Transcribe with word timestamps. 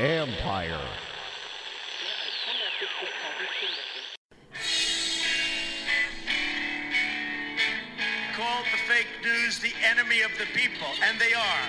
Empire. 0.00 0.80
Called 8.34 8.64
the 8.64 8.78
fake 8.88 9.06
news 9.22 9.58
the 9.58 9.72
enemy 9.84 10.22
of 10.22 10.30
the 10.38 10.46
people, 10.54 10.86
and 11.04 11.20
they 11.20 11.34
are. 11.34 11.68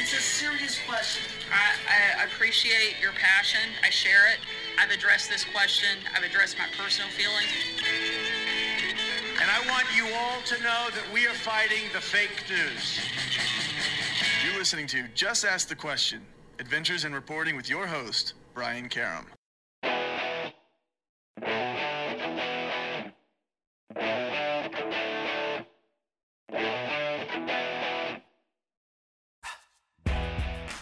It's 0.00 0.12
a 0.12 0.20
serious 0.20 0.78
question. 0.88 1.24
I, 1.52 2.20
I 2.20 2.24
appreciate 2.24 3.00
your 3.00 3.12
passion. 3.12 3.60
I 3.84 3.90
share 3.90 4.32
it. 4.32 4.38
I've 4.78 4.90
addressed 4.90 5.30
this 5.30 5.44
question. 5.44 5.98
I've 6.16 6.22
addressed 6.22 6.56
my 6.58 6.66
personal 6.78 7.10
feelings. 7.10 7.50
And 9.40 9.50
I 9.50 9.58
want 9.72 9.86
you 9.96 10.04
all 10.14 10.42
to 10.46 10.62
know 10.62 10.88
that 10.94 11.04
we 11.12 11.26
are 11.26 11.34
fighting 11.34 11.90
the 11.92 12.00
fake 12.00 12.44
news. 12.48 13.00
Listening 14.60 14.86
to 14.88 15.08
Just 15.14 15.46
Ask 15.46 15.68
the 15.68 15.74
Question 15.74 16.20
Adventures 16.58 17.06
in 17.06 17.14
Reporting 17.14 17.56
with 17.56 17.70
your 17.70 17.86
host, 17.86 18.34
Brian 18.52 18.90
Karem. 18.90 19.24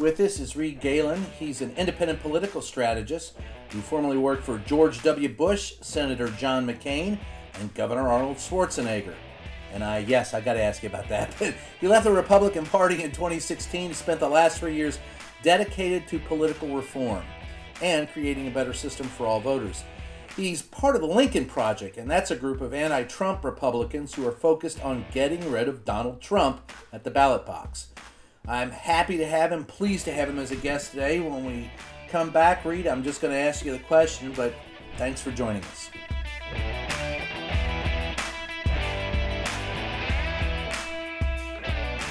With 0.01 0.19
us 0.19 0.41
is 0.41 0.57
Reed 0.57 0.81
Galen. 0.81 1.25
He's 1.39 1.61
an 1.61 1.73
independent 1.77 2.21
political 2.21 2.61
strategist 2.61 3.35
who 3.71 3.81
formerly 3.81 4.19
worked 4.19 4.43
for 4.43 4.59
George 4.59 5.05
W. 5.05 5.29
Bush, 5.29 5.75
Senator 5.83 6.31
John 6.31 6.67
McCain, 6.67 7.17
and 7.61 7.73
Governor 7.75 8.09
Arnold 8.09 8.39
Schwarzenegger. 8.39 9.15
And 9.73 9.85
I, 9.85 9.99
yes, 9.99 10.35
I 10.35 10.41
got 10.41 10.55
to 10.55 10.63
ask 10.63 10.83
you 10.83 10.89
about 10.89 11.09
that. 11.09 11.35
he 11.81 11.89
left 11.89 12.05
the 12.05 12.13
Republican 12.13 12.65
Party 12.65 13.03
in 13.03 13.13
2016, 13.13 13.95
spent 13.95 14.21
the 14.21 14.29
last 14.29 14.59
three 14.59 14.75
years 14.75 14.99
dedicated 15.42 16.09
to 16.09 16.19
political 16.19 16.69
reform 16.69 17.23
and 17.83 18.11
creating 18.11 18.48
a 18.48 18.51
better 18.51 18.73
system 18.73 19.07
for 19.07 19.27
all 19.27 19.41
voters. 19.41 19.84
He's 20.37 20.62
part 20.62 20.95
of 20.95 21.01
the 21.01 21.09
Lincoln 21.09 21.47
Project, 21.47 21.97
and 21.97 22.09
that's 22.09 22.31
a 22.31 22.37
group 22.37 22.61
of 22.61 22.73
anti 22.73 23.03
Trump 23.05 23.45
Republicans 23.45 24.15
who 24.15 24.27
are 24.27 24.33
focused 24.33 24.81
on 24.83 25.05
getting 25.12 25.51
rid 25.51 25.69
of 25.69 25.85
Donald 25.85 26.20
Trump 26.20 26.70
at 26.92 27.05
the 27.05 27.11
ballot 27.11 27.45
box. 27.45 27.89
I'm 28.47 28.70
happy 28.70 29.17
to 29.19 29.27
have 29.27 29.53
him, 29.53 29.64
pleased 29.64 30.05
to 30.07 30.12
have 30.12 30.29
him 30.29 30.39
as 30.39 30.51
a 30.51 30.57
guest 30.57 30.92
today. 30.92 31.20
When 31.20 31.45
we 31.45 31.70
come 32.09 32.31
back, 32.31 32.64
Reed, 32.64 32.87
I'm 32.87 33.03
just 33.03 33.20
going 33.20 33.35
to 33.35 33.39
ask 33.39 33.64
you 33.64 33.73
the 33.73 33.79
question, 33.81 34.33
but 34.35 34.55
thanks 34.97 35.20
for 35.20 35.33
joining 35.33 35.62
us. 35.64 35.91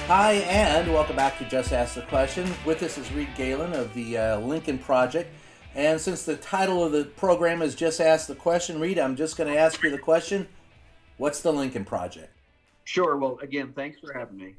Hi, 0.08 0.36
and 0.48 0.90
welcome 0.90 1.16
back 1.16 1.36
to 1.36 1.44
Just 1.44 1.70
Ask 1.70 1.94
the 1.94 2.00
Question. 2.00 2.50
With 2.64 2.82
us 2.82 2.96
is 2.96 3.12
Reed 3.12 3.28
Galen 3.36 3.74
of 3.74 3.92
the 3.92 4.16
uh, 4.16 4.38
Lincoln 4.38 4.78
Project. 4.78 5.30
And 5.74 6.00
since 6.00 6.24
the 6.24 6.36
title 6.36 6.82
of 6.82 6.92
the 6.92 7.04
program 7.04 7.60
is 7.60 7.74
Just 7.74 8.00
Ask 8.00 8.26
the 8.26 8.34
Question, 8.34 8.80
Reed, 8.80 8.98
I'm 8.98 9.16
just 9.16 9.36
going 9.36 9.52
to 9.52 9.58
ask 9.60 9.82
you 9.82 9.90
the 9.90 9.98
question 9.98 10.48
What's 11.18 11.42
the 11.42 11.52
Lincoln 11.52 11.84
Project? 11.84 12.32
Sure. 12.84 13.18
Well, 13.18 13.38
again, 13.42 13.74
thanks 13.76 14.00
for 14.00 14.18
having 14.18 14.38
me. 14.38 14.54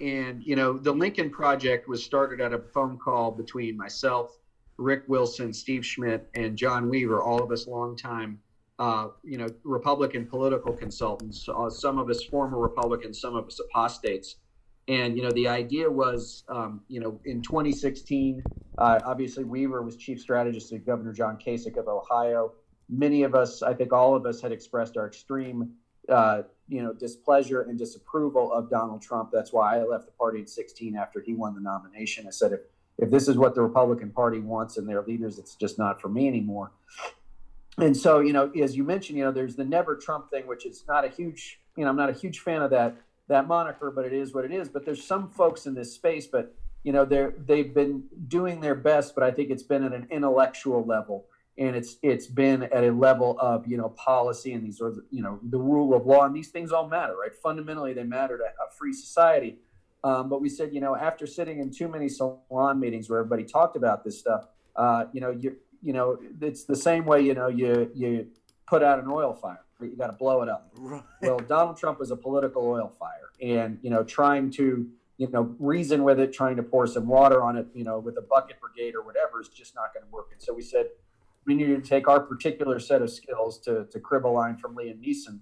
And, 0.00 0.46
you 0.46 0.54
know, 0.54 0.78
the 0.78 0.92
Lincoln 0.92 1.28
Project 1.28 1.88
was 1.88 2.04
started 2.04 2.40
at 2.40 2.52
a 2.52 2.60
phone 2.60 2.96
call 2.96 3.32
between 3.32 3.76
myself, 3.76 4.38
Rick 4.76 5.02
Wilson, 5.08 5.52
Steve 5.52 5.84
Schmidt, 5.84 6.30
and 6.36 6.56
John 6.56 6.88
Weaver, 6.88 7.20
all 7.20 7.42
of 7.42 7.50
us 7.50 7.66
longtime, 7.66 8.38
uh, 8.78 9.08
you 9.24 9.38
know, 9.38 9.48
Republican 9.64 10.24
political 10.24 10.72
consultants, 10.72 11.48
uh, 11.48 11.68
some 11.68 11.98
of 11.98 12.08
us 12.10 12.22
former 12.22 12.58
Republicans, 12.58 13.20
some 13.20 13.34
of 13.34 13.48
us 13.48 13.58
apostates 13.58 14.36
and 14.88 15.16
you 15.16 15.22
know, 15.22 15.30
the 15.30 15.48
idea 15.48 15.90
was, 15.90 16.44
um, 16.48 16.82
you 16.88 17.00
know, 17.00 17.18
in 17.24 17.40
2016, 17.42 18.42
uh, 18.78 19.00
obviously 19.04 19.44
Weaver 19.44 19.82
was 19.82 19.96
chief 19.96 20.20
strategist 20.20 20.72
of 20.72 20.84
Governor 20.84 21.12
John 21.12 21.38
Kasich 21.38 21.76
of 21.76 21.88
Ohio. 21.88 22.52
Many 22.88 23.22
of 23.22 23.34
us, 23.34 23.62
I 23.62 23.72
think 23.72 23.92
all 23.92 24.14
of 24.14 24.26
us, 24.26 24.42
had 24.42 24.52
expressed 24.52 24.96
our 24.96 25.06
extreme, 25.06 25.72
uh, 26.08 26.42
you 26.68 26.82
know, 26.82 26.92
displeasure 26.92 27.62
and 27.62 27.78
disapproval 27.78 28.52
of 28.52 28.68
Donald 28.68 29.00
Trump. 29.00 29.30
That's 29.32 29.52
why 29.52 29.78
I 29.78 29.84
left 29.84 30.04
the 30.04 30.12
party 30.12 30.40
in 30.40 30.46
16 30.46 30.96
after 30.96 31.20
he 31.20 31.34
won 31.34 31.54
the 31.54 31.60
nomination. 31.60 32.26
I 32.26 32.30
said, 32.30 32.52
if 32.52 32.60
if 32.98 33.10
this 33.10 33.26
is 33.28 33.36
what 33.36 33.54
the 33.54 33.62
Republican 33.62 34.10
Party 34.10 34.38
wants 34.38 34.76
and 34.76 34.88
their 34.88 35.02
leaders, 35.02 35.38
it's 35.38 35.56
just 35.56 35.78
not 35.78 36.00
for 36.00 36.08
me 36.08 36.28
anymore. 36.28 36.70
And 37.78 37.96
so, 37.96 38.20
you 38.20 38.32
know, 38.32 38.50
as 38.50 38.76
you 38.76 38.84
mentioned, 38.84 39.18
you 39.18 39.24
know, 39.24 39.32
there's 39.32 39.56
the 39.56 39.64
never 39.64 39.96
Trump 39.96 40.30
thing, 40.30 40.46
which 40.46 40.64
is 40.64 40.84
not 40.86 41.04
a 41.04 41.08
huge, 41.08 41.58
you 41.76 41.84
know, 41.84 41.90
I'm 41.90 41.96
not 41.96 42.08
a 42.08 42.12
huge 42.12 42.38
fan 42.38 42.62
of 42.62 42.70
that 42.70 42.96
that 43.28 43.46
moniker, 43.46 43.90
but 43.90 44.04
it 44.04 44.12
is 44.12 44.34
what 44.34 44.44
it 44.44 44.52
is. 44.52 44.68
But 44.68 44.84
there's 44.84 45.04
some 45.04 45.28
folks 45.28 45.66
in 45.66 45.74
this 45.74 45.94
space, 45.94 46.26
but 46.26 46.54
you 46.82 46.92
know, 46.92 47.04
they're 47.04 47.34
they've 47.38 47.72
been 47.72 48.04
doing 48.28 48.60
their 48.60 48.74
best, 48.74 49.14
but 49.14 49.24
I 49.24 49.30
think 49.30 49.50
it's 49.50 49.62
been 49.62 49.84
at 49.84 49.92
an 49.92 50.06
intellectual 50.10 50.84
level, 50.84 51.26
and 51.56 51.74
it's 51.74 51.96
it's 52.02 52.26
been 52.26 52.64
at 52.64 52.84
a 52.84 52.92
level 52.92 53.38
of 53.40 53.66
you 53.66 53.76
know 53.78 53.88
policy 53.90 54.52
and 54.52 54.64
these 54.64 54.80
are 54.80 54.92
you 55.10 55.22
know 55.22 55.38
the 55.42 55.58
rule 55.58 55.94
of 55.94 56.06
law, 56.06 56.24
and 56.24 56.36
these 56.36 56.48
things 56.48 56.72
all 56.72 56.88
matter, 56.88 57.16
right? 57.16 57.34
Fundamentally, 57.34 57.94
they 57.94 58.04
matter 58.04 58.36
to 58.36 58.44
a 58.44 58.70
free 58.78 58.92
society. 58.92 59.58
Um, 60.04 60.28
but 60.28 60.42
we 60.42 60.50
said, 60.50 60.74
you 60.74 60.82
know, 60.82 60.94
after 60.94 61.26
sitting 61.26 61.60
in 61.60 61.70
too 61.70 61.88
many 61.88 62.10
salon 62.10 62.78
meetings 62.78 63.08
where 63.08 63.20
everybody 63.20 63.44
talked 63.44 63.74
about 63.74 64.04
this 64.04 64.18
stuff, 64.18 64.48
uh, 64.76 65.06
you 65.14 65.22
know, 65.22 65.30
you 65.30 65.56
you 65.82 65.94
know, 65.94 66.18
it's 66.42 66.64
the 66.64 66.76
same 66.76 67.06
way, 67.06 67.22
you 67.22 67.32
know, 67.32 67.48
you 67.48 67.90
you 67.94 68.26
put 68.66 68.82
out 68.82 68.98
an 68.98 69.08
oil 69.10 69.32
fire 69.32 69.63
you 69.80 69.96
got 69.96 70.08
to 70.08 70.16
blow 70.16 70.42
it 70.42 70.48
up. 70.48 70.70
Right. 70.76 71.02
Well, 71.22 71.38
Donald 71.38 71.76
Trump 71.76 72.00
is 72.00 72.10
a 72.10 72.16
political 72.16 72.66
oil 72.66 72.92
fire, 72.98 73.30
and 73.40 73.78
you 73.82 73.90
know, 73.90 74.04
trying 74.04 74.50
to 74.52 74.88
you 75.16 75.28
know 75.28 75.54
reason 75.58 76.04
with 76.04 76.20
it, 76.20 76.32
trying 76.32 76.56
to 76.56 76.62
pour 76.62 76.86
some 76.86 77.06
water 77.06 77.42
on 77.42 77.56
it, 77.56 77.66
you 77.74 77.84
know, 77.84 77.98
with 77.98 78.16
a 78.18 78.22
bucket 78.22 78.60
brigade 78.60 78.94
or 78.94 79.02
whatever 79.02 79.40
is 79.40 79.48
just 79.48 79.74
not 79.74 79.92
going 79.94 80.04
to 80.04 80.10
work. 80.10 80.28
And 80.32 80.40
so 80.40 80.52
we 80.52 80.62
said 80.62 80.86
we 81.44 81.54
needed 81.54 81.82
to 81.82 81.88
take 81.88 82.08
our 82.08 82.20
particular 82.20 82.78
set 82.78 83.02
of 83.02 83.10
skills 83.10 83.58
to 83.60 83.86
to 83.86 84.00
crib 84.00 84.26
a 84.26 84.28
line 84.28 84.56
from 84.56 84.76
Liam 84.76 85.00
Neeson 85.00 85.40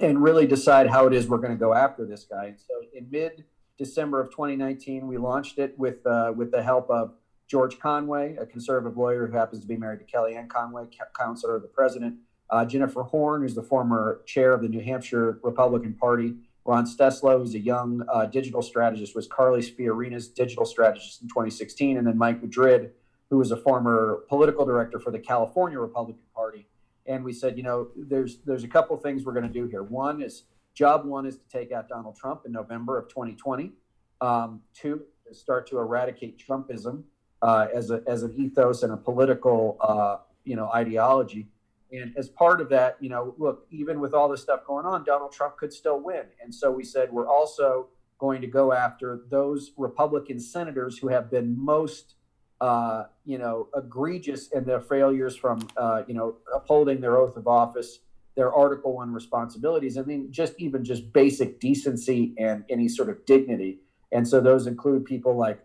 and 0.00 0.22
really 0.22 0.46
decide 0.46 0.88
how 0.88 1.06
it 1.06 1.14
is 1.14 1.28
we're 1.28 1.38
going 1.38 1.52
to 1.52 1.58
go 1.58 1.74
after 1.74 2.06
this 2.06 2.24
guy. 2.24 2.46
And 2.46 2.60
so 2.60 2.82
in 2.94 3.08
mid 3.10 3.44
December 3.76 4.20
of 4.20 4.30
2019, 4.30 5.06
we 5.06 5.16
launched 5.16 5.58
it 5.58 5.78
with 5.78 6.06
uh, 6.06 6.32
with 6.36 6.50
the 6.50 6.62
help 6.62 6.90
of 6.90 7.14
George 7.46 7.78
Conway, 7.80 8.36
a 8.36 8.46
conservative 8.46 8.96
lawyer 8.96 9.26
who 9.26 9.36
happens 9.36 9.62
to 9.62 9.66
be 9.66 9.76
married 9.76 9.98
to 10.00 10.04
Kellyanne 10.06 10.48
Conway, 10.48 10.84
counselor 11.18 11.56
of 11.56 11.62
the 11.62 11.68
president 11.68 12.16
uh, 12.50 12.64
Jennifer 12.64 13.02
Horn, 13.02 13.42
who's 13.42 13.54
the 13.54 13.62
former 13.62 14.20
chair 14.26 14.52
of 14.52 14.62
the 14.62 14.68
New 14.68 14.80
Hampshire 14.80 15.38
Republican 15.42 15.94
Party. 15.94 16.34
Ron 16.64 16.84
Steslow, 16.84 17.38
who's 17.38 17.54
a 17.54 17.60
young 17.60 18.04
uh, 18.12 18.26
digital 18.26 18.62
strategist, 18.62 19.14
was 19.14 19.26
Carly 19.26 19.62
Fiorina's 19.62 20.28
digital 20.28 20.64
strategist 20.64 21.22
in 21.22 21.28
2016. 21.28 21.96
And 21.96 22.06
then 22.06 22.18
Mike 22.18 22.42
Madrid, 22.42 22.92
who 23.30 23.38
was 23.38 23.50
a 23.50 23.56
former 23.56 24.24
political 24.28 24.66
director 24.66 24.98
for 24.98 25.10
the 25.10 25.18
California 25.18 25.78
Republican 25.78 26.22
Party. 26.34 26.66
And 27.06 27.24
we 27.24 27.32
said, 27.32 27.56
you 27.56 27.62
know, 27.62 27.88
there's 27.96 28.38
there's 28.44 28.64
a 28.64 28.68
couple 28.68 28.96
things 28.98 29.24
we're 29.24 29.32
going 29.32 29.46
to 29.46 29.52
do 29.52 29.66
here. 29.66 29.82
One 29.82 30.20
is 30.22 30.44
job 30.74 31.04
one 31.04 31.26
is 31.26 31.36
to 31.36 31.48
take 31.48 31.72
out 31.72 31.88
Donald 31.88 32.16
Trump 32.16 32.42
in 32.44 32.52
November 32.52 32.98
of 32.98 33.08
2020. 33.08 33.72
Um, 34.20 34.60
two 34.74 35.02
is 35.28 35.40
start 35.40 35.66
to 35.68 35.78
eradicate 35.78 36.38
Trumpism 36.38 37.04
uh, 37.42 37.68
as 37.74 37.90
a 37.90 38.02
as 38.06 38.22
an 38.22 38.34
ethos 38.36 38.82
and 38.82 38.92
a 38.92 38.96
political 38.96 39.76
uh, 39.80 40.18
you 40.44 40.56
know 40.56 40.68
ideology. 40.72 41.48
And 41.92 42.16
as 42.16 42.28
part 42.28 42.60
of 42.60 42.68
that, 42.70 42.96
you 43.00 43.08
know, 43.08 43.34
look, 43.38 43.66
even 43.70 44.00
with 44.00 44.14
all 44.14 44.28
this 44.28 44.42
stuff 44.42 44.64
going 44.66 44.86
on, 44.86 45.04
Donald 45.04 45.32
Trump 45.32 45.56
could 45.56 45.72
still 45.72 46.00
win. 46.00 46.24
And 46.42 46.54
so 46.54 46.70
we 46.70 46.84
said 46.84 47.10
we're 47.12 47.28
also 47.28 47.88
going 48.18 48.40
to 48.42 48.46
go 48.46 48.72
after 48.72 49.22
those 49.30 49.72
Republican 49.76 50.38
senators 50.38 50.98
who 50.98 51.08
have 51.08 51.30
been 51.30 51.58
most, 51.58 52.14
uh, 52.60 53.04
you 53.24 53.38
know, 53.38 53.68
egregious 53.74 54.48
in 54.48 54.64
their 54.64 54.80
failures 54.80 55.34
from, 55.34 55.66
uh, 55.76 56.02
you 56.06 56.14
know, 56.14 56.36
upholding 56.54 57.00
their 57.00 57.16
oath 57.16 57.36
of 57.36 57.48
office, 57.48 58.00
their 58.36 58.52
Article 58.52 58.94
One 58.94 59.12
responsibilities, 59.12 59.98
I 59.98 60.02
mean, 60.02 60.30
just 60.30 60.54
even 60.58 60.84
just 60.84 61.12
basic 61.12 61.60
decency 61.60 62.34
and 62.38 62.64
any 62.70 62.88
sort 62.88 63.08
of 63.08 63.24
dignity. 63.26 63.80
And 64.12 64.26
so 64.26 64.40
those 64.40 64.66
include 64.66 65.04
people 65.04 65.36
like 65.36 65.60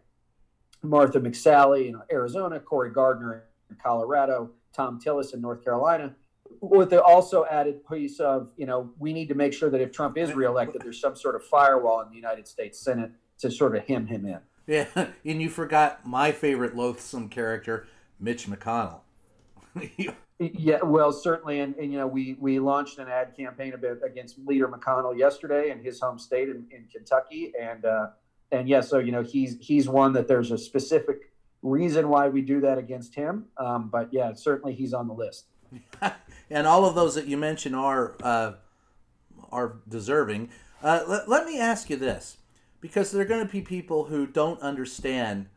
Martha 0.82 1.20
McSally 1.20 1.90
in 1.90 2.00
Arizona, 2.12 2.60
Cory 2.60 2.92
Gardner 2.92 3.46
in 3.70 3.76
Colorado, 3.84 4.52
Thom 4.76 5.00
Tillis 5.00 5.34
in 5.34 5.42
North 5.42 5.64
Carolina, 5.64 6.16
with 6.62 6.90
the 6.90 7.02
also 7.02 7.46
added 7.46 7.86
piece 7.88 8.20
of, 8.20 8.50
you 8.58 8.66
know, 8.66 8.92
we 9.00 9.14
need 9.14 9.28
to 9.30 9.36
make 9.36 9.54
sure 9.54 9.70
that 9.70 9.82
if 9.82 9.92
Trump 9.92 10.18
is 10.18 10.34
reelected, 10.34 10.82
there's 10.82 11.00
some 11.00 11.16
sort 11.16 11.36
of 11.36 11.44
firewall 11.46 12.02
in 12.02 12.10
the 12.10 12.16
United 12.16 12.48
States 12.48 12.80
Senate 12.80 13.12
to 13.40 13.52
sort 13.52 13.76
of 13.76 13.86
hem 13.88 14.08
him 14.08 14.26
in. 14.26 14.40
Yeah, 14.68 14.88
and 15.26 15.42
you 15.42 15.50
forgot 15.50 16.06
my 16.06 16.32
favorite 16.32 16.76
loathsome 16.76 17.30
character, 17.30 17.88
Mitch 18.20 18.48
McConnell. 18.48 19.02
yeah, 20.40 20.82
well, 20.84 21.12
certainly, 21.12 21.60
and, 21.60 21.76
and 21.76 21.92
you 21.92 21.98
know, 21.98 22.08
we 22.08 22.36
we 22.40 22.60
launched 22.60 23.00
an 23.00 23.08
ad 23.08 23.36
campaign 23.36 23.74
a 23.74 23.78
bit 23.78 24.00
against 24.04 24.38
Leader 24.40 24.68
McConnell 24.68 25.18
yesterday 25.18 25.72
in 25.72 25.84
his 25.84 26.00
home 26.00 26.18
state 26.18 26.50
in, 26.50 26.66
in 26.72 26.88
Kentucky, 26.92 27.54
and 27.60 27.86
uh, 27.86 28.08
and 28.52 28.68
yeah, 28.68 28.82
so 28.82 29.00
you 29.00 29.12
know, 29.12 29.22
he's 29.22 29.58
he's 29.60 29.88
one 29.88 30.14
that 30.14 30.28
there's 30.28 30.52
a 30.52 30.58
specific 30.58 31.32
reason 31.66 32.10
why 32.10 32.30
we 32.30 32.42
do 32.42 32.62
that 32.62 32.78
against 32.78 33.16
him. 33.16 33.46
Um, 33.58 33.90
but 33.90 34.14
yeah, 34.14 34.34
certainly 34.34 34.74
he's 34.74 34.94
on 34.94 35.08
the 35.08 35.14
list. 35.14 35.46
and 36.50 36.68
all 36.68 36.86
of 36.86 36.96
those 36.96 37.16
that 37.16 37.26
you 37.26 37.38
mentioned 37.38 37.76
are 37.76 38.16
uh, 38.22 38.54
are 39.52 39.78
deserving. 39.90 40.50
Uh, 40.84 41.04
let, 41.08 41.28
let 41.28 41.46
me 41.46 41.60
ask 41.60 41.90
you 41.90 41.96
this, 41.96 42.38
because 42.80 43.12
there 43.12 43.22
are 43.22 43.26
going 43.26 43.46
to 43.46 43.52
be 43.52 43.62
people 43.62 44.06
who 44.06 44.28
don't 44.28 44.62
understand. 44.62 45.48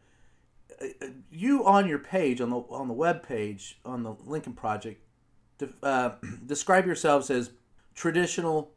Uh, 0.80 0.86
uh, 1.02 1.06
you 1.30 1.64
on 1.64 1.86
your 1.86 1.98
page 1.98 2.40
on 2.40 2.50
the 2.50 2.56
on 2.56 2.88
the 2.88 2.94
web 2.94 3.22
page 3.22 3.78
on 3.84 4.02
the 4.02 4.14
Lincoln 4.24 4.54
Project, 4.54 5.02
uh, 5.82 6.12
describe 6.46 6.86
yourselves 6.86 7.30
as 7.30 7.50
traditional 7.94 8.72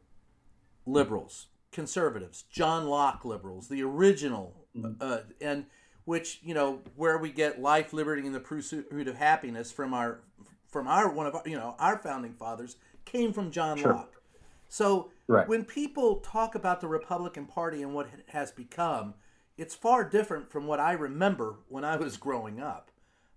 liberals, 0.84 1.46
conservatives, 1.70 2.44
John 2.50 2.86
Locke 2.86 3.24
liberals, 3.24 3.68
the 3.68 3.82
original, 3.82 4.66
mm-hmm. 4.76 4.94
uh, 5.00 5.18
and 5.40 5.66
which 6.04 6.40
you 6.42 6.54
know 6.54 6.80
where 6.96 7.18
we 7.18 7.30
get 7.30 7.60
life, 7.60 7.92
liberty, 7.92 8.26
and 8.26 8.34
the 8.34 8.40
pursuit 8.40 9.08
of 9.08 9.16
happiness 9.16 9.70
from 9.72 9.94
our 9.94 10.20
from 10.68 10.88
our 10.88 11.08
one 11.10 11.26
of 11.26 11.34
our 11.34 11.42
you 11.46 11.56
know 11.56 11.76
our 11.78 11.98
founding 11.98 12.32
fathers 12.32 12.76
came 13.04 13.32
from 13.32 13.50
John 13.50 13.76
sure. 13.76 13.92
Locke. 13.94 14.22
So 14.68 15.10
right. 15.26 15.46
when 15.46 15.64
people 15.64 16.16
talk 16.16 16.54
about 16.54 16.80
the 16.80 16.88
Republican 16.88 17.44
Party 17.46 17.82
and 17.82 17.94
what 17.94 18.06
it 18.06 18.24
has 18.28 18.50
become, 18.50 19.14
it's 19.58 19.74
far 19.74 20.02
different 20.08 20.50
from 20.50 20.66
what 20.66 20.80
I 20.80 20.92
remember 20.92 21.56
when 21.68 21.84
I 21.84 21.96
was 21.96 22.16
growing 22.16 22.58
up. 22.60 22.90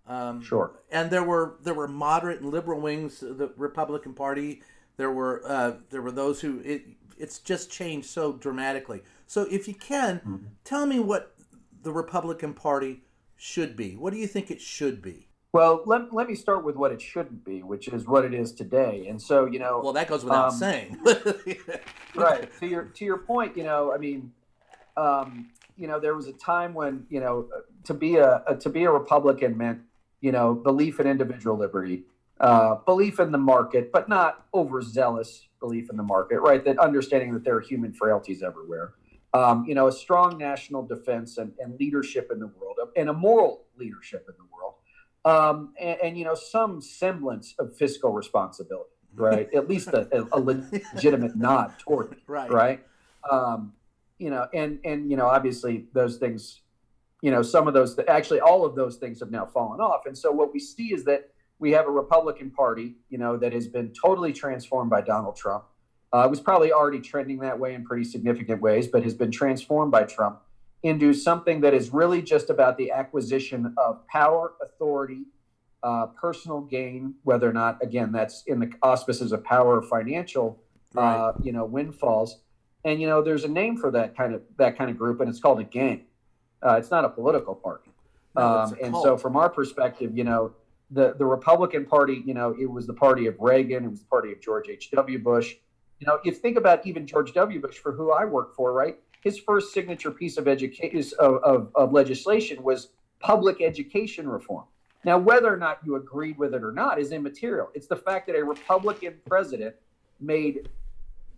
Um, 0.08 0.42
sure. 0.42 0.80
And 0.92 1.10
there 1.10 1.24
were 1.24 1.58
there 1.62 1.74
were 1.74 1.88
moderate 1.88 2.40
and 2.40 2.52
liberal 2.52 2.80
wings 2.80 3.22
of 3.22 3.38
the 3.38 3.52
Republican 3.58 4.14
Party. 4.14 4.62
There 4.98 5.12
were 5.12 5.42
uh, 5.46 5.74
there 5.90 6.02
were 6.02 6.12
those 6.12 6.42
who 6.42 6.60
it 6.60 6.86
it's 7.18 7.40
just 7.40 7.72
changed 7.72 8.08
so 8.08 8.34
dramatically. 8.34 9.02
So 9.28 9.44
if 9.50 9.68
you 9.68 9.74
can, 9.74 10.20
mm-hmm. 10.20 10.46
tell 10.64 10.86
me 10.86 11.00
what 11.00 11.35
the 11.86 11.94
Republican 11.94 12.54
Party 12.54 13.04
should 13.38 13.78
be. 13.78 13.96
What 13.96 14.12
do 14.12 14.20
you 14.20 14.28
think 14.28 14.50
it 14.50 14.60
should 14.60 15.02
be? 15.02 15.30
Well, 15.54 15.84
let, 15.86 16.12
let 16.12 16.28
me 16.28 16.36
start 16.36 16.66
with 16.66 16.76
what 16.76 16.92
it 16.92 17.00
shouldn't 17.00 17.46
be, 17.46 17.62
which 17.64 17.88
is 17.88 18.08
what 18.08 18.26
it 18.26 18.34
is 18.34 18.52
today. 18.52 19.06
And 19.08 19.22
so, 19.22 19.46
you 19.46 19.60
know, 19.60 19.80
well, 19.82 19.94
that 19.94 20.10
goes 20.10 20.24
without 20.24 20.50
um, 20.50 20.58
saying. 20.58 21.00
right. 22.16 22.50
To 22.60 22.68
your 22.68 22.84
to 22.86 23.06
your 23.06 23.20
point, 23.20 23.56
you 23.56 23.64
know, 23.64 23.94
I 23.94 23.98
mean, 23.98 24.34
um, 24.98 25.52
you 25.78 25.88
know, 25.88 26.00
there 26.00 26.16
was 26.16 26.28
a 26.28 26.34
time 26.34 26.74
when 26.74 27.06
you 27.10 27.22
know 27.22 27.48
to 27.86 27.94
be 27.94 28.18
a, 28.18 28.44
a 28.48 28.56
to 28.58 28.70
be 28.70 28.84
a 28.84 28.92
Republican 28.92 29.58
meant 29.58 29.80
you 30.20 30.34
know 30.34 30.56
belief 30.56 31.00
in 31.00 31.08
individual 31.08 31.56
liberty, 31.56 32.04
uh, 32.42 32.76
belief 32.86 33.20
in 33.20 33.32
the 33.32 33.38
market, 33.38 33.94
but 33.94 34.10
not 34.10 34.46
overzealous 34.54 35.48
belief 35.62 35.90
in 35.90 35.96
the 35.96 36.04
market. 36.04 36.40
Right. 36.40 36.66
That 36.66 36.80
understanding 36.80 37.32
that 37.34 37.46
there 37.46 37.56
are 37.56 37.62
human 37.62 37.94
frailties 37.94 38.44
everywhere. 38.44 38.96
Um, 39.36 39.66
you 39.68 39.76
know, 39.76 39.88
a 39.88 39.92
strong 39.92 40.38
national 40.38 40.86
defense 40.86 41.38
and, 41.38 41.52
and 41.60 41.78
leadership 41.78 42.30
in 42.32 42.40
the 42.40 42.48
world, 42.48 42.78
and 42.96 43.10
a 43.10 43.14
moral 43.14 43.66
leadership 43.78 44.26
in 44.30 44.36
the 44.38 44.44
world 44.44 44.56
um, 45.26 45.74
and, 45.80 45.98
and, 46.02 46.18
you 46.18 46.24
know 46.24 46.36
some 46.36 46.80
semblance 46.80 47.56
of 47.58 47.76
fiscal 47.76 48.14
responsibility, 48.14 48.92
right? 49.16 49.50
At 49.54 49.68
least 49.68 49.88
a, 49.88 50.28
a, 50.32 50.40
legitimate 50.40 51.36
nod 51.36 51.74
toward 51.80 52.12
it, 52.14 52.20
right? 52.28 52.50
Right. 52.50 52.86
Um, 53.30 53.74
you 54.20 54.30
know, 54.30 54.48
and 54.54 54.80
and 54.86 55.10
you 55.10 55.18
know, 55.18 55.26
obviously 55.26 55.88
those 55.94 56.18
things, 56.18 56.62
you 57.22 57.32
know, 57.32 57.42
some 57.42 57.68
of 57.68 57.74
those, 57.74 58.00
actually, 58.08 58.40
all 58.40 58.66
of 58.66 58.76
those 58.76 58.98
things 58.98 59.20
have 59.20 59.32
now 59.32 59.46
fallen 59.48 59.82
off, 59.82 60.06
and 60.06 60.16
so 60.16 60.32
what 60.32 60.54
we 60.54 60.60
see 60.60 60.94
is 60.94 61.04
that 61.06 61.32
we 61.58 61.72
have 61.72 61.88
a 61.88 61.92
Republican 61.92 62.52
Party, 62.52 62.96
you 63.10 63.18
know, 63.18 63.36
that 63.36 63.52
has 63.52 63.68
been 63.68 63.92
totally 64.00 64.32
transformed 64.32 64.92
by 64.92 65.02
Donald 65.02 65.36
Trump. 65.36 65.66
Uh, 66.14 66.24
it 66.26 66.30
was 66.30 66.40
probably 66.40 66.72
already 66.72 67.00
trending 67.00 67.40
that 67.40 67.60
way 67.60 67.74
in 67.74 67.84
pretty 67.84 68.04
significant 68.04 68.62
ways, 68.62 68.88
but 68.88 69.04
has 69.04 69.14
been 69.14 69.32
transformed 69.32 69.92
by 69.92 70.04
Trump 70.04 70.40
into 70.84 71.14
something 71.14 71.62
that 71.62 71.74
is 71.74 71.92
really 71.92 72.22
just 72.22 72.50
about 72.50 72.78
the 72.78 72.92
acquisition 72.92 73.74
of 73.78 74.08
power, 74.08 74.54
authority, 74.62 75.24
uh, 75.82 76.08
personal 76.08 76.62
gain, 76.62 77.16
whether 77.24 77.50
or 77.50 77.54
not, 77.54 77.82
again, 77.82 78.12
that's 78.12 78.44
in 78.48 78.60
the 78.60 78.72
auspices 78.82 79.32
of 79.32 79.44
power 79.44 79.80
or 79.80 79.82
financial, 79.82 80.60
uh, 80.96 81.02
right. 81.02 81.16
uh, 81.16 81.34
you 81.42 81.52
know, 81.52 81.66
windfalls. 81.66 82.40
And 82.84 83.02
you 83.02 83.08
know, 83.08 83.24
there's 83.24 83.44
a 83.44 83.48
name 83.48 83.78
for 83.78 83.90
that 83.92 84.16
kind 84.16 84.34
of 84.36 84.44
that 84.58 84.78
kind 84.78 84.92
of 84.92 84.98
group, 84.98 85.20
and 85.20 85.30
it's 85.30 85.40
called 85.40 85.60
a 85.60 85.64
gang. 85.64 86.06
Uh, 86.64 86.76
it's 86.76 86.92
not 86.92 87.04
a 87.04 87.10
political 87.10 87.56
party. 87.56 87.90
No, 88.36 88.44
um, 88.44 88.76
and 88.82 88.96
so, 88.96 89.18
from 89.18 89.36
our 89.36 89.50
perspective, 89.50 90.16
you 90.16 90.24
know, 90.24 90.54
the 90.92 91.16
the 91.18 91.26
Republican 91.26 91.86
Party, 91.86 92.22
you 92.26 92.36
know, 92.36 92.56
it 92.60 92.70
was 92.70 92.86
the 92.86 92.94
party 92.94 93.26
of 93.26 93.36
Reagan, 93.40 93.86
it 93.86 93.90
was 93.90 94.02
the 94.02 94.08
party 94.08 94.32
of 94.32 94.40
George 94.40 94.70
H. 94.70 94.92
W. 94.92 95.18
Bush. 95.18 95.56
You 96.00 96.08
know, 96.08 96.20
if 96.24 96.40
think 96.40 96.58
about 96.58 96.86
even 96.86 97.08
George 97.08 97.34
W. 97.34 97.62
Bush, 97.62 97.78
for 97.78 97.92
who 97.92 98.12
I 98.12 98.26
work 98.26 98.56
for, 98.56 98.74
right? 98.74 98.98
his 99.26 99.40
first 99.40 99.74
signature 99.74 100.12
piece 100.12 100.38
of 100.38 100.48
education 100.48 101.12
of, 101.18 101.44
of, 101.44 101.72
of 101.74 101.92
legislation 101.92 102.62
was 102.62 102.90
public 103.20 103.60
education 103.60 104.30
reform. 104.30 104.66
Now, 105.04 105.18
whether 105.18 105.52
or 105.52 105.58
not 105.58 105.80
you 105.84 105.96
agreed 105.96 106.38
with 106.38 106.54
it 106.54 106.64
or 106.64 106.72
not 106.72 107.00
is 107.00 107.12
immaterial. 107.12 107.70
It's 107.74 107.88
the 107.88 107.96
fact 107.96 108.28
that 108.28 108.36
a 108.36 108.46
Republican 108.46 109.16
president 109.26 109.76
made 110.20 110.70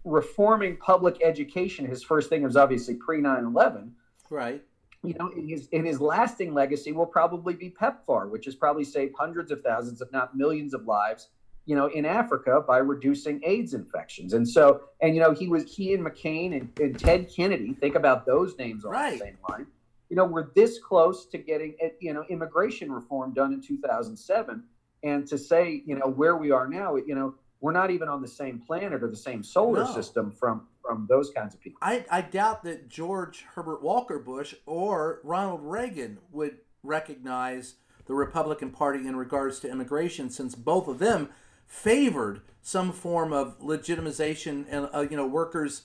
reforming 0.04 0.76
public 0.78 1.18
education 1.24 1.86
his 1.86 2.04
first 2.04 2.30
thing. 2.30 2.42
It 2.42 2.46
was 2.46 2.58
obviously 2.58 2.96
pre 2.96 3.22
9 3.22 3.46
11. 3.46 3.94
Right. 4.30 4.62
You 5.04 5.14
know, 5.14 5.30
in 5.30 5.48
his 5.48 5.68
in 5.68 5.86
his 5.86 6.02
lasting 6.02 6.54
legacy 6.54 6.92
will 6.92 7.06
probably 7.06 7.54
be 7.54 7.70
PEPFAR, 7.70 8.30
which 8.30 8.44
has 8.46 8.56
probably 8.56 8.84
saved 8.84 9.14
hundreds 9.18 9.50
of 9.50 9.62
thousands, 9.62 10.02
if 10.02 10.12
not 10.12 10.36
millions, 10.36 10.74
of 10.74 10.86
lives 10.86 11.30
you 11.68 11.76
know, 11.76 11.88
in 11.88 12.06
Africa 12.06 12.64
by 12.66 12.78
reducing 12.78 13.42
AIDS 13.44 13.74
infections. 13.74 14.34
And 14.34 14.48
so, 14.48 14.82
and 15.02 15.14
you 15.14 15.22
know, 15.22 15.34
he 15.34 15.50
was 15.50 15.64
he 15.66 15.94
and 15.94 16.04
McCain 16.04 16.58
and, 16.58 16.72
and 16.80 16.98
Ted 16.98 17.30
Kennedy. 17.30 17.74
Think 17.74 17.96
about 17.96 18.26
those 18.26 18.58
names 18.58 18.86
on 18.86 18.92
right. 18.92 19.20
the 19.20 19.26
same 19.26 19.38
line. 19.48 19.68
You 20.10 20.16
know, 20.16 20.24
we're 20.24 20.48
this 20.56 20.80
close 20.80 21.26
to 21.28 21.38
getting 21.38 21.76
eh, 21.82 21.90
you 22.00 22.14
know 22.14 22.24
immigration 22.30 22.90
reform 22.90 23.34
done 23.34 23.52
in 23.52 23.62
2007, 23.62 24.64
and 25.04 25.28
to 25.28 25.38
say 25.38 25.84
you 25.86 25.96
know 25.96 26.08
where 26.08 26.38
we 26.38 26.52
are 26.52 26.70
now, 26.70 26.96
you 26.96 27.14
know, 27.14 27.36
we're 27.60 27.74
not 27.74 27.92
even 27.92 28.08
on 28.08 28.22
the 28.22 28.28
same 28.30 28.60
planet 28.60 29.04
or 29.04 29.10
the 29.10 29.18
same 29.18 29.44
solar 29.44 29.84
no. 29.84 29.94
system 29.94 30.32
from 30.32 30.68
from 30.82 31.06
those 31.10 31.32
kinds 31.32 31.54
of 31.54 31.60
people. 31.60 31.80
I, 31.82 32.06
I 32.10 32.22
doubt 32.22 32.64
that 32.64 32.88
George 32.88 33.46
Herbert 33.56 33.84
Walker 33.84 34.20
Bush 34.20 34.56
or 34.66 35.20
Ronald 35.26 35.60
Reagan 35.64 36.20
would 36.32 36.60
recognize 36.82 37.76
the 38.06 38.14
Republican 38.14 38.72
Party 38.72 39.06
in 39.06 39.18
regards 39.18 39.60
to 39.60 39.70
immigration, 39.70 40.30
since 40.30 40.56
both 40.56 40.88
of 40.88 41.00
them 41.00 41.28
favored 41.68 42.42
some 42.62 42.92
form 42.92 43.32
of 43.32 43.60
legitimization 43.60 44.66
and 44.70 44.90
uh, 44.94 45.06
you 45.10 45.16
know 45.16 45.28
workers 45.28 45.84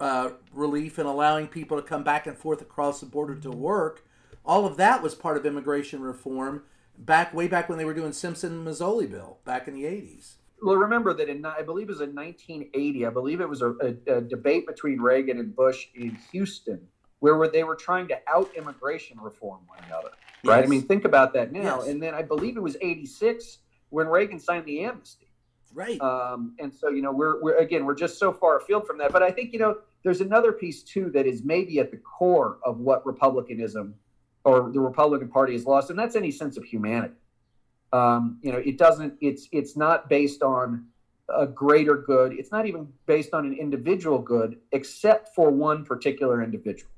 uh, 0.00 0.30
relief 0.52 0.98
and 0.98 1.06
allowing 1.06 1.46
people 1.46 1.76
to 1.80 1.82
come 1.86 2.02
back 2.02 2.26
and 2.26 2.36
forth 2.36 2.60
across 2.60 3.00
the 3.00 3.06
border 3.06 3.34
to 3.34 3.50
work. 3.50 4.04
All 4.44 4.66
of 4.66 4.76
that 4.76 5.02
was 5.02 5.14
part 5.14 5.36
of 5.36 5.46
immigration 5.46 6.00
reform 6.00 6.62
back 6.98 7.32
way 7.34 7.48
back 7.48 7.68
when 7.68 7.78
they 7.78 7.84
were 7.84 7.94
doing 7.94 8.12
Simpson 8.12 8.64
Mazzoli 8.64 9.10
bill 9.10 9.38
back 9.44 9.68
in 9.68 9.74
the 9.74 9.84
80s. 9.84 10.34
Well, 10.62 10.76
remember 10.76 11.12
that 11.14 11.28
in 11.28 11.44
I 11.44 11.62
believe 11.62 11.88
it 11.88 11.92
was 11.92 12.00
in 12.00 12.14
1980. 12.14 13.06
I 13.06 13.10
believe 13.10 13.40
it 13.40 13.48
was 13.48 13.62
a, 13.62 13.70
a, 13.80 14.16
a 14.16 14.20
debate 14.20 14.66
between 14.66 15.00
Reagan 15.00 15.38
and 15.38 15.54
Bush 15.54 15.88
in 15.94 16.16
Houston, 16.32 16.80
where 17.20 17.48
they 17.48 17.64
were 17.64 17.76
trying 17.76 18.08
to 18.08 18.18
out 18.28 18.50
immigration 18.56 19.18
reform 19.20 19.60
one 19.66 19.78
another. 19.86 20.10
Right? 20.44 20.58
Yes. 20.58 20.66
I 20.66 20.68
mean, 20.68 20.82
think 20.82 21.04
about 21.04 21.32
that 21.34 21.52
now. 21.52 21.80
Yes. 21.80 21.88
And 21.88 22.02
then 22.02 22.14
I 22.14 22.22
believe 22.22 22.56
it 22.56 22.62
was 22.62 22.76
86 22.80 23.58
when 23.90 24.08
Reagan 24.08 24.40
signed 24.40 24.66
the 24.66 24.84
amnesty. 24.84 25.23
Right. 25.74 26.00
Um, 26.00 26.54
and 26.60 26.72
so, 26.72 26.88
you 26.88 27.02
know, 27.02 27.10
we're, 27.10 27.42
we're, 27.42 27.56
again, 27.56 27.84
we're 27.84 27.96
just 27.96 28.18
so 28.18 28.32
far 28.32 28.58
afield 28.58 28.86
from 28.86 28.98
that. 28.98 29.12
But 29.12 29.22
I 29.24 29.30
think, 29.30 29.52
you 29.52 29.58
know, 29.58 29.78
there's 30.04 30.20
another 30.20 30.52
piece 30.52 30.82
too 30.82 31.10
that 31.10 31.26
is 31.26 31.42
maybe 31.42 31.80
at 31.80 31.90
the 31.90 31.96
core 31.96 32.58
of 32.64 32.78
what 32.78 33.04
Republicanism 33.04 33.94
or 34.44 34.70
the 34.70 34.80
Republican 34.80 35.28
Party 35.28 35.54
has 35.54 35.66
lost, 35.66 35.90
and 35.90 35.98
that's 35.98 36.14
any 36.16 36.30
sense 36.30 36.56
of 36.56 36.64
humanity. 36.64 37.14
Um, 37.92 38.38
you 38.42 38.52
know, 38.52 38.58
it 38.58 38.78
doesn't, 38.78 39.14
it's, 39.20 39.48
it's 39.50 39.76
not 39.76 40.08
based 40.08 40.42
on 40.42 40.86
a 41.34 41.46
greater 41.46 41.96
good. 41.96 42.34
It's 42.34 42.52
not 42.52 42.66
even 42.66 42.92
based 43.06 43.32
on 43.32 43.46
an 43.46 43.54
individual 43.54 44.18
good, 44.18 44.58
except 44.72 45.34
for 45.34 45.50
one 45.50 45.84
particular 45.84 46.42
individual. 46.42 46.90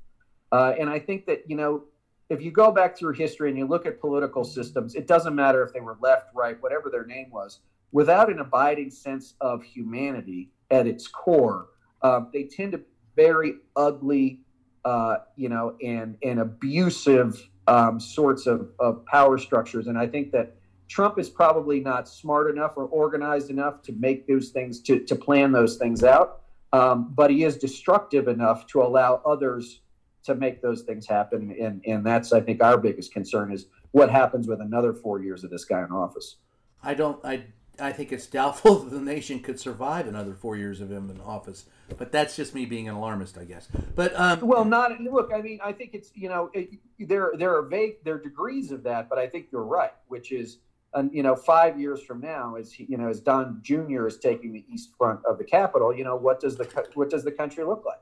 Uh, 0.51 0.73
and 0.79 0.89
I 0.89 0.99
think 0.99 1.25
that, 1.25 1.49
you 1.49 1.55
know, 1.55 1.83
if 2.29 2.41
you 2.41 2.51
go 2.51 2.71
back 2.71 2.97
through 2.97 3.13
history 3.13 3.49
and 3.49 3.57
you 3.57 3.65
look 3.65 3.85
at 3.85 4.01
political 4.01 4.43
systems, 4.43 4.95
it 4.95 5.07
doesn't 5.07 5.33
matter 5.33 5.63
if 5.63 5.71
they 5.71 5.79
were 5.79 5.97
left, 6.01 6.35
right, 6.35 6.61
whatever 6.61 6.89
their 6.89 7.05
name 7.05 7.29
was 7.31 7.59
without 7.91 8.31
an 8.31 8.39
abiding 8.39 8.91
sense 8.91 9.35
of 9.41 9.63
humanity 9.63 10.49
at 10.71 10.87
its 10.87 11.07
core, 11.07 11.67
um, 12.01 12.29
they 12.33 12.43
tend 12.43 12.73
to 12.73 12.81
very 13.15 13.55
ugly, 13.75 14.41
uh, 14.85 15.17
you 15.35 15.49
know, 15.49 15.75
and 15.83 16.17
and 16.23 16.39
abusive 16.39 17.49
um, 17.67 17.99
sorts 17.99 18.47
of, 18.47 18.69
of 18.79 19.05
power 19.05 19.37
structures. 19.37 19.87
And 19.87 19.97
I 19.97 20.07
think 20.07 20.31
that 20.31 20.55
Trump 20.87 21.19
is 21.19 21.29
probably 21.29 21.79
not 21.79 22.07
smart 22.07 22.49
enough 22.49 22.73
or 22.77 22.85
organized 22.85 23.49
enough 23.49 23.81
to 23.83 23.91
make 23.93 24.27
those 24.27 24.49
things 24.49 24.81
to 24.81 24.99
to 24.99 25.15
plan 25.15 25.51
those 25.51 25.77
things 25.77 26.03
out. 26.03 26.41
Um, 26.73 27.13
but 27.15 27.31
he 27.31 27.43
is 27.43 27.57
destructive 27.57 28.27
enough 28.27 28.67
to 28.67 28.81
allow 28.81 29.21
others 29.25 29.81
to 30.23 30.35
make 30.35 30.61
those 30.61 30.83
things 30.83 31.07
happen. 31.07 31.55
And 31.59 31.81
and 31.85 32.05
that's 32.05 32.31
I 32.33 32.41
think 32.41 32.61
our 32.61 32.77
biggest 32.77 33.11
concern 33.11 33.51
is 33.51 33.67
what 33.91 34.09
happens 34.09 34.47
with 34.47 34.61
another 34.61 34.93
four 34.93 35.21
years 35.21 35.43
of 35.43 35.49
this 35.49 35.65
guy 35.65 35.79
in 35.79 35.91
office. 35.91 36.37
I 36.83 36.93
don't 36.93 37.23
I 37.25 37.45
I 37.79 37.91
think 37.91 38.11
it's 38.11 38.27
doubtful 38.27 38.79
that 38.83 38.89
the 38.89 39.01
nation 39.01 39.39
could 39.39 39.59
survive 39.59 40.07
another 40.07 40.33
four 40.33 40.55
years 40.55 40.81
of 40.81 40.91
him 40.91 41.09
in 41.09 41.21
office. 41.21 41.65
But 41.97 42.11
that's 42.11 42.35
just 42.35 42.53
me 42.53 42.65
being 42.65 42.89
an 42.89 42.95
alarmist, 42.95 43.37
I 43.37 43.45
guess. 43.45 43.67
But 43.95 44.17
um, 44.19 44.41
well, 44.41 44.65
not 44.65 44.99
look. 44.99 45.31
I 45.33 45.41
mean, 45.41 45.59
I 45.63 45.71
think 45.71 45.91
it's 45.93 46.11
you 46.13 46.29
know 46.29 46.49
it, 46.53 46.69
there 46.99 47.31
there 47.37 47.55
are 47.55 47.63
vague 47.63 48.03
there 48.03 48.15
are 48.15 48.21
degrees 48.21 48.71
of 48.71 48.83
that, 48.83 49.09
but 49.09 49.17
I 49.17 49.27
think 49.27 49.47
you're 49.51 49.63
right, 49.63 49.93
which 50.07 50.31
is 50.31 50.59
and 50.93 51.13
you 51.13 51.23
know 51.23 51.35
five 51.35 51.79
years 51.79 52.01
from 52.01 52.19
now, 52.19 52.55
as 52.55 52.73
he, 52.73 52.85
you 52.89 52.97
know 52.97 53.07
as 53.07 53.21
Don 53.21 53.59
Jr. 53.61 54.07
is 54.07 54.17
taking 54.17 54.51
the 54.51 54.65
east 54.69 54.91
front 54.97 55.21
of 55.25 55.37
the 55.37 55.43
Capitol, 55.43 55.95
you 55.95 56.03
know 56.03 56.15
what 56.15 56.39
does 56.39 56.57
the 56.57 56.65
what 56.93 57.09
does 57.09 57.23
the 57.23 57.31
country 57.31 57.63
look 57.63 57.85
like? 57.85 58.01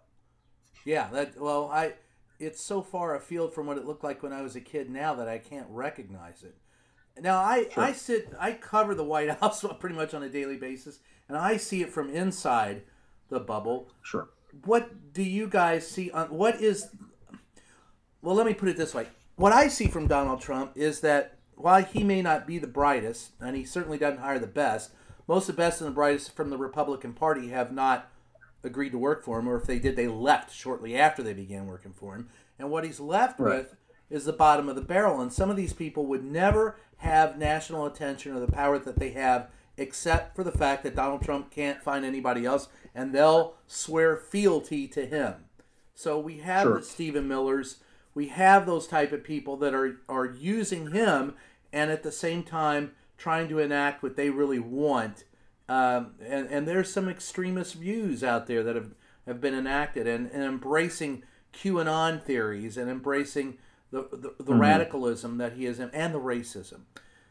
Yeah, 0.84 1.10
that 1.12 1.40
well, 1.40 1.70
I 1.72 1.94
it's 2.40 2.62
so 2.62 2.82
far 2.82 3.16
afield 3.16 3.54
from 3.54 3.68
what 3.68 3.78
it 3.78 3.86
looked 3.86 4.04
like 4.04 4.22
when 4.24 4.34
I 4.34 4.42
was 4.42 4.56
a 4.56 4.62
kid 4.62 4.90
now 4.90 5.14
that 5.16 5.28
I 5.28 5.38
can't 5.38 5.68
recognize 5.70 6.44
it. 6.44 6.56
Now 7.22 7.38
I 7.38 7.68
I 7.78 7.92
sit 7.94 8.34
I 8.40 8.54
cover 8.54 8.94
the 8.96 9.04
White 9.04 9.30
House 9.40 9.64
pretty 9.80 9.96
much 9.96 10.14
on 10.14 10.24
a 10.24 10.30
daily 10.30 10.58
basis, 10.58 11.00
and 11.30 11.38
I 11.38 11.58
see 11.58 11.82
it 11.82 11.90
from 11.92 12.10
inside 12.10 12.84
the 13.30 13.40
bubble. 13.40 13.90
Sure. 14.02 14.30
What 14.66 15.14
do 15.14 15.24
you 15.24 15.48
guys 15.48 15.88
see 15.88 16.12
on 16.12 16.28
what 16.28 16.62
is? 16.62 16.90
Well, 18.22 18.36
let 18.36 18.46
me 18.46 18.54
put 18.54 18.70
it 18.70 18.78
this 18.78 18.94
way: 18.94 19.08
what 19.36 19.54
I 19.54 19.68
see 19.68 19.88
from 19.88 20.08
Donald 20.08 20.42
Trump 20.42 20.72
is 20.76 21.02
that 21.02 21.38
while 21.56 21.84
he 21.84 22.04
may 22.04 22.22
not 22.22 22.46
be 22.48 22.58
the 22.58 22.68
brightest, 22.68 23.32
and 23.40 23.56
he 23.56 23.64
certainly 23.64 23.98
doesn't 23.98 24.20
hire 24.20 24.40
the 24.40 24.48
best, 24.48 24.92
most 25.28 25.48
of 25.48 25.56
the 25.56 25.62
best 25.62 25.80
and 25.82 25.90
the 25.90 25.94
brightest 25.94 26.36
from 26.36 26.50
the 26.50 26.58
Republican 26.58 27.14
Party 27.14 27.50
have 27.50 27.72
not 27.72 28.10
agreed 28.64 28.92
to 28.92 28.98
work 28.98 29.24
for 29.24 29.40
him, 29.40 29.48
or 29.48 29.56
if 29.56 29.66
they 29.66 29.80
did, 29.80 29.96
they 29.96 30.08
left 30.08 30.54
shortly 30.54 30.98
after 30.98 31.22
they 31.24 31.34
began 31.34 31.68
working 31.68 31.94
for 31.94 32.16
him. 32.16 32.28
And 32.58 32.70
what 32.72 32.84
he's 32.84 33.00
left 33.00 33.40
Right. 33.40 33.60
with 33.60 33.76
is 34.10 34.26
the 34.26 34.34
bottom 34.34 34.70
of 34.70 34.76
the 34.76 34.82
barrel. 34.82 35.22
And 35.22 35.32
some 35.34 35.50
of 35.50 35.56
these 35.58 35.74
people 35.74 36.06
would 36.06 36.24
never 36.24 36.78
have 36.98 37.38
national 37.38 37.86
attention 37.86 38.36
or 38.36 38.40
the 38.40 38.52
power 38.52 38.80
that 38.80 39.00
they 39.00 39.12
have, 39.12 39.50
except 39.78 40.36
for 40.36 40.44
the 40.44 40.52
fact 40.52 40.84
that 40.84 40.96
Donald 40.96 41.22
Trump 41.22 41.52
can't 41.52 41.84
find 41.84 42.06
anybody 42.06 42.46
else, 42.46 42.68
and 42.94 43.14
they'll 43.14 43.56
swear 43.68 44.16
fealty 44.16 44.88
to 44.88 45.06
him. 45.06 45.46
So 45.94 46.20
we 46.20 46.38
have 46.40 46.64
Sure. 46.64 46.78
the 46.80 46.86
Stephen 46.86 47.28
Millers, 47.28 47.78
we 48.14 48.28
have 48.30 48.66
those 48.66 48.88
type 48.88 49.12
of 49.12 49.24
people 49.24 49.58
that 49.58 49.74
are 49.74 49.98
are 50.08 50.26
using 50.26 50.92
him, 50.92 51.36
and 51.74 51.92
at 51.92 52.04
the 52.04 52.12
same 52.12 52.44
time 52.44 52.94
trying 53.18 53.50
to 53.50 53.60
enact 53.60 54.02
what 54.04 54.16
they 54.16 54.30
really 54.30 54.60
want. 54.60 55.26
Um, 55.68 56.16
and 56.22 56.48
and 56.50 56.68
there's 56.68 56.92
some 56.92 57.10
extremist 57.10 57.74
views 57.76 58.24
out 58.24 58.48
there 58.48 58.64
that 58.64 58.76
have 58.76 58.94
have 59.26 59.42
been 59.42 59.54
enacted, 59.56 60.08
and, 60.08 60.30
and 60.32 60.44
embracing 60.44 61.24
QAnon 61.54 62.22
theories 62.24 62.78
and 62.78 62.90
embracing 62.90 63.58
the 63.96 64.34
the, 64.38 64.44
the 64.44 64.54
radicalism 64.54 65.38
that 65.38 65.54
he 65.54 65.66
is 65.66 65.80
in, 65.80 65.90
and 65.92 66.14
the 66.14 66.20
racism. 66.20 66.82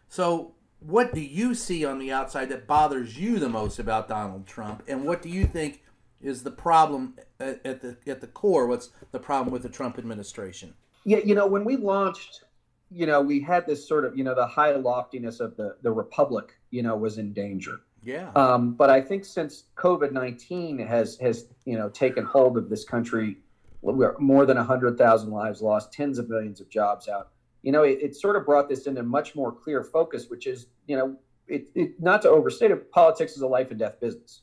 So, 0.08 0.52
what 0.80 1.14
do 1.14 1.20
you 1.20 1.54
see 1.54 1.84
on 1.84 1.98
the 1.98 2.12
outside 2.12 2.48
that 2.50 2.66
bothers 2.66 3.18
you 3.18 3.38
the 3.38 3.48
most 3.48 3.78
about 3.78 4.08
Donald 4.08 4.46
Trump, 4.46 4.82
and 4.88 5.04
what 5.04 5.22
do 5.22 5.28
you 5.28 5.46
think 5.46 5.82
is 6.22 6.42
the 6.42 6.50
problem 6.50 7.14
at, 7.38 7.64
at 7.64 7.82
the 7.82 7.96
at 8.06 8.20
the 8.20 8.26
core? 8.26 8.66
What's 8.66 8.90
the 9.12 9.18
problem 9.18 9.52
with 9.52 9.62
the 9.62 9.68
Trump 9.68 9.98
administration? 9.98 10.74
Yeah, 11.04 11.18
you 11.18 11.34
know, 11.34 11.46
when 11.46 11.64
we 11.64 11.76
launched, 11.76 12.44
you 12.90 13.06
know, 13.06 13.20
we 13.20 13.40
had 13.40 13.66
this 13.66 13.86
sort 13.86 14.06
of, 14.06 14.16
you 14.16 14.24
know, 14.24 14.34
the 14.34 14.46
high 14.46 14.74
loftiness 14.74 15.40
of 15.40 15.56
the 15.56 15.76
the 15.82 15.92
republic, 15.92 16.56
you 16.70 16.82
know, 16.82 16.96
was 16.96 17.18
in 17.18 17.32
danger. 17.32 17.80
Yeah, 18.02 18.30
Um, 18.36 18.74
but 18.74 18.90
I 18.90 19.00
think 19.00 19.24
since 19.24 19.64
COVID 19.76 20.12
nineteen 20.12 20.78
has 20.78 21.16
has 21.18 21.46
you 21.64 21.76
know 21.78 21.88
taken 21.88 22.24
hold 22.24 22.58
of 22.58 22.68
this 22.68 22.84
country, 22.84 23.38
we're 23.84 24.16
more 24.18 24.46
than 24.46 24.56
hundred 24.56 24.96
thousand 24.96 25.30
lives 25.30 25.60
lost, 25.60 25.92
tens 25.92 26.18
of 26.18 26.28
millions 26.28 26.60
of 26.60 26.68
jobs 26.68 27.08
out. 27.08 27.30
You 27.62 27.72
know, 27.72 27.82
it, 27.82 27.98
it 28.00 28.16
sort 28.16 28.36
of 28.36 28.44
brought 28.44 28.68
this 28.68 28.86
into 28.86 29.02
much 29.02 29.34
more 29.34 29.52
clear 29.52 29.82
focus, 29.82 30.28
which 30.28 30.46
is 30.46 30.66
you 30.86 30.96
know, 30.96 31.16
it, 31.46 31.66
it 31.74 32.00
not 32.00 32.22
to 32.22 32.30
overstate 32.30 32.70
it, 32.70 32.90
politics 32.90 33.36
is 33.36 33.42
a 33.42 33.46
life 33.46 33.70
and 33.70 33.78
death 33.78 34.00
business. 34.00 34.42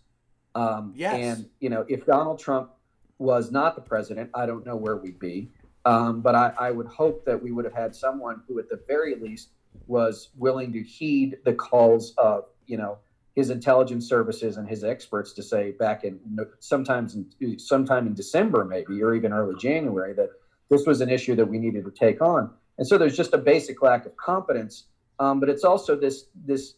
Um, 0.54 0.94
Yes. 0.96 1.16
And 1.16 1.50
you 1.60 1.70
know, 1.70 1.86
if 1.88 2.06
Donald 2.06 2.40
Trump 2.40 2.72
was 3.18 3.52
not 3.52 3.76
the 3.76 3.82
president, 3.82 4.30
I 4.34 4.46
don't 4.46 4.66
know 4.66 4.76
where 4.76 4.98
we'd 4.98 5.20
be. 5.20 5.52
Um, 5.86 6.22
but 6.22 6.36
I, 6.36 6.54
I 6.60 6.72
would 6.72 6.88
hope 6.88 7.26
that 7.26 7.42
we 7.42 7.52
would 7.52 7.66
have 7.66 7.74
had 7.74 7.96
someone 7.96 8.42
who, 8.48 8.60
at 8.60 8.70
the 8.70 8.80
very 8.88 9.16
least, 9.16 9.50
was 9.88 10.30
willing 10.38 10.72
to 10.74 10.84
heed 10.84 11.38
the 11.44 11.54
calls 11.54 12.14
of 12.18 12.46
you 12.68 12.78
know 12.78 12.98
his 13.36 13.50
intelligence 13.50 14.08
services 14.08 14.58
and 14.58 14.68
his 14.68 14.84
experts 14.84 15.34
to 15.34 15.44
say 15.44 15.72
back 15.72 16.04
in 16.04 16.20
sometimes 16.60 17.16
in, 17.16 17.60
sometime 17.60 18.08
in 18.08 18.14
December 18.14 18.66
maybe 18.66 19.02
or 19.02 19.16
even 19.16 19.32
early 19.32 19.56
January 19.60 20.14
that 20.14 20.30
this 20.70 20.86
was 20.86 21.02
an 21.02 21.10
issue 21.10 21.36
that 21.36 21.46
we 21.46 21.58
needed 21.58 21.86
to 21.86 21.92
take 21.92 22.22
on. 22.22 22.50
And 22.78 22.88
so 22.88 22.98
there's 22.98 23.16
just 23.16 23.34
a 23.34 23.38
basic 23.38 23.82
lack 23.82 24.06
of 24.06 24.16
competence. 24.18 24.86
Um, 25.20 25.40
but 25.40 25.50
it's 25.50 25.64
also 25.64 25.96
this 25.96 26.26
this 26.46 26.76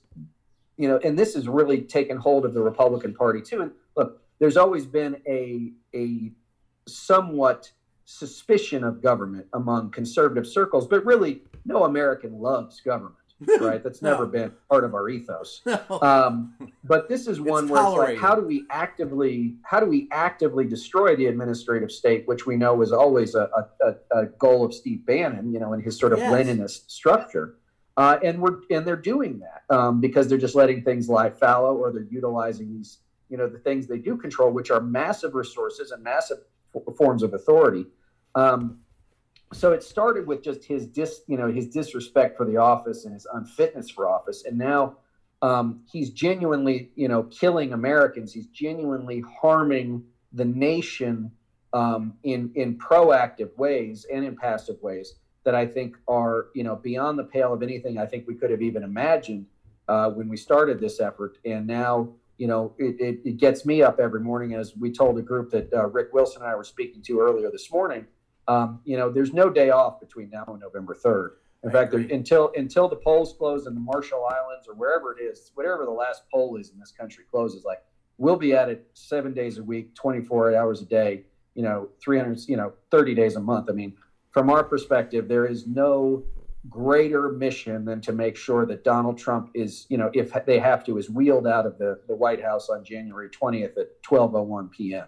you 0.77 0.87
know, 0.87 0.99
and 1.03 1.17
this 1.17 1.35
has 1.35 1.47
really 1.47 1.81
taken 1.81 2.17
hold 2.17 2.45
of 2.45 2.53
the 2.53 2.61
Republican 2.61 3.13
Party 3.13 3.41
too. 3.41 3.61
And 3.61 3.71
look, 3.95 4.21
there's 4.39 4.57
always 4.57 4.85
been 4.85 5.17
a 5.27 5.71
a 5.95 6.31
somewhat 6.87 7.71
suspicion 8.05 8.83
of 8.83 9.01
government 9.01 9.47
among 9.53 9.91
conservative 9.91 10.45
circles, 10.45 10.87
but 10.87 11.05
really 11.05 11.41
no 11.65 11.85
American 11.85 12.39
loves 12.39 12.81
government, 12.81 13.15
right? 13.59 13.83
That's 13.83 14.01
never 14.01 14.25
No. 14.25 14.31
been 14.31 14.51
part 14.69 14.83
of 14.83 14.93
our 14.93 15.09
ethos. 15.09 15.61
no. 15.65 15.79
Um, 16.01 16.55
but 16.83 17.09
this 17.09 17.27
is 17.27 17.41
one 17.41 17.65
It's 17.65 17.71
where 17.71 17.83
it's 17.83 17.97
like, 17.97 18.17
how 18.19 18.35
do 18.35 18.41
we 18.45 18.65
actively, 18.69 19.55
how 19.63 19.79
do 19.79 19.85
we 19.85 20.07
actively 20.11 20.65
destroy 20.65 21.15
the 21.15 21.25
administrative 21.27 21.91
state, 21.91 22.27
which 22.27 22.45
we 22.45 22.55
know 22.55 22.81
is 22.81 22.91
always 22.91 23.35
a, 23.35 23.49
a, 23.81 23.95
a- 24.11 24.25
goal 24.37 24.63
of 24.65 24.73
Steve 24.73 25.05
Bannon, 25.05 25.51
you 25.51 25.59
know, 25.59 25.73
in 25.73 25.81
his 25.81 25.97
sort 25.97 26.13
of 26.13 26.19
Yes. 26.19 26.31
Leninist 26.31 26.89
structure. 26.91 27.55
Uh, 27.95 28.17
and 28.23 28.41
we're 28.41 28.61
and 28.71 28.87
they're 28.87 28.95
doing 28.95 29.39
that 29.39 29.63
um, 29.75 30.01
because 30.01 30.27
they're 30.27 30.37
just 30.39 30.55
letting 30.55 30.81
things 30.83 31.07
lie 31.09 31.29
fallow, 31.29 31.75
or 31.75 31.91
they're 31.91 32.07
utilizing 32.09 32.73
these, 32.75 32.99
you 33.29 33.37
know, 33.37 33.47
the 33.47 33.59
things 33.59 33.85
they 33.85 33.99
do 33.99 34.17
control, 34.17 34.49
which 34.51 34.71
are 34.71 34.81
massive 34.81 35.35
resources 35.35 35.91
and 35.91 36.03
massive 36.03 36.39
f- 36.75 36.81
forms 36.97 37.21
of 37.21 37.35
authority. 37.35 37.85
Um, 38.33 38.79
so 39.53 39.71
it 39.71 39.83
started 39.83 40.27
with 40.27 40.43
just 40.43 40.63
his 40.63 40.87
dis, 40.87 41.21
you 41.27 41.37
know, 41.37 41.51
his 41.51 41.67
disrespect 41.67 42.37
for 42.37 42.45
the 42.45 42.57
office 42.57 43.05
and 43.05 43.13
his 43.13 43.27
unfitness 43.33 43.89
for 43.89 44.09
office, 44.09 44.43
and 44.45 44.57
now 44.57 44.97
um, 45.41 45.81
he's 45.91 46.11
genuinely, 46.11 46.91
you 46.95 47.07
know, 47.07 47.23
killing 47.23 47.73
Americans. 47.73 48.33
He's 48.33 48.47
genuinely 48.47 49.21
harming 49.21 50.03
the 50.31 50.45
nation 50.45 51.31
um, 51.73 52.13
in 52.23 52.51
in 52.55 52.77
proactive 52.77 53.55
ways 53.57 54.05
and 54.11 54.23
in 54.23 54.35
passive 54.35 54.81
ways 54.81 55.15
that 55.43 55.55
I 55.55 55.65
think 55.65 55.97
are, 56.07 56.47
you 56.55 56.63
know, 56.63 56.75
beyond 56.75 57.19
the 57.19 57.25
pale 57.25 57.53
of 57.53 57.61
anything 57.61 57.97
I 57.97 58.05
think 58.05 58.27
we 58.27 58.35
could 58.35 58.51
have 58.51 58.61
even 58.61 58.83
imagined 58.83 59.45
uh, 59.87 60.09
when 60.09 60.29
we 60.29 60.37
started 60.37 60.79
this 60.79 61.01
effort. 61.01 61.37
And 61.43 61.67
now, 61.67 62.13
you 62.37 62.47
know, 62.47 62.73
it, 62.77 62.99
it, 62.99 63.19
it 63.25 63.37
gets 63.37 63.65
me 63.65 63.81
up 63.81 63.99
every 63.99 64.21
morning, 64.21 64.53
as 64.53 64.75
we 64.77 64.91
told 64.91 65.17
a 65.17 65.21
group 65.21 65.51
that 65.51 65.73
uh, 65.73 65.87
Rick 65.87 66.13
Wilson 66.13 66.41
and 66.41 66.51
I 66.51 66.55
were 66.55 66.63
speaking 66.63 67.01
to 67.03 67.19
earlier 67.19 67.51
this 67.51 67.71
morning. 67.71 68.05
Um, 68.47 68.81
you 68.83 68.97
know, 68.97 69.09
there's 69.11 69.33
no 69.33 69.49
day 69.49 69.69
off 69.69 69.99
between 69.99 70.29
now 70.29 70.45
and 70.47 70.59
November 70.59 70.93
3rd. 70.93 71.31
In 71.63 71.69
I 71.69 71.71
fact, 71.71 71.91
there- 71.91 72.01
until 72.01 72.51
until 72.55 72.89
the 72.89 72.97
polls 72.97 73.33
close 73.37 73.67
in 73.67 73.73
the 73.73 73.79
Marshall 73.79 74.25
Islands 74.25 74.67
or 74.67 74.73
wherever 74.73 75.17
it 75.17 75.21
is, 75.21 75.51
whatever 75.55 75.85
the 75.85 75.91
last 75.91 76.23
poll 76.31 76.57
is 76.57 76.71
in 76.71 76.79
this 76.79 76.91
country 76.91 77.23
closes, 77.31 77.63
like 77.63 77.83
we'll 78.17 78.35
be 78.35 78.53
at 78.53 78.69
it 78.69 78.85
seven 78.93 79.33
days 79.33 79.57
a 79.57 79.63
week, 79.63 79.95
24 79.95 80.55
hours 80.55 80.81
a 80.81 80.85
day, 80.85 81.23
you 81.55 81.63
know, 81.63 81.89
300, 82.01 82.39
you 82.47 82.57
know, 82.57 82.73
30 82.91 83.15
days 83.15 83.35
a 83.37 83.39
month. 83.39 83.69
I 83.69 83.73
mean, 83.73 83.93
from 84.31 84.49
our 84.49 84.63
perspective, 84.63 85.27
there 85.27 85.45
is 85.45 85.65
no 85.65 86.23
greater 86.69 87.29
mission 87.29 87.85
than 87.85 88.01
to 88.01 88.13
make 88.13 88.35
sure 88.35 88.65
that 88.65 88.83
Donald 88.83 89.17
Trump 89.17 89.49
is, 89.53 89.85
you 89.89 89.97
know, 89.97 90.09
if 90.13 90.33
they 90.45 90.59
have 90.59 90.83
to, 90.85 90.97
is 90.97 91.09
wheeled 91.09 91.45
out 91.47 91.65
of 91.65 91.77
the, 91.77 91.99
the 92.07 92.15
White 92.15 92.41
House 92.41 92.69
on 92.69 92.83
January 92.83 93.29
20th 93.29 93.77
at 93.77 94.01
12:01 94.03 94.71
p.m. 94.71 95.07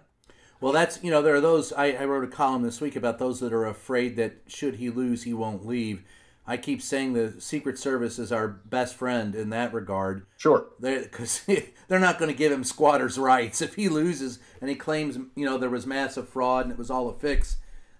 Well, 0.60 0.72
that's 0.72 1.02
you 1.02 1.10
know 1.10 1.22
there 1.22 1.34
are 1.34 1.40
those. 1.40 1.72
I, 1.72 1.92
I 1.92 2.04
wrote 2.04 2.24
a 2.24 2.28
column 2.28 2.62
this 2.62 2.80
week 2.80 2.96
about 2.96 3.18
those 3.18 3.40
that 3.40 3.52
are 3.52 3.66
afraid 3.66 4.16
that 4.16 4.42
should 4.46 4.76
he 4.76 4.90
lose, 4.90 5.24
he 5.24 5.34
won't 5.34 5.66
leave. 5.66 6.02
I 6.48 6.56
keep 6.56 6.80
saying 6.80 7.12
the 7.12 7.40
Secret 7.40 7.76
Service 7.78 8.18
is 8.20 8.30
our 8.30 8.46
best 8.46 8.94
friend 8.94 9.34
in 9.34 9.50
that 9.50 9.74
regard. 9.74 10.26
Sure. 10.36 10.68
because 10.80 11.40
they're 11.88 11.98
not 11.98 12.18
going 12.20 12.30
to 12.30 12.36
give 12.36 12.52
him 12.52 12.62
squatters' 12.62 13.18
rights 13.18 13.60
if 13.60 13.74
he 13.74 13.88
loses 13.88 14.38
and 14.60 14.70
he 14.70 14.76
claims 14.76 15.18
you 15.34 15.44
know 15.44 15.58
there 15.58 15.70
was 15.70 15.86
massive 15.86 16.28
fraud 16.28 16.66
and 16.66 16.72
it 16.72 16.78
was 16.78 16.90
all 16.90 17.08
a 17.08 17.14
fix. 17.14 17.56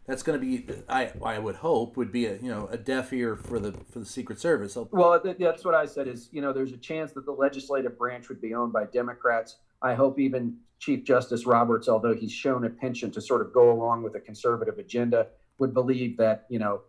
That's 0.06 0.22
going 0.22 0.38
to 0.40 0.46
be 0.46 0.72
I 0.88 1.10
I 1.22 1.40
would 1.40 1.56
hope 1.56 1.96
would 1.96 2.12
be 2.12 2.26
a 2.26 2.36
you 2.36 2.48
know 2.48 2.68
a 2.70 2.78
deaf 2.78 3.12
ear 3.12 3.34
for 3.36 3.58
the 3.58 3.72
for 3.90 3.98
the 3.98 4.06
Secret 4.06 4.38
Service. 4.40 4.74
They'll- 4.74 4.88
Well, 4.92 5.20
that's 5.38 5.64
what 5.64 5.74
I 5.74 5.84
said. 5.84 6.06
Is 6.06 6.28
you 6.30 6.40
know, 6.40 6.52
there's 6.52 6.72
a 6.72 6.76
chance 6.78 7.12
that 7.12 7.26
the 7.26 7.32
legislative 7.32 7.98
branch 7.98 8.28
would 8.28 8.40
be 8.40 8.54
owned 8.54 8.72
by 8.72 8.84
Democrats. 8.84 9.56
I 9.82 9.94
hope 9.94 10.18
even 10.18 10.56
Chief 10.78 11.04
Justice 11.04 11.46
Roberts, 11.46 11.88
although 11.88 12.14
he's 12.14 12.32
shown 12.32 12.64
a 12.64 12.70
penchant 12.70 13.14
to 13.14 13.20
sort 13.20 13.40
of 13.40 13.52
go 13.52 13.70
along 13.72 14.02
with 14.02 14.14
a 14.14 14.20
conservative 14.20 14.78
agenda, 14.78 15.28
would 15.58 15.72
believe 15.72 16.16
that 16.18 16.46
you 16.48 16.58
know 16.58 16.82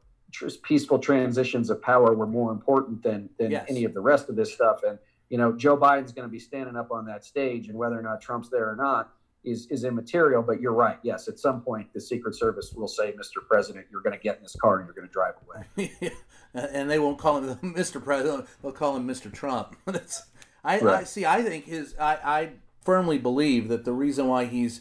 peaceful 0.64 1.00
transitions 1.00 1.70
of 1.70 1.82
power 1.82 2.14
were 2.14 2.28
more 2.28 2.52
important 2.52 3.02
than 3.04 3.30
than 3.40 3.52
Yes. 3.52 3.66
any 3.70 3.86
of 3.86 3.94
the 3.94 4.02
rest 4.02 4.30
of 4.30 4.36
this 4.36 4.54
stuff. 4.54 4.84
And 4.84 5.00
you 5.30 5.38
know, 5.38 5.52
Joe 5.54 5.78
Biden's 5.78 6.12
going 6.12 6.28
to 6.28 6.32
be 6.32 6.40
standing 6.40 6.76
up 6.76 6.92
on 6.92 7.06
that 7.06 7.24
stage, 7.26 7.68
and 7.70 7.78
whether 7.78 7.98
or 7.98 8.02
not 8.02 8.22
Trump's 8.22 8.50
there 8.50 8.70
or 8.70 8.76
not 8.76 9.14
is 9.44 9.68
is 9.68 9.84
immaterial. 9.86 10.42
But 10.44 10.60
you're 10.62 10.74
right. 10.74 10.98
Yes, 11.04 11.28
at 11.28 11.40
some 11.40 11.62
point, 11.62 11.94
the 11.94 12.02
Secret 12.02 12.36
Service 12.36 12.74
will 12.74 12.88
say, 12.88 13.14
"Mr. 13.14 13.46
President, 13.48 13.86
you're 13.92 14.02
going 14.02 14.18
to 14.18 14.22
get 14.22 14.38
in 14.38 14.44
this 14.44 14.56
car 14.56 14.80
and 14.80 14.86
you're 14.88 14.94
going 14.96 15.08
to 15.08 15.14
drive 15.14 15.36
away." 15.46 16.12
and 16.54 16.90
they 16.90 17.00
won't 17.00 17.20
call 17.20 17.42
him 17.42 17.56
Mr. 17.76 18.04
President. 18.04 18.48
They'll 18.62 18.72
call 18.74 18.96
him 18.98 19.08
Mr. 19.08 19.32
Trump. 19.32 19.76
That's, 19.86 20.24
I, 20.64 20.80
I 20.80 21.04
see. 21.04 21.26
I 21.26 21.42
think 21.42 21.66
his. 21.66 21.96
I, 22.00 22.18
I 22.24 22.50
firmly 22.88 23.18
believe 23.18 23.68
that 23.68 23.84
the 23.84 23.92
reason 23.92 24.28
why 24.30 24.46
he's 24.46 24.80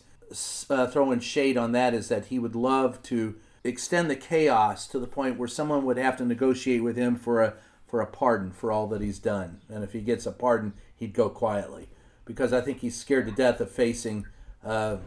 uh, 0.70 0.86
throwing 0.86 1.18
shade 1.18 1.56
on 1.56 1.72
that 1.72 1.92
is 1.92 2.06
that 2.06 2.26
he 2.26 2.38
would 2.38 2.54
love 2.54 3.02
to 3.02 3.34
extend 3.64 4.08
the 4.08 4.14
chaos 4.14 4.86
to 4.86 5.00
the 5.00 5.08
point 5.08 5.36
where 5.36 5.48
someone 5.48 5.84
would 5.84 5.96
have 5.96 6.16
to 6.16 6.24
negotiate 6.24 6.84
with 6.84 6.96
him 6.96 7.16
for 7.16 7.42
a 7.42 7.54
for 7.84 8.00
a 8.00 8.06
pardon 8.06 8.52
for 8.52 8.70
all 8.70 8.86
that 8.86 9.02
he's 9.02 9.18
done. 9.18 9.60
And 9.68 9.82
if 9.82 9.92
he 9.92 10.00
gets 10.02 10.24
a 10.24 10.30
pardon, 10.30 10.74
he'd 10.94 11.14
go 11.14 11.28
quietly 11.28 11.88
because 12.24 12.52
I 12.52 12.60
think 12.60 12.78
he's 12.78 12.96
scared 12.96 13.26
to 13.26 13.32
death 13.32 13.60
of 13.60 13.72
facing 13.72 14.24
uh, 14.64 14.98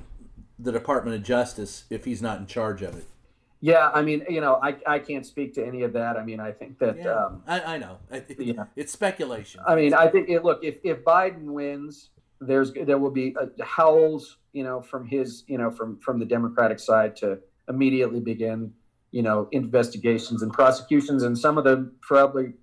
the 0.58 0.74
Department 0.74 1.16
of 1.16 1.24
Justice 1.24 1.86
if 1.90 2.04
he's 2.04 2.22
not 2.22 2.40
in 2.40 2.48
charge 2.48 2.82
of 2.82 2.98
it. 2.98 3.06
Yeah, 3.62 3.92
I 3.94 4.02
mean, 4.02 4.26
you 4.30 4.42
know, 4.42 4.60
I, 4.62 4.76
I 4.86 5.00
can't 5.00 5.26
speak 5.26 5.54
to 5.54 5.66
any 5.66 5.84
of 5.84 5.94
that. 5.94 6.18
I 6.18 6.26
mean, 6.26 6.42
I 6.42 6.52
think 6.52 6.80
that. 6.80 6.98
Yeah, 6.98 7.14
Um, 7.14 7.44
I, 7.48 7.76
I 7.76 7.78
know. 7.78 7.98
yeah. 8.38 8.66
It's 8.76 8.92
speculation. 8.92 9.62
I 9.66 9.76
mean, 9.76 9.94
I 9.94 10.08
think 10.08 10.28
it, 10.28 10.44
look 10.44 10.66
if 10.66 10.80
if 10.84 11.06
Biden 11.06 11.46
wins, 11.60 12.10
there's 12.42 12.74
there 12.74 12.98
will 12.98 13.12
be 13.12 13.36
uh 13.40 13.48
howls, 13.64 14.38
you 14.54 14.64
know, 14.64 14.82
from 14.82 15.06
his, 15.06 15.44
you 15.48 15.58
know, 15.58 15.70
from 15.70 16.00
from 16.00 16.20
the 16.20 16.26
Democratic 16.26 16.80
side 16.80 17.16
to 17.18 17.40
immediately 17.68 18.20
begin, 18.20 18.74
you 19.12 19.22
know, 19.22 19.48
investigations 19.52 20.42
and 20.42 20.52
prosecutions, 20.52 21.24
and 21.24 21.38
some 21.38 21.58
of 21.58 21.64
them 21.64 21.94
probably 22.02 22.54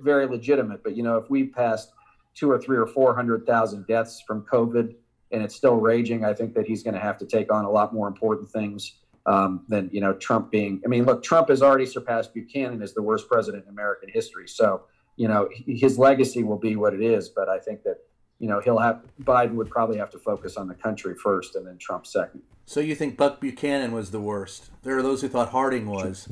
very 0.00 0.26
legitimate. 0.26 0.82
But 0.82 0.96
you 0.96 1.02
know, 1.02 1.16
if 1.16 1.30
we 1.30 1.44
passed 1.44 1.90
two 2.34 2.50
or 2.50 2.58
three 2.58 2.76
or 2.76 2.86
four 2.86 3.14
hundred 3.14 3.46
thousand 3.46 3.86
deaths 3.86 4.22
from 4.26 4.42
COVID 4.42 4.94
and 5.30 5.42
it's 5.42 5.54
still 5.54 5.76
raging, 5.76 6.24
I 6.24 6.34
think 6.34 6.54
that 6.54 6.66
he's 6.66 6.82
going 6.82 6.94
to 6.94 7.00
have 7.00 7.18
to 7.18 7.26
take 7.26 7.52
on 7.52 7.64
a 7.64 7.70
lot 7.70 7.92
more 7.92 8.06
important 8.06 8.50
things 8.50 8.94
um, 9.26 9.64
than 9.68 9.90
you 9.92 10.00
know 10.00 10.12
Trump 10.14 10.50
being. 10.50 10.80
I 10.84 10.88
mean, 10.88 11.04
look, 11.04 11.22
Trump 11.22 11.48
has 11.48 11.62
already 11.62 11.86
surpassed 11.86 12.34
Buchanan 12.34 12.82
as 12.82 12.94
the 12.94 13.02
worst 13.02 13.28
president 13.28 13.64
in 13.64 13.70
American 13.70 14.10
history. 14.12 14.48
So 14.48 14.82
you 15.16 15.28
know 15.28 15.48
his 15.66 15.98
legacy 15.98 16.42
will 16.42 16.58
be 16.58 16.76
what 16.76 16.94
it 16.94 17.02
is. 17.02 17.28
But 17.28 17.48
I 17.48 17.58
think 17.58 17.82
that 17.84 17.98
you 18.44 18.50
know 18.50 18.60
he'll 18.60 18.78
have 18.78 19.00
Biden 19.22 19.52
would 19.54 19.70
probably 19.70 19.96
have 19.96 20.10
to 20.10 20.18
focus 20.18 20.58
on 20.58 20.68
the 20.68 20.74
country 20.74 21.14
first, 21.14 21.56
and 21.56 21.66
then 21.66 21.78
Trump 21.78 22.06
second. 22.06 22.42
So 22.66 22.80
you 22.80 22.94
think 22.94 23.16
Buck 23.16 23.40
Buchanan 23.40 23.92
was 23.92 24.10
the 24.10 24.20
worst? 24.20 24.68
There 24.82 24.98
are 24.98 25.02
those 25.02 25.22
who 25.22 25.28
thought 25.28 25.48
Harding 25.48 25.86
was. 25.88 26.28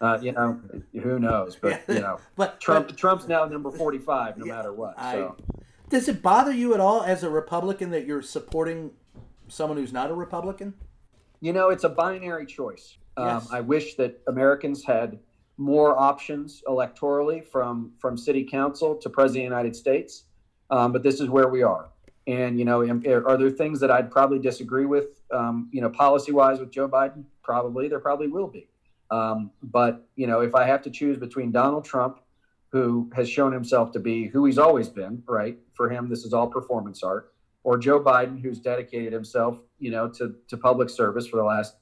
Uh, 0.00 0.18
you 0.22 0.30
know, 0.32 0.60
who 1.02 1.18
knows? 1.18 1.56
But 1.56 1.82
you 1.88 1.94
know, 2.00 2.20
but 2.36 2.60
Trump 2.60 2.86
but 2.86 2.96
Trump's 2.96 3.26
now 3.26 3.44
number 3.46 3.72
forty-five, 3.72 4.38
no 4.38 4.46
Yeah, 4.46 4.54
matter 4.54 4.72
what. 4.72 4.94
I- 4.96 5.14
So 5.14 5.36
does 5.88 6.08
it 6.08 6.22
bother 6.22 6.52
you 6.52 6.74
at 6.74 6.80
all 6.80 7.02
as 7.02 7.24
a 7.24 7.28
Republican 7.30 7.90
that 7.90 8.06
you're 8.06 8.22
supporting 8.22 8.92
someone 9.48 9.76
who's 9.78 9.92
not 9.92 10.10
a 10.10 10.14
Republican? 10.14 10.74
you 11.40 11.52
know, 11.52 11.68
it's 11.70 11.84
a 11.84 11.88
binary 11.88 12.46
choice. 12.46 12.96
Um, 13.16 13.26
Yes. 13.26 13.48
I 13.52 13.60
wish 13.60 13.96
that 13.96 14.22
Americans 14.28 14.82
had 14.84 15.18
more 15.58 15.98
options 15.98 16.62
electorally 16.68 17.44
from 17.44 17.92
from 17.98 18.16
city 18.16 18.44
council 18.44 18.94
to 18.96 19.10
president 19.10 19.44
of 19.46 19.50
the 19.50 19.56
United 19.56 19.76
States, 19.76 20.24
um, 20.74 20.90
but 20.92 21.04
this 21.04 21.20
is 21.20 21.28
where 21.28 21.48
we 21.48 21.62
are. 21.62 21.88
And 22.26 22.58
you 22.58 22.64
know, 22.64 22.80
are 22.80 23.36
there 23.36 23.50
things 23.50 23.78
that 23.80 23.90
I'd 23.90 24.10
probably 24.10 24.38
disagree 24.38 24.86
with? 24.86 25.20
Um, 25.32 25.68
you 25.72 25.80
know, 25.80 25.90
policy 25.90 26.32
wise 26.32 26.58
with 26.58 26.70
Joe 26.72 26.88
Biden, 26.88 27.24
probably 27.42 27.86
there 27.86 28.00
probably 28.00 28.28
will 28.28 28.48
be. 28.48 28.68
Um, 29.10 29.50
but 29.62 30.08
you 30.16 30.26
know, 30.26 30.40
if 30.40 30.54
I 30.54 30.64
have 30.64 30.82
to 30.82 30.90
choose 30.90 31.16
between 31.16 31.52
Donald 31.52 31.84
Trump, 31.84 32.18
who 32.70 33.08
has 33.14 33.28
shown 33.28 33.52
himself 33.52 33.92
to 33.92 34.00
be 34.00 34.26
who 34.26 34.46
he's 34.46 34.58
always 34.58 34.88
been, 34.88 35.22
right? 35.26 35.56
For 35.74 35.88
him, 35.88 36.08
this 36.08 36.24
is 36.24 36.32
all 36.32 36.48
performance 36.48 37.04
art, 37.04 37.32
or 37.62 37.78
Joe 37.78 38.00
Biden, 38.00 38.40
who's 38.40 38.58
dedicated 38.58 39.12
himself, 39.12 39.58
you 39.78 39.92
know, 39.92 40.08
to 40.08 40.34
to 40.48 40.56
public 40.56 40.90
service 40.90 41.26
for 41.28 41.36
the 41.36 41.44
last 41.44 41.76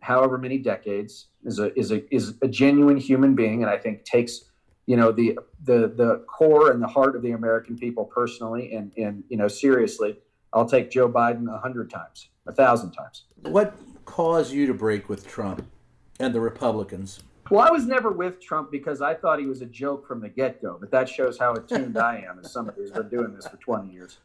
however 0.00 0.36
many 0.36 0.58
decades, 0.58 1.28
is 1.44 1.60
a 1.60 1.78
is 1.78 1.92
a 1.92 2.02
is 2.12 2.34
a 2.42 2.48
genuine 2.48 2.96
human 2.96 3.36
being, 3.36 3.62
and 3.62 3.70
I 3.70 3.78
think 3.78 4.04
takes 4.04 4.50
you 4.86 4.96
know 4.96 5.12
the 5.12 5.38
the 5.64 5.88
the 5.88 6.24
core 6.28 6.70
and 6.70 6.82
the 6.82 6.88
heart 6.88 7.16
of 7.16 7.22
the 7.22 7.32
American 7.32 7.76
people 7.76 8.04
personally 8.04 8.74
and 8.74 8.92
and 8.96 9.24
you 9.28 9.36
know 9.36 9.48
seriously. 9.48 10.18
I'll 10.54 10.68
take 10.68 10.90
Joe 10.90 11.08
Biden 11.08 11.52
a 11.52 11.58
hundred 11.58 11.90
times, 11.90 12.28
a 12.46 12.52
thousand 12.52 12.92
times. 12.92 13.24
What 13.40 13.74
caused 14.04 14.52
you 14.52 14.66
to 14.66 14.74
break 14.74 15.08
with 15.08 15.26
Trump 15.26 15.64
and 16.20 16.34
the 16.34 16.40
Republicans? 16.40 17.20
Well, 17.50 17.66
I 17.66 17.70
was 17.70 17.86
never 17.86 18.10
with 18.10 18.40
Trump 18.40 18.70
because 18.70 19.02
I 19.02 19.14
thought 19.14 19.38
he 19.38 19.46
was 19.46 19.62
a 19.62 19.66
joke 19.66 20.06
from 20.06 20.20
the 20.20 20.28
get 20.28 20.62
go, 20.62 20.76
but 20.78 20.90
that 20.90 21.08
shows 21.08 21.38
how 21.38 21.54
attuned 21.54 21.98
I 21.98 22.24
am 22.28 22.38
as 22.38 22.52
somebody 22.52 22.80
who's 22.80 22.90
been 22.90 23.08
doing 23.08 23.34
this 23.34 23.46
for 23.46 23.56
20 23.56 23.92
years. 23.92 24.18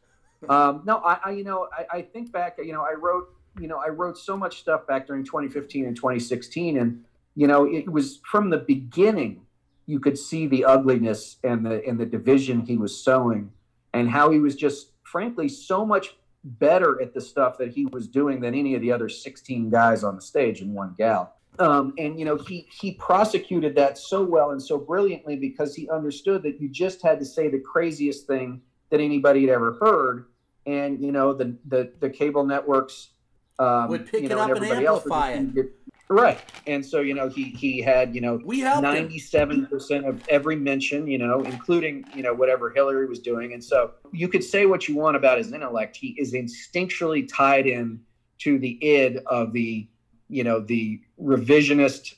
Um, 0.47 0.83
no, 0.85 0.97
I, 0.97 1.19
I, 1.25 1.31
you 1.31 1.43
know, 1.43 1.67
I, 1.75 1.97
I 1.97 2.01
think 2.03 2.31
back, 2.31 2.57
you 2.57 2.73
know, 2.73 2.83
I 2.83 2.93
wrote, 2.93 3.33
you 3.59 3.67
know, 3.67 3.77
I 3.77 3.89
wrote 3.89 4.17
so 4.17 4.37
much 4.37 4.59
stuff 4.59 4.85
back 4.85 5.07
during 5.07 5.25
2015 5.25 5.85
and 5.85 5.95
2016. 5.95 6.77
And, 6.77 7.03
you 7.35 7.47
know, 7.47 7.65
it 7.65 7.91
was 7.91 8.19
from 8.23 8.49
the 8.49 8.59
beginning, 8.59 9.41
you 9.87 9.99
could 9.99 10.17
see 10.17 10.45
the 10.45 10.65
ugliness 10.65 11.37
and 11.43 11.65
the, 11.65 11.83
and 11.87 11.99
the 11.99 12.05
division 12.05 12.61
he 12.61 12.77
was 12.77 13.03
sowing 13.03 13.49
and 13.93 14.09
how 14.09 14.29
he 14.29 14.39
was 14.39 14.55
just, 14.55 14.91
frankly, 15.03 15.47
so 15.47 15.85
much 15.85 16.15
better 16.43 17.01
at 17.01 17.13
the 17.13 17.21
stuff 17.21 17.57
that 17.57 17.69
he 17.69 17.85
was 17.87 18.07
doing 18.07 18.39
than 18.41 18.53
any 18.53 18.75
of 18.75 18.81
the 18.81 18.91
other 18.91 19.09
16 19.09 19.69
guys 19.69 20.03
on 20.03 20.15
the 20.15 20.21
stage 20.21 20.61
and 20.61 20.73
one 20.73 20.93
gal. 20.97 21.33
Um, 21.59 21.95
and 21.97 22.19
you 22.19 22.25
know 22.25 22.35
he 22.37 22.67
he 22.79 22.91
prosecuted 22.91 23.73
that 23.77 23.97
so 23.97 24.23
well 24.23 24.51
and 24.51 24.61
so 24.61 24.77
brilliantly 24.77 25.37
because 25.37 25.73
he 25.73 25.89
understood 25.89 26.43
that 26.43 26.61
you 26.61 26.69
just 26.69 27.01
had 27.01 27.17
to 27.17 27.25
say 27.25 27.49
the 27.49 27.57
craziest 27.57 28.27
thing 28.27 28.61
that 28.91 28.99
anybody 28.99 29.41
had 29.41 29.49
ever 29.49 29.73
heard, 29.81 30.27
and 30.67 31.03
you 31.03 31.11
know 31.11 31.33
the 31.33 31.57
the, 31.65 31.91
the 31.99 32.11
cable 32.11 32.45
networks 32.45 33.09
um, 33.57 33.87
Would 33.87 34.05
pick 34.05 34.21
you 34.21 34.27
it 34.27 34.29
know, 34.29 34.39
up 34.39 34.49
and 34.49 34.57
everybody 34.57 34.85
else 34.85 35.03
would 35.05 35.13
amplify 35.13 35.31
it. 35.31 35.73
Right. 36.09 36.39
And 36.65 36.85
so 36.85 37.01
you 37.01 37.13
know 37.13 37.29
he 37.29 37.45
he 37.45 37.81
had 37.81 38.13
you 38.15 38.21
know 38.21 38.39
We 38.43 38.59
him. 38.61 38.81
ninety-seven 38.81 39.67
percent 39.67 40.05
of 40.05 40.21
every 40.29 40.55
mention, 40.55 41.07
you 41.07 41.17
know, 41.17 41.41
including 41.43 42.05
you 42.15 42.23
know 42.23 42.33
whatever 42.33 42.69
Hillary 42.69 43.07
was 43.07 43.19
doing, 43.19 43.53
and 43.53 43.63
so 43.63 43.91
you 44.11 44.27
could 44.27 44.43
say 44.43 44.65
what 44.65 44.87
you 44.87 44.95
want 44.95 45.15
about 45.17 45.37
his 45.37 45.51
intellect. 45.53 45.95
He 45.95 46.15
is 46.19 46.33
instinctually 46.33 47.27
tied 47.31 47.67
in 47.67 47.99
to 48.39 48.59
the 48.59 48.77
id 48.85 49.17
of 49.25 49.51
the, 49.51 49.87
you 50.29 50.43
know, 50.43 50.59
the 50.59 51.01
revisionist 51.19 52.13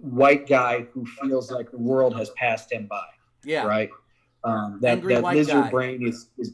white 0.00 0.46
guy 0.46 0.82
who 0.92 1.04
feels 1.04 1.50
like 1.50 1.70
the 1.70 1.78
world 1.78 2.14
has 2.16 2.30
passed 2.30 2.70
him 2.72 2.86
by, 2.86 3.04
Yeah. 3.44 3.64
right? 3.66 3.90
Um, 4.44 4.78
that 4.82 4.98
Angry 4.98 5.14
that 5.14 5.24
lizard 5.24 5.64
guy. 5.64 5.70
brain 5.70 6.06
is, 6.06 6.28
is 6.38 6.52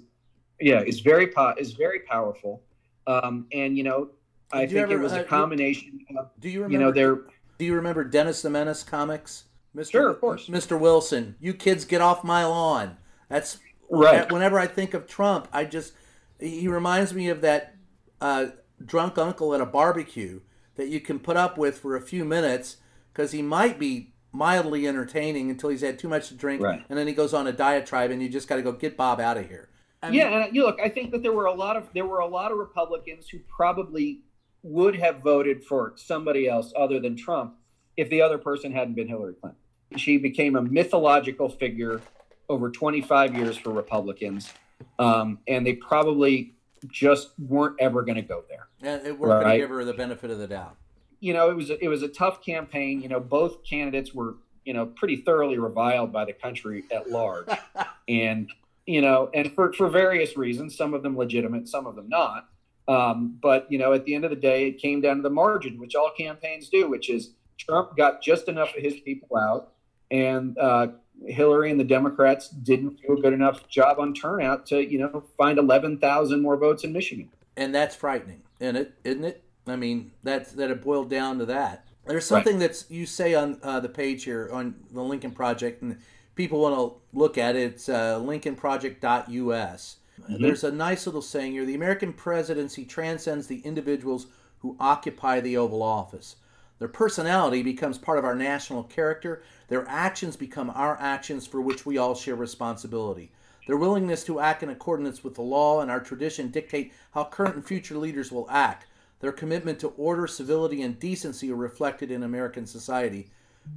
yeah, 0.60 0.80
is 0.82 1.00
very 1.00 1.26
po- 1.26 1.54
is 1.58 1.72
very 1.72 2.00
powerful, 2.00 2.62
um, 3.06 3.46
and 3.52 3.76
you 3.76 3.82
know, 3.84 4.10
I 4.52 4.66
think 4.66 4.78
ever, 4.78 4.92
it 4.94 4.98
was 5.00 5.12
uh, 5.12 5.16
a 5.16 5.18
you- 5.20 5.24
combination. 5.24 6.00
Of, 6.18 6.30
Do 6.38 6.48
you 6.48 6.62
remember? 6.62 6.72
you 6.72 6.78
know, 6.86 6.92
they're 6.92 7.20
Do 7.58 7.64
you 7.64 7.74
remember 7.74 8.04
Dennis 8.04 8.42
the 8.42 8.50
Menace 8.50 8.82
comics? 8.82 9.44
Mr. 9.76 9.90
Sure, 9.92 10.08
of 10.08 10.20
course. 10.20 10.48
Mr. 10.48 10.78
Wilson, 10.78 11.36
you 11.40 11.54
kids 11.54 11.84
get 11.84 12.00
off 12.00 12.24
my 12.24 12.44
lawn. 12.44 12.96
That's 13.28 13.58
Right. 13.88 14.30
Whenever 14.30 14.58
I 14.58 14.66
think 14.68 14.94
of 14.94 15.06
Trump, 15.08 15.48
I 15.52 15.64
just 15.64 15.92
he 16.38 16.68
reminds 16.68 17.12
me 17.12 17.28
of 17.28 17.40
that 17.40 17.74
uh, 18.20 18.46
drunk 18.84 19.18
uncle 19.18 19.52
at 19.54 19.60
a 19.60 19.66
barbecue 19.66 20.40
that 20.76 20.88
you 20.88 21.00
can 21.00 21.18
put 21.18 21.36
up 21.36 21.58
with 21.58 21.78
for 21.78 21.96
a 21.96 22.00
few 22.00 22.24
minutes 22.24 22.76
because 23.12 23.32
he 23.32 23.42
might 23.42 23.78
be 23.80 24.12
mildly 24.32 24.86
entertaining 24.86 25.50
until 25.50 25.70
he's 25.70 25.80
had 25.80 25.98
too 25.98 26.08
much 26.08 26.28
to 26.28 26.34
drink, 26.34 26.62
Right. 26.62 26.84
and 26.88 26.96
then 26.96 27.08
he 27.08 27.12
goes 27.12 27.34
on 27.34 27.48
a 27.48 27.52
diatribe, 27.52 28.12
and 28.12 28.22
you 28.22 28.28
just 28.28 28.46
got 28.46 28.56
to 28.56 28.62
go 28.62 28.70
get 28.70 28.96
Bob 28.96 29.18
out 29.20 29.36
of 29.36 29.48
here. 29.48 29.68
I 30.02 30.10
mean, 30.10 30.20
yeah, 30.20 30.44
and 30.46 30.54
you 30.54 30.62
look, 30.62 30.78
I 30.80 30.88
think 30.88 31.10
that 31.10 31.22
there 31.22 31.32
were 31.32 31.46
a 31.46 31.52
lot 31.52 31.76
of 31.76 31.88
there 31.92 32.06
were 32.06 32.20
a 32.20 32.26
lot 32.28 32.52
of 32.52 32.58
Republicans 32.58 33.28
who 33.28 33.40
probably 33.40 34.20
would 34.62 34.96
have 34.96 35.20
voted 35.22 35.64
for 35.64 35.92
somebody 35.96 36.48
else 36.48 36.72
other 36.76 37.00
than 37.00 37.16
Trump 37.16 37.54
if 37.96 38.08
the 38.10 38.22
other 38.22 38.38
person 38.38 38.72
hadn't 38.72 38.94
been 38.94 39.08
Hillary 39.08 39.34
Clinton. 39.34 39.58
She 39.96 40.18
became 40.18 40.56
a 40.56 40.62
mythological 40.62 41.48
figure 41.48 42.00
over 42.48 42.70
25 42.70 43.34
years 43.36 43.56
for 43.56 43.70
Republicans, 43.70 44.52
um, 44.98 45.38
and 45.48 45.66
they 45.66 45.74
probably 45.74 46.54
just 46.88 47.30
weren't 47.38 47.76
ever 47.80 48.02
going 48.02 48.16
to 48.16 48.22
go 48.22 48.44
there. 48.48 48.68
and 48.82 49.06
it- 49.06 49.18
we're 49.18 49.28
going 49.28 49.52
to 49.52 49.58
give 49.58 49.70
her 49.70 49.84
the 49.84 49.92
benefit 49.92 50.30
of 50.30 50.38
the 50.38 50.46
doubt. 50.46 50.76
You 51.20 51.34
know, 51.34 51.50
it 51.50 51.54
was 51.56 51.68
a, 51.70 51.84
it 51.84 51.88
was 51.88 52.02
a 52.02 52.08
tough 52.08 52.42
campaign. 52.42 53.02
You 53.02 53.08
know, 53.08 53.20
both 53.20 53.62
candidates 53.64 54.14
were 54.14 54.36
you 54.64 54.72
know 54.72 54.86
pretty 54.86 55.16
thoroughly 55.16 55.58
reviled 55.58 56.12
by 56.12 56.24
the 56.24 56.32
country 56.32 56.84
at 56.90 57.10
large, 57.10 57.46
and 58.08 58.50
you 58.86 59.02
know, 59.02 59.28
and 59.34 59.52
for 59.52 59.70
for 59.74 59.88
various 59.90 60.36
reasons, 60.38 60.76
some 60.76 60.94
of 60.94 61.02
them 61.02 61.16
legitimate, 61.18 61.68
some 61.68 61.86
of 61.86 61.94
them 61.94 62.08
not. 62.08 62.48
Um, 62.90 63.38
but 63.40 63.70
you 63.70 63.78
know, 63.78 63.92
at 63.92 64.04
the 64.04 64.14
end 64.16 64.24
of 64.24 64.30
the 64.30 64.36
day, 64.36 64.66
it 64.66 64.78
came 64.78 65.00
down 65.00 65.16
to 65.16 65.22
the 65.22 65.30
margin, 65.30 65.78
which 65.78 65.94
all 65.94 66.10
campaigns 66.18 66.68
do, 66.68 66.90
which 66.90 67.08
is 67.08 67.30
Trump 67.56 67.96
got 67.96 68.20
just 68.20 68.48
enough 68.48 68.74
of 68.76 68.82
his 68.82 68.94
people 69.00 69.36
out, 69.36 69.72
and 70.10 70.58
uh, 70.58 70.88
Hillary 71.26 71.70
and 71.70 71.78
the 71.78 71.84
Democrats 71.84 72.48
didn't 72.48 73.00
do 73.00 73.16
a 73.16 73.20
good 73.20 73.32
enough 73.32 73.68
job 73.68 73.98
on 74.00 74.12
turnout 74.14 74.66
to 74.66 74.80
you 74.80 74.98
know 74.98 75.22
find 75.38 75.58
eleven 75.58 75.98
thousand 75.98 76.42
more 76.42 76.56
votes 76.56 76.82
in 76.82 76.92
Michigan. 76.92 77.30
and 77.56 77.74
that's 77.74 77.94
frightening, 77.94 78.42
isn't 78.58 78.76
it? 78.76 78.94
Isn't 79.04 79.24
it? 79.24 79.44
I 79.68 79.76
mean, 79.76 80.10
that's 80.24 80.52
that 80.52 80.70
it 80.70 80.82
boiled 80.82 81.10
down 81.10 81.38
to 81.38 81.46
that. 81.46 81.86
There's 82.06 82.26
something 82.26 82.58
that's 82.58 82.90
you 82.90 83.06
say 83.06 83.34
on 83.34 83.60
uh, 83.62 83.78
the 83.78 83.88
page 83.88 84.24
here 84.24 84.48
on 84.52 84.74
the 84.90 85.02
Lincoln 85.02 85.30
Project, 85.30 85.82
and 85.82 85.98
people 86.34 86.60
want 86.60 86.74
to 86.74 87.00
look 87.16 87.38
at 87.38 87.54
it. 87.54 87.74
It's 87.74 87.88
uh, 87.88 88.18
lincolnproject.us. 88.18 89.96
Mm-hmm. 90.22 90.42
There's 90.42 90.64
a 90.64 90.72
nice 90.72 91.06
little 91.06 91.22
saying 91.22 91.52
here: 91.52 91.64
the 91.64 91.74
American 91.74 92.12
presidency 92.12 92.84
transcends 92.84 93.46
the 93.46 93.60
individuals 93.60 94.26
who 94.60 94.76
occupy 94.78 95.40
the 95.40 95.56
Oval 95.56 95.82
Office. 95.82 96.36
Their 96.78 96.88
personality 96.88 97.62
becomes 97.62 97.98
part 97.98 98.18
of 98.18 98.24
our 98.24 98.34
national 98.34 98.84
character. 98.84 99.42
Their 99.68 99.86
actions 99.88 100.36
become 100.36 100.70
our 100.70 100.98
actions 100.98 101.46
for 101.46 101.60
which 101.60 101.84
we 101.84 101.98
all 101.98 102.14
share 102.14 102.34
responsibility. 102.34 103.30
Their 103.66 103.76
willingness 103.76 104.24
to 104.24 104.40
act 104.40 104.62
in 104.62 104.70
accordance 104.70 105.22
with 105.22 105.34
the 105.34 105.42
law 105.42 105.80
and 105.80 105.90
our 105.90 106.00
tradition 106.00 106.48
dictate 106.48 106.92
how 107.12 107.24
current 107.24 107.54
and 107.54 107.64
future 107.64 107.96
leaders 107.96 108.32
will 108.32 108.48
act. 108.50 108.86
Their 109.20 109.32
commitment 109.32 109.78
to 109.80 109.88
order, 109.88 110.26
civility, 110.26 110.80
and 110.82 110.98
decency 110.98 111.52
are 111.52 111.56
reflected 111.56 112.10
in 112.10 112.22
American 112.22 112.66
society. 112.66 113.28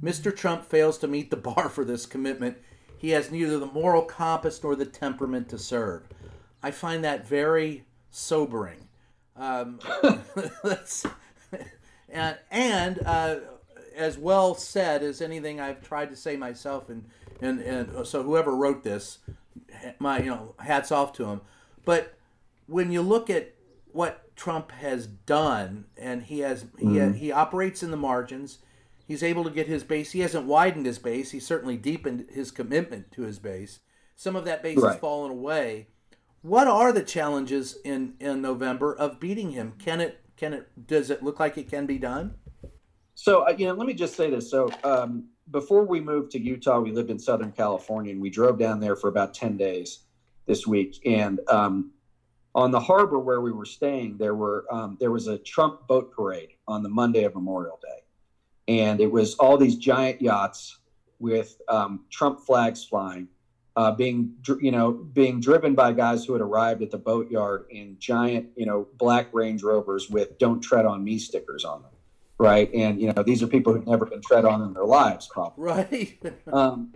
Mr. 0.02 0.34
Trump 0.34 0.64
fails 0.64 0.96
to 0.98 1.06
meet 1.06 1.30
the 1.30 1.36
bar 1.54 1.68
for 1.68 1.84
this 1.84 2.06
commitment. 2.06 2.56
He 2.96 3.10
has 3.10 3.30
neither 3.30 3.58
the 3.58 3.66
moral 3.66 4.02
compass 4.02 4.62
nor 4.62 4.74
the 4.74 4.86
temperament 4.86 5.50
to 5.50 5.58
serve. 5.58 6.08
I 6.64 6.70
find 6.70 7.04
that 7.04 7.28
very 7.28 7.84
sobering. 8.10 8.88
Um, 9.36 9.80
that's, 10.64 11.04
and 12.08 12.38
and 12.50 13.00
uh, 13.04 13.40
as 13.94 14.16
well 14.16 14.54
said 14.54 15.02
as 15.02 15.20
anything 15.20 15.60
I've 15.60 15.82
tried 15.82 16.08
to 16.08 16.16
say 16.16 16.38
myself, 16.38 16.88
and 16.88 17.04
and 17.42 17.60
and 17.60 18.06
so 18.06 18.22
whoever 18.22 18.56
wrote 18.56 18.82
this, 18.82 19.18
my 19.98 20.20
you 20.20 20.30
know 20.30 20.54
hats 20.58 20.90
off 20.90 21.12
to 21.14 21.26
him. 21.26 21.42
But 21.84 22.14
when 22.66 22.90
you 22.90 23.02
look 23.02 23.28
at 23.28 23.52
what 23.92 24.34
Trump 24.34 24.72
has 24.72 25.06
done, 25.06 25.84
and 25.98 26.22
he 26.22 26.38
has 26.38 26.64
mm-hmm. 26.64 27.12
he 27.12 27.18
he 27.18 27.32
operates 27.32 27.82
in 27.82 27.90
the 27.90 27.98
margins. 27.98 28.60
He's 29.06 29.22
able 29.22 29.44
to 29.44 29.50
get 29.50 29.66
his 29.66 29.84
base. 29.84 30.12
He 30.12 30.20
hasn't 30.20 30.46
widened 30.46 30.86
his 30.86 30.98
base. 30.98 31.32
He's 31.32 31.46
certainly 31.46 31.76
deepened 31.76 32.24
his 32.32 32.50
commitment 32.50 33.12
to 33.12 33.20
his 33.20 33.38
base. 33.38 33.80
Some 34.16 34.34
of 34.34 34.46
that 34.46 34.62
base 34.62 34.78
right. 34.78 34.92
has 34.92 34.98
fallen 34.98 35.30
away. 35.30 35.88
What 36.44 36.68
are 36.68 36.92
the 36.92 37.02
challenges 37.02 37.78
in 37.86 38.16
in 38.20 38.42
November 38.42 38.94
of 38.94 39.18
beating 39.18 39.52
him? 39.52 39.72
Can 39.78 40.02
it 40.02 40.20
can 40.36 40.52
it 40.52 40.86
does 40.86 41.08
it 41.08 41.22
look 41.22 41.40
like 41.40 41.56
it 41.56 41.70
can 41.70 41.86
be 41.86 41.96
done? 41.96 42.34
So 43.14 43.48
uh, 43.48 43.54
you 43.56 43.66
know, 43.66 43.72
let 43.72 43.86
me 43.86 43.94
just 43.94 44.14
say 44.14 44.28
this. 44.28 44.50
So 44.50 44.68
um, 44.84 45.30
before 45.50 45.86
we 45.86 46.00
moved 46.00 46.32
to 46.32 46.38
Utah, 46.38 46.80
we 46.80 46.92
lived 46.92 47.08
in 47.08 47.18
Southern 47.18 47.50
California, 47.50 48.12
and 48.12 48.20
we 48.20 48.28
drove 48.28 48.58
down 48.58 48.78
there 48.78 48.94
for 48.94 49.08
about 49.08 49.32
ten 49.32 49.56
days 49.56 50.00
this 50.44 50.66
week. 50.66 51.00
And 51.06 51.40
um, 51.48 51.92
on 52.54 52.70
the 52.70 52.80
harbor 52.80 53.18
where 53.18 53.40
we 53.40 53.50
were 53.50 53.64
staying, 53.64 54.18
there 54.18 54.34
were 54.34 54.66
um, 54.70 54.98
there 55.00 55.10
was 55.10 55.28
a 55.28 55.38
Trump 55.38 55.86
boat 55.86 56.12
parade 56.12 56.50
on 56.68 56.82
the 56.82 56.90
Monday 56.90 57.24
of 57.24 57.34
Memorial 57.34 57.80
Day, 57.82 58.74
and 58.82 59.00
it 59.00 59.10
was 59.10 59.34
all 59.36 59.56
these 59.56 59.76
giant 59.76 60.20
yachts 60.20 60.78
with 61.20 61.58
um, 61.70 62.04
Trump 62.10 62.40
flags 62.40 62.84
flying, 62.84 63.28
uh, 63.76 63.92
being 63.92 64.34
you 64.60 64.70
know 64.70 64.92
being 64.92 65.40
driven 65.40 65.74
by 65.74 65.92
guys 65.92 66.24
who 66.24 66.32
had 66.32 66.42
arrived 66.42 66.82
at 66.82 66.90
the 66.90 66.98
boatyard 66.98 67.66
in 67.70 67.96
giant 67.98 68.48
you 68.56 68.66
know 68.66 68.86
black 68.96 69.32
Range 69.32 69.62
Rovers 69.62 70.08
with 70.08 70.38
"Don't 70.38 70.60
tread 70.60 70.86
on 70.86 71.02
me" 71.02 71.18
stickers 71.18 71.64
on 71.64 71.82
them, 71.82 71.90
right? 72.38 72.72
And 72.72 73.00
you 73.00 73.12
know 73.12 73.22
these 73.22 73.42
are 73.42 73.46
people 73.46 73.72
who've 73.72 73.86
never 73.86 74.06
been 74.06 74.20
tread 74.20 74.44
on 74.44 74.62
in 74.62 74.72
their 74.74 74.84
lives, 74.84 75.28
probably. 75.32 75.64
Right. 75.64 76.18
um, 76.52 76.94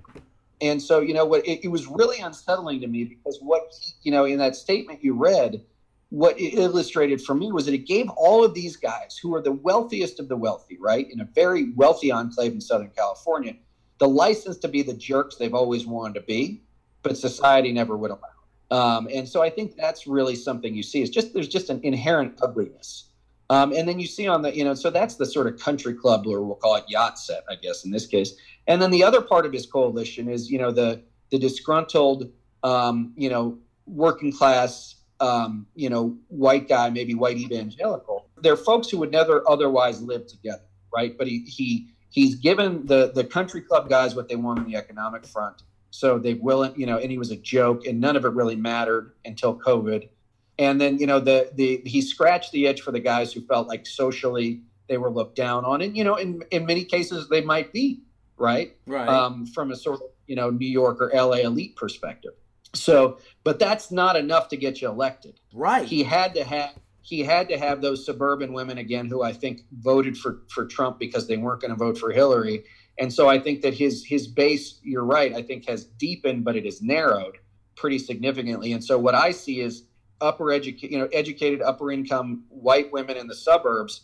and 0.61 0.81
so 0.81 1.01
you 1.01 1.15
know 1.15 1.25
what 1.25 1.47
it, 1.47 1.65
it, 1.65 1.69
was 1.69 1.87
really 1.87 2.19
unsettling 2.21 2.81
to 2.81 2.87
me 2.87 3.05
because 3.05 3.39
what 3.41 3.75
you 4.03 4.13
know 4.13 4.25
in 4.25 4.39
that 4.39 4.57
statement 4.57 5.03
you 5.03 5.15
read 5.15 5.65
what 6.11 6.39
it 6.41 6.55
illustrated 6.55 7.21
for 7.21 7.35
me 7.35 7.53
was 7.53 7.67
that 7.67 7.75
it 7.75 7.87
gave 7.87 8.09
all 8.11 8.45
of 8.45 8.55
these 8.55 8.77
guys 8.77 9.19
who 9.21 9.35
are 9.35 9.43
the 9.43 9.53
wealthiest 9.53 10.19
of 10.19 10.29
the 10.29 10.37
wealthy 10.37 10.79
right 10.81 11.11
in 11.11 11.21
a 11.21 11.25
very 11.35 11.73
wealthy 11.73 12.11
enclave 12.11 12.53
in 12.53 12.61
southern 12.61 12.91
california 12.91 13.55
the 13.99 14.09
license 14.09 14.57
to 14.57 14.69
be 14.69 14.83
the 14.83 14.95
jerks 14.95 15.37
they've 15.37 15.55
always 15.55 15.87
wanted 15.87 16.15
to 16.15 16.23
be 16.23 16.63
but 17.03 17.17
society 17.17 17.73
never 17.73 17.97
would 17.97 18.11
allow 18.11 18.21
um, 18.71 19.09
and 19.13 19.29
so 19.29 19.43
i 19.43 19.51
think 19.51 19.77
that's 19.77 20.07
really 20.07 20.35
something 20.35 20.75
you 20.75 20.83
see 20.83 21.03
is 21.03 21.11
just 21.11 21.33
there's 21.35 21.49
just 21.49 21.71
an 21.71 21.81
inherent 21.83 22.39
ugliness 22.43 23.09
um, 23.51 23.73
and 23.73 23.89
then 23.89 23.99
you 23.99 24.07
see 24.07 24.29
on 24.29 24.43
the, 24.43 24.55
you 24.55 24.65
know, 24.65 24.75
so 24.75 24.91
that's 24.91 25.15
the 25.15 25.25
sort 25.25 25.47
of 25.47 25.59
country 25.59 25.95
club, 25.95 26.27
or 26.27 26.43
we'll 26.43 26.57
call 26.57 26.77
it 26.77 26.85
yacht 26.87 27.19
set, 27.19 27.45
I 27.49 27.55
guess, 27.55 27.85
in 27.85 27.91
this 27.91 28.07
case. 28.07 28.35
And 28.67 28.83
then 28.83 28.91
the 28.91 29.03
other 29.03 29.23
part 29.23 29.47
of 29.47 29.53
his 29.53 29.65
coalition 29.65 30.29
is, 30.29 30.51
you 30.51 30.59
know, 30.59 30.71
the 30.71 31.03
the 31.31 31.39
disgruntled, 31.39 32.31
um, 32.63 33.13
you 33.17 33.29
know, 33.31 33.59
working 33.87 34.33
class, 34.33 34.97
um, 35.21 35.67
you 35.75 35.89
know, 35.89 36.17
white 36.29 36.69
guy, 36.69 36.91
maybe 36.91 37.15
white 37.15 37.39
evangelical. 37.39 38.29
They're 38.37 38.57
folks 38.57 38.89
who 38.91 38.99
would 38.99 39.11
never 39.11 39.43
otherwise 39.49 40.03
live 40.03 40.27
together, 40.27 40.65
right? 40.95 41.17
But 41.17 41.27
he 41.27 41.41
he 41.41 41.89
he's 42.11 42.35
given 42.35 42.85
the 42.85 43.13
the 43.15 43.25
country 43.25 43.63
club 43.63 43.89
guys 43.89 44.15
what 44.15 44.29
they 44.29 44.37
want 44.37 44.59
on 44.59 44.67
the 44.67 44.77
economic 44.77 45.27
front. 45.27 45.63
So 45.91 46.19
they 46.19 46.35
will, 46.35 46.73
you 46.77 46.87
know, 46.87 46.99
and 46.99 47.11
he 47.11 47.19
was 47.19 47.31
a 47.31 47.37
joke, 47.37 47.87
and 47.87 48.01
none 48.01 48.17
of 48.17 48.25
it 48.25 48.33
really 48.33 48.57
mattered 48.57 49.13
until 49.25 49.59
COVID. 49.59 50.09
And 50.59 50.81
then 50.81 50.99
you 50.99 51.07
know 51.07 51.21
the 51.21 51.51
the 51.55 51.83
he 51.85 52.01
scratched 52.01 52.53
the 52.53 52.67
itch 52.67 52.81
for 52.83 52.93
the 52.93 53.01
guys 53.01 53.33
who 53.33 53.41
felt 53.43 53.69
like 53.69 53.87
socially 53.87 54.61
they 54.89 54.99
were 54.99 55.11
looked 55.11 55.37
down 55.37 55.65
on. 55.65 55.81
And 55.83 55.97
you 55.97 56.05
know 56.05 56.17
in 56.17 56.43
in 56.51 56.67
many 56.67 56.85
cases 56.85 57.29
they 57.29 57.41
might 57.41 57.73
be 57.73 58.03
right? 58.39 58.77
Right. 58.87 59.09
Um, 59.09 59.47
from 59.47 59.71
a 59.71 59.77
sort 59.77 59.97
of 59.97 60.09
you 60.27 60.37
know 60.37 60.51
new 60.51 60.69
york 60.69 61.01
or 61.01 61.11
la 61.15 61.33
elite 61.33 61.77
perspective. 61.77 62.33
So 62.75 63.19
but 63.45 63.59
that's 63.59 63.91
not 63.91 64.17
enough 64.17 64.49
to 64.49 64.57
get 64.57 64.81
you 64.81 64.89
elected. 64.89 65.41
Right. 65.53 65.87
He 65.87 66.03
had 66.03 66.35
to 66.35 66.45
have 66.45 66.75
he 67.01 67.21
had 67.21 67.49
to 67.49 67.59
have 67.59 67.81
those 67.81 68.05
suburban 68.05 68.53
women 68.53 68.77
again 68.77 69.07
who 69.07 69.23
i 69.23 69.33
think 69.33 69.63
voted 69.79 70.15
for 70.15 70.43
for 70.49 70.67
trump 70.67 70.99
because 70.99 71.27
they 71.27 71.39
weren't 71.39 71.63
going 71.63 71.71
to 71.71 71.77
vote 71.77 71.97
for 71.97 72.11
hillary 72.13 72.65
and 72.99 73.13
so 73.13 73.29
i 73.29 73.39
think 73.39 73.63
that 73.63 73.75
his 73.75 74.05
his 74.05 74.27
base 74.27 74.81
you're 74.83 75.05
right 75.05 75.35
i 75.35 75.43
think 75.43 75.69
has 75.69 75.85
deepened 75.85 76.45
but 76.45 76.57
it 76.57 76.65
has 76.65 76.83
narrowed 76.83 77.39
pretty 77.77 77.99
significantly 77.99 78.73
and 78.73 78.83
so 78.83 78.99
what 78.99 79.15
i 79.15 79.31
see 79.31 79.61
is 79.61 79.85
upper 80.21 80.51
educated, 80.51 80.93
you 80.93 80.99
know, 80.99 81.09
educated 81.13 81.63
upper 81.63 81.91
income 81.91 82.45
white 82.49 82.93
women 82.93 83.17
in 83.17 83.27
the 83.27 83.35
suburbs, 83.35 84.03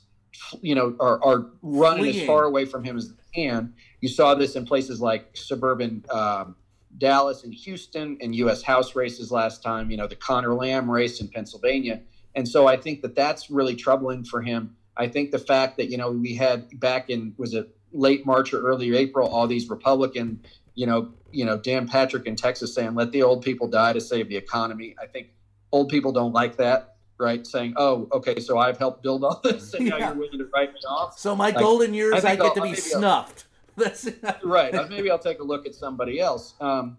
you 0.60 0.74
know, 0.74 0.96
are, 1.00 1.22
are 1.24 1.46
running 1.62 2.04
Fleeing. 2.04 2.20
as 2.20 2.26
far 2.26 2.44
away 2.44 2.64
from 2.64 2.84
him 2.84 2.96
as 2.96 3.10
they 3.10 3.22
can. 3.34 3.74
You 4.00 4.08
saw 4.08 4.34
this 4.34 4.56
in 4.56 4.64
places 4.66 5.00
like 5.00 5.36
suburban 5.36 6.04
um, 6.10 6.56
Dallas 6.98 7.44
and 7.44 7.52
Houston 7.52 8.18
and 8.20 8.34
U.S. 8.36 8.62
House 8.62 8.94
races 8.94 9.30
last 9.32 9.62
time. 9.62 9.90
You 9.90 9.96
know, 9.96 10.06
the 10.06 10.16
Conor 10.16 10.54
Lamb 10.54 10.90
race 10.90 11.20
in 11.20 11.28
Pennsylvania, 11.28 12.02
and 12.34 12.46
so 12.46 12.66
I 12.66 12.76
think 12.76 13.02
that 13.02 13.14
that's 13.14 13.50
really 13.50 13.74
troubling 13.74 14.24
for 14.24 14.42
him. 14.42 14.76
I 14.96 15.08
think 15.08 15.32
the 15.32 15.38
fact 15.38 15.76
that 15.78 15.90
you 15.90 15.96
know 15.96 16.10
we 16.10 16.34
had 16.34 16.78
back 16.78 17.10
in 17.10 17.34
was 17.36 17.54
it 17.54 17.73
late 17.94 18.26
March 18.26 18.52
or 18.52 18.60
early 18.62 18.96
April 18.96 19.28
all 19.28 19.46
these 19.46 19.70
Republican, 19.70 20.44
you 20.74 20.86
know, 20.86 21.12
you 21.30 21.44
know 21.44 21.56
Dan 21.56 21.88
Patrick 21.88 22.26
in 22.26 22.36
Texas 22.36 22.74
saying 22.74 22.94
let 22.94 23.12
the 23.12 23.22
old 23.22 23.42
people 23.42 23.68
die 23.68 23.92
to 23.92 24.00
save 24.00 24.28
the 24.28 24.36
economy. 24.36 24.94
I 25.00 25.06
think 25.06 25.28
old 25.72 25.88
people 25.88 26.12
don't 26.12 26.32
like 26.32 26.56
that, 26.56 26.96
right? 27.18 27.46
Saying, 27.46 27.74
"Oh, 27.76 28.08
okay, 28.12 28.40
so 28.40 28.58
I've 28.58 28.78
helped 28.78 29.02
build 29.02 29.24
all 29.24 29.40
this, 29.42 29.74
and 29.74 29.86
yeah. 29.86 29.98
now 29.98 30.08
you're 30.08 30.14
willing 30.18 30.38
to 30.38 30.48
write 30.54 30.72
me 30.72 30.80
off." 30.88 31.18
So 31.18 31.34
my 31.34 31.46
like, 31.46 31.58
golden 31.58 31.94
years, 31.94 32.24
I, 32.24 32.32
I 32.32 32.36
get 32.36 32.44
I'll, 32.46 32.54
to 32.54 32.62
be 32.62 32.74
snuffed. 32.74 33.46
right. 34.44 34.72
Maybe 34.88 35.10
I'll 35.10 35.18
take 35.18 35.40
a 35.40 35.42
look 35.42 35.66
at 35.66 35.74
somebody 35.74 36.20
else. 36.20 36.54
Um, 36.60 36.96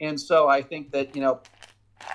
and 0.00 0.20
so 0.20 0.48
I 0.48 0.62
think 0.62 0.92
that 0.92 1.16
you 1.16 1.22
know 1.22 1.40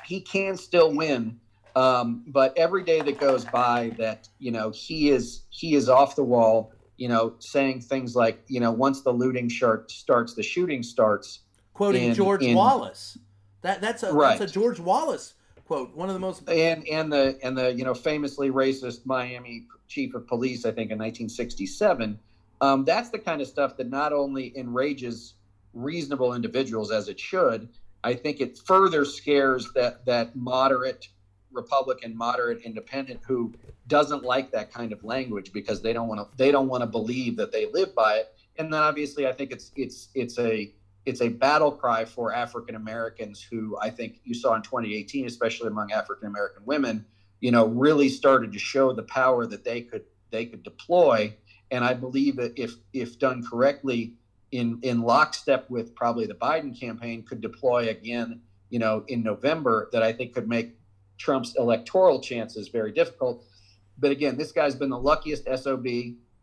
he 0.06 0.22
can 0.22 0.56
still 0.56 0.94
win, 0.94 1.40
um, 1.76 2.24
but 2.28 2.56
every 2.58 2.84
day 2.84 3.02
that 3.02 3.20
goes 3.20 3.46
by 3.46 3.92
that 3.98 4.30
you 4.40 4.52
know 4.52 4.70
he 4.70 5.10
is 5.10 5.44
he 5.50 5.76
is 5.76 5.90
off 5.90 6.16
the 6.16 6.24
wall. 6.24 6.72
You 6.98 7.10
know, 7.10 7.34
saying 7.40 7.82
things 7.82 8.16
like, 8.16 8.44
you 8.48 8.60
know, 8.60 8.72
once 8.72 9.02
the 9.02 9.12
looting 9.12 9.50
starts, 9.50 10.34
the 10.36 10.44
shooting 10.44 10.84
starts. 10.84 11.40
Quoting 11.74 12.10
in, 12.10 12.14
George 12.14 12.44
in, 12.44 12.56
Wallace. 12.56 13.18
That 13.62 13.82
that's 13.82 14.04
a 14.04 14.14
right. 14.14 14.38
that's 14.38 14.52
a 14.52 14.54
George 14.54 14.80
Wallace 14.80 15.34
quote. 15.66 15.96
One 15.96 16.10
of 16.10 16.14
the 16.14 16.20
most 16.20 16.48
and 16.50 16.88
and 16.88 17.12
the 17.12 17.38
and 17.44 17.58
the 17.58 17.74
you 17.74 17.84
know 17.84 17.94
famously 17.94 18.52
racist 18.52 19.06
Miami 19.06 19.66
chief 19.88 20.14
of 20.14 20.28
police, 20.28 20.66
I 20.66 20.70
think 20.70 20.92
in 20.92 20.98
1967. 20.98 22.20
Um, 22.62 22.86
that's 22.86 23.10
the 23.10 23.20
kind 23.20 23.42
of 23.42 23.48
stuff 23.48 23.76
that 23.78 23.90
not 23.90 24.14
only 24.14 24.58
enrages 24.58 25.34
reasonable 25.74 26.34
individuals 26.34 26.92
as 26.92 27.10
it 27.10 27.20
should. 27.20 27.70
I 28.04 28.14
think 28.14 28.42
it 28.42 28.58
further 28.58 29.06
scares 29.06 29.72
that 29.74 30.06
that 30.06 30.36
moderate 30.36 31.08
Republican, 31.54 32.16
moderate 32.16 32.62
independent 32.62 33.22
who 33.26 33.54
doesn't 33.88 34.24
like 34.24 34.52
that 34.52 34.72
kind 34.74 34.92
of 34.92 35.04
language 35.04 35.52
because 35.54 35.82
they 35.82 35.94
don't 35.94 36.08
want 36.08 36.20
to 36.22 36.38
they 36.38 36.52
don't 36.52 36.68
want 36.68 36.82
to 36.82 36.88
believe 36.88 37.36
that 37.38 37.52
they 37.52 37.72
live 37.72 37.94
by 37.96 38.16
it. 38.16 38.36
And 38.58 38.72
then 38.72 38.82
obviously, 38.82 39.28
I 39.28 39.34
think 39.34 39.52
it's 39.52 39.72
it's 39.76 40.10
it's 40.14 40.38
a 40.40 40.74
it's 41.06 41.22
a 41.22 41.30
battle 41.30 41.72
cry 41.72 42.06
for 42.06 42.34
African 42.34 42.76
Americans 42.76 43.42
who 43.42 43.78
I 43.80 43.90
think 43.90 44.22
you 44.24 44.34
saw 44.34 44.56
in 44.56 44.62
2018, 44.62 45.26
especially 45.26 45.68
among 45.68 45.92
African 45.92 46.28
American 46.28 46.64
women, 46.66 47.06
you 47.42 47.52
know, 47.52 47.68
really 47.68 48.10
started 48.10 48.54
to 48.54 48.60
show 48.60 48.94
the 48.94 49.04
power 49.04 49.46
that 49.46 49.64
they 49.64 49.82
could 49.82 50.04
they 50.32 50.46
could 50.46 50.64
deploy. 50.64 51.36
And 51.72 51.84
I 51.84 51.94
believe 51.94 52.38
that 52.38 52.58
if 52.58 52.76
if 52.94 53.20
done 53.20 53.46
correctly, 53.46 54.14
in 54.52 54.80
in 54.84 55.02
lockstep 55.02 55.70
with 55.70 55.96
probably 55.96 56.26
the 56.26 56.36
Biden 56.36 56.80
campaign, 56.80 57.24
could 57.24 57.42
deploy 57.42 57.90
again, 57.90 58.42
you 58.70 58.80
know, 58.80 59.04
in 59.08 59.24
November, 59.24 59.90
that 59.92 60.04
I 60.04 60.14
think 60.14 60.34
could 60.34 60.48
make 60.48 60.74
Trump's 61.24 61.56
electoral 61.58 62.20
chances 62.20 62.68
very 62.68 62.92
difficult. 62.92 63.46
But 63.98 64.12
again, 64.12 64.36
this 64.36 64.52
guy's 64.52 64.76
been 64.76 64.90
the 64.90 65.00
luckiest 65.00 65.46
SOB 65.46 65.88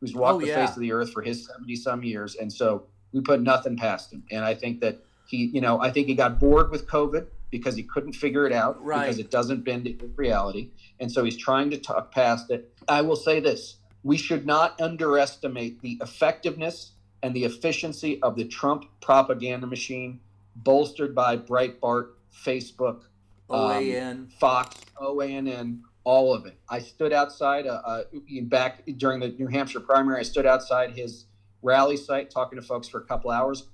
who's 0.01 0.15
walked 0.15 0.43
oh, 0.43 0.47
the 0.47 0.55
face 0.55 0.71
of 0.71 0.81
the 0.81 0.93
earth 0.93 1.13
for 1.13 1.21
his 1.21 1.47
70 1.47 1.77
some 1.77 2.03
years. 2.03 2.35
And 2.37 2.51
so 2.51 2.85
we 3.13 3.21
put 3.21 3.43
nothing 3.43 3.77
past 3.77 4.11
him. 4.11 4.25
And 4.31 4.43
I 4.43 4.55
think 4.55 4.81
that 4.81 4.99
he, 5.27 5.51
you 5.53 5.61
know, 5.61 5.81
I 5.83 5.91
think 5.91 6.07
he 6.07 6.15
got 6.15 6.41
bored 6.41 6.71
with 6.71 6.87
COVID 6.87 7.27
because 7.51 7.77
he 7.77 7.83
couldn't 7.83 8.15
figure 8.15 8.47
it 8.47 8.55
out 8.55 8.83
right. 8.83 9.03
because 9.03 9.19
it 9.19 9.31
doesn't 9.31 9.65
bend 9.67 9.87
in 9.87 10.13
reality. 10.17 10.71
And 10.99 11.13
so 11.13 11.25
he's 11.25 11.37
trying 11.37 11.69
to 11.71 11.77
talk 11.77 12.11
past 12.11 12.51
it. 12.51 12.73
I 12.89 13.03
will 13.03 13.17
say 13.17 13.39
this 13.39 13.77
we 14.03 14.17
should 14.17 14.47
not 14.47 14.81
underestimate 14.81 15.83
the 15.83 15.99
effectiveness 16.01 16.93
and 17.23 17.35
the 17.35 17.45
efficiency 17.45 18.23
of 18.23 18.35
the 18.35 18.47
Trump 18.47 18.87
propaganda 19.03 19.67
machine, 19.67 20.21
bolstered 20.57 21.15
by 21.15 21.37
Breitbart, 21.37 22.13
Facebook, 22.33 23.03
OAN, 23.51 24.11
um, 24.11 24.29
Fox, 24.39 24.77
OANN, 25.01 25.81
all 26.05 26.33
of 26.35 26.47
it. 26.47 26.59
I 26.69 26.79
stood 26.79 27.13
outside 27.13 27.67
uh, 27.67 27.81
uh, 27.85 28.03
back 28.43 28.83
during 28.97 29.21
the 29.21 29.29
New 29.31 29.47
Hampshire 29.49 29.81
primary. 29.81 30.21
I 30.21 30.23
stood 30.23 30.47
outside 30.47 30.93
his 30.93 31.27
rally 31.63 31.97
site 31.97 32.31
talking 32.31 32.59
to 32.59 32.65
folks 32.65 32.89
for 32.89 32.99
a 32.99 33.05
couple 33.05 33.31
hours. 33.31 33.67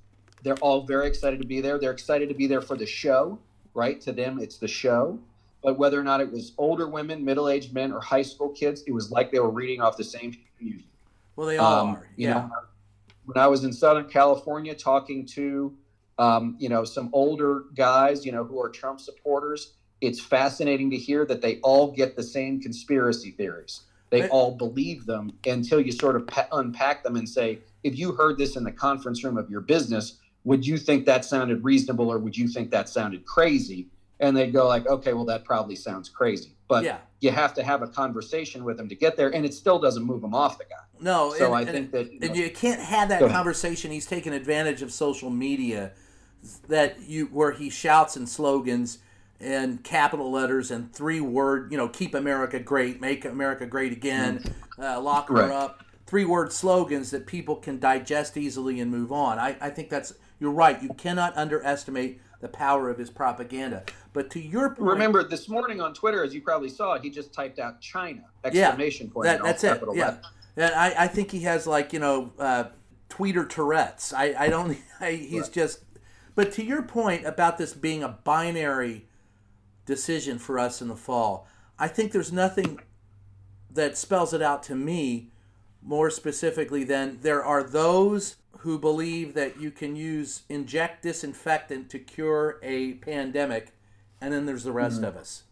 They're 0.42 0.56
all 0.56 0.82
very 0.82 1.06
excited 1.06 1.40
to 1.40 1.46
be 1.46 1.60
there. 1.60 1.78
They're 1.78 1.92
excited 1.92 2.28
to 2.28 2.34
be 2.34 2.46
there 2.46 2.60
for 2.60 2.76
the 2.76 2.86
show, 2.86 3.38
right? 3.74 4.00
To 4.02 4.12
them, 4.12 4.38
it's 4.40 4.58
the 4.58 4.68
show. 4.68 5.18
But 5.62 5.78
whether 5.78 5.98
or 5.98 6.04
not 6.04 6.20
it 6.20 6.30
was 6.30 6.52
older 6.58 6.86
women, 6.88 7.24
middle 7.24 7.48
aged 7.48 7.72
men, 7.72 7.92
or 7.92 8.00
high 8.00 8.22
school 8.22 8.50
kids, 8.50 8.82
it 8.86 8.92
was 8.92 9.10
like 9.10 9.32
they 9.32 9.40
were 9.40 9.50
reading 9.50 9.80
off 9.80 9.96
the 9.96 10.04
same 10.04 10.36
music. 10.60 10.86
Well, 11.34 11.46
they 11.46 11.58
all 11.58 11.72
Um, 11.80 11.88
are. 11.96 12.08
you 12.16 12.28
Yeah. 12.28 12.34
know, 12.34 12.50
when 13.24 13.36
I 13.38 13.46
was 13.48 13.64
in 13.64 13.72
Southern 13.72 14.08
California 14.08 14.74
talking 14.74 15.26
to, 15.26 15.76
um, 16.18 16.57
you 16.59 16.68
know, 16.68 16.85
some 16.85 17.11
older 17.12 17.64
guys, 17.74 18.24
you 18.24 18.33
know, 18.33 18.44
who 18.44 18.61
are 18.61 18.68
Trump 18.70 19.00
supporters, 19.00 19.74
it's 20.00 20.20
fascinating 20.20 20.90
to 20.90 20.96
hear 20.96 21.24
that 21.26 21.40
they 21.42 21.59
all 21.61 21.90
get 21.92 22.16
the 22.16 22.22
same 22.22 22.61
conspiracy 22.61 23.31
theories. 23.31 23.83
They 24.11 24.22
Right. 24.22 24.31
all 24.31 24.52
believe 24.52 25.05
them 25.07 25.33
until 25.46 25.81
you 25.81 25.92
sort 25.92 26.16
of 26.16 26.26
pa- 26.26 26.48
unpack 26.52 27.02
them 27.02 27.16
and 27.16 27.29
say, 27.29 27.59
if 27.83 27.98
you 27.98 28.12
heard 28.12 28.38
this 28.38 28.57
in 28.57 28.64
the 28.64 28.72
conference 28.72 29.24
room 29.24 29.37
of 29.37 29.50
your 29.50 29.61
business, 29.61 30.18
would 30.44 30.66
you 30.66 30.79
think 30.79 31.07
that 31.07 31.24
sounded 31.24 31.64
reasonable 31.64 32.11
or 32.11 32.18
would 32.18 32.37
you 32.37 32.46
think 32.48 32.70
that 32.70 32.88
sounded 32.88 33.24
crazy? 33.24 33.88
And 34.20 34.35
they 34.37 34.50
go 34.50 34.66
like, 34.68 34.87
okay, 34.87 35.12
well, 35.12 35.24
that 35.26 35.44
probably 35.44 35.76
sounds 35.76 36.09
crazy. 36.09 36.52
But 36.68 36.85
yeah. 36.85 36.98
you 37.20 37.31
have 37.31 37.52
to 37.55 37.62
have 37.62 37.83
a 37.83 37.87
conversation 37.88 38.64
with 38.64 38.76
them 38.76 38.88
to 38.88 38.94
get 38.94 39.16
there, 39.16 39.29
and 39.35 39.44
it 39.44 39.52
still 39.55 39.79
doesn't 39.79 40.02
move 40.05 40.20
them 40.22 40.35
off 40.35 40.57
the 40.57 40.64
guy. 40.64 40.76
No, 41.00 41.35
So 41.37 41.46
and, 41.46 41.55
I 41.55 41.61
and- 41.62 41.70
think 41.70 41.90
that 41.92 42.12
you 42.12 42.20
know, 42.20 42.26
and 42.29 42.37
you 42.37 42.50
can't 42.50 42.81
have 42.81 43.09
that 43.11 43.20
conversation. 43.31 43.90
He's 43.90 44.07
taking 44.07 44.33
advantage 44.33 44.83
of 44.83 44.90
social 44.92 45.31
media 45.31 45.92
that 46.68 47.00
you 47.00 47.26
where 47.26 47.52
he 47.52 47.70
shouts 47.70 48.16
and 48.16 48.28
slogans 48.28 48.98
and 49.40 49.82
capital 49.85 50.30
letters 50.30 50.70
and 50.70 50.92
three 50.92 51.20
word, 51.20 51.70
you 51.70 51.76
know, 51.76 51.88
keep 51.88 52.14
America 52.14 52.59
great, 52.59 53.00
make 53.00 53.24
America 53.24 53.66
great 53.66 53.92
again, 53.92 54.42
uh, 54.78 55.00
lock 55.00 55.28
her 55.28 55.52
up. 55.52 55.82
Three 56.06 56.24
word 56.24 56.52
slogans 56.52 57.11
that 57.11 57.26
people 57.26 57.56
can 57.56 57.78
digest 57.80 58.37
easily 58.37 58.80
and 58.80 58.90
move 58.90 59.11
on. 59.12 59.38
I, 59.38 59.56
I 59.61 59.70
think 59.70 59.90
that's 59.90 60.14
you're 60.38 60.52
right. 60.52 60.80
You 60.82 60.90
cannot 60.90 61.37
underestimate 61.37 62.20
the 62.40 62.48
power 62.48 62.88
of 62.88 62.98
his 62.98 63.11
propaganda. 63.11 63.82
But 64.12 64.30
to 64.30 64.40
your 64.40 64.70
point, 64.70 64.80
remember 64.80 65.24
this 65.24 65.48
morning 65.48 65.80
on 65.80 65.94
Twitter, 65.94 66.22
as 66.24 66.32
you 66.35 66.40
probably 66.42 66.68
saw, 66.68 66.98
he 66.98 67.11
just 67.11 67.32
typed 67.35 67.59
out 67.59 67.80
China 67.80 68.22
Yeah, 68.52 68.68
exclamation 68.68 69.11
point. 69.11 69.24
that, 69.24 69.42
that's 69.42 69.64
it. 69.64 69.72
capital 69.74 69.94
Yeah, 69.94 70.06
letters. 70.06 70.26
and 70.56 70.74
I, 70.74 71.04
I 71.04 71.06
think 71.09 71.30
he 71.32 71.40
has 71.40 71.66
like 71.66 71.92
you 71.92 71.98
know 71.98 72.32
uh, 72.38 72.64
tweeter 73.11 73.48
Tourette's. 73.48 74.12
I, 74.12 74.35
I 74.38 74.48
don't. 74.48 74.76
I, 75.00 75.12
he's 75.12 75.42
Right. 75.42 75.52
just. 75.52 75.80
But 76.37 76.53
to 76.53 76.64
your 76.64 76.83
point 76.83 77.27
about 77.27 77.59
this 77.59 77.72
being 77.72 78.05
a 78.05 78.09
binary 78.09 79.07
decision 79.87 80.38
for 80.38 80.59
us 80.59 80.81
in 80.81 80.87
the 80.87 80.94
fall, 80.94 81.49
I 81.79 81.88
think 81.88 82.12
there's 82.12 82.33
nothing 82.33 82.79
that 83.70 83.99
spells 83.99 84.33
it 84.33 84.42
out 84.42 84.62
to 84.64 84.77
me 84.77 85.31
more 85.83 86.11
specifically 86.11 86.85
than 86.85 87.18
there 87.22 87.44
are 87.44 87.62
those 87.62 88.37
who 88.59 88.79
believe 88.79 89.35
that 89.35 89.61
you 89.61 89.70
can 89.70 89.96
use 89.96 90.42
inject 90.49 91.03
disinfectant 91.03 91.88
to 91.90 91.99
cure 91.99 92.59
a 92.62 92.94
pandemic, 92.94 93.72
and 94.20 94.33
then 94.33 94.46
there's 94.46 94.64
the 94.64 94.72
rest 94.72 94.96
mm-hmm. 94.96 95.07
of 95.07 95.16
us. 95.16 95.44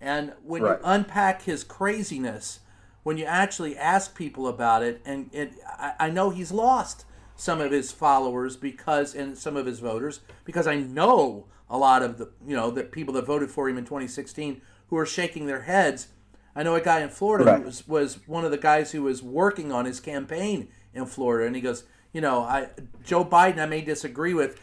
And 0.00 0.34
when 0.42 0.62
Right. 0.62 0.78
you 0.78 0.84
unpack 0.84 1.42
his 1.42 1.64
craziness, 1.64 2.60
when 3.04 3.16
you 3.16 3.24
actually 3.24 3.76
ask 3.76 4.14
people 4.14 4.48
about 4.48 4.82
it, 4.82 5.00
and 5.06 5.30
it, 5.32 5.54
I, 5.66 5.94
I 5.98 6.10
know 6.10 6.30
he's 6.30 6.52
lost 6.52 7.04
some 7.36 7.60
of 7.60 7.70
his 7.70 7.92
followers 7.92 8.56
because 8.56 9.14
and 9.14 9.36
some 9.36 9.56
of 9.56 9.66
his 9.66 9.78
voters 9.78 10.20
because 10.44 10.66
I 10.66 10.76
know 10.76 11.46
a 11.68 11.76
lot 11.78 12.02
of 12.02 12.18
the 12.18 12.30
you 12.46 12.56
know 12.56 12.70
the 12.70 12.82
people 12.84 13.14
that 13.14 13.26
voted 13.26 13.50
for 13.50 13.68
him 13.68 13.76
in 13.78 13.84
2016 13.84 14.60
who 14.88 14.96
are 14.96 15.06
shaking 15.06 15.46
their 15.46 15.62
heads. 15.62 16.08
I 16.54 16.62
know 16.62 16.74
a 16.74 16.80
guy 16.80 17.00
in 17.00 17.10
Florida 17.10 17.44
Right. 17.44 17.58
who 17.58 17.66
was, 17.66 17.86
was 17.86 18.18
one 18.26 18.44
of 18.44 18.50
the 18.50 18.56
guys 18.56 18.92
who 18.92 19.02
was 19.02 19.22
working 19.22 19.70
on 19.72 19.84
his 19.84 20.00
campaign 20.00 20.68
in 20.94 21.04
Florida, 21.04 21.46
and 21.46 21.54
he 21.54 21.60
goes, 21.60 21.84
you 22.12 22.20
know, 22.22 22.40
I 22.42 22.68
Joe 23.04 23.24
Biden 23.24 23.58
I 23.58 23.66
may 23.66 23.82
disagree 23.82 24.32
with 24.32 24.58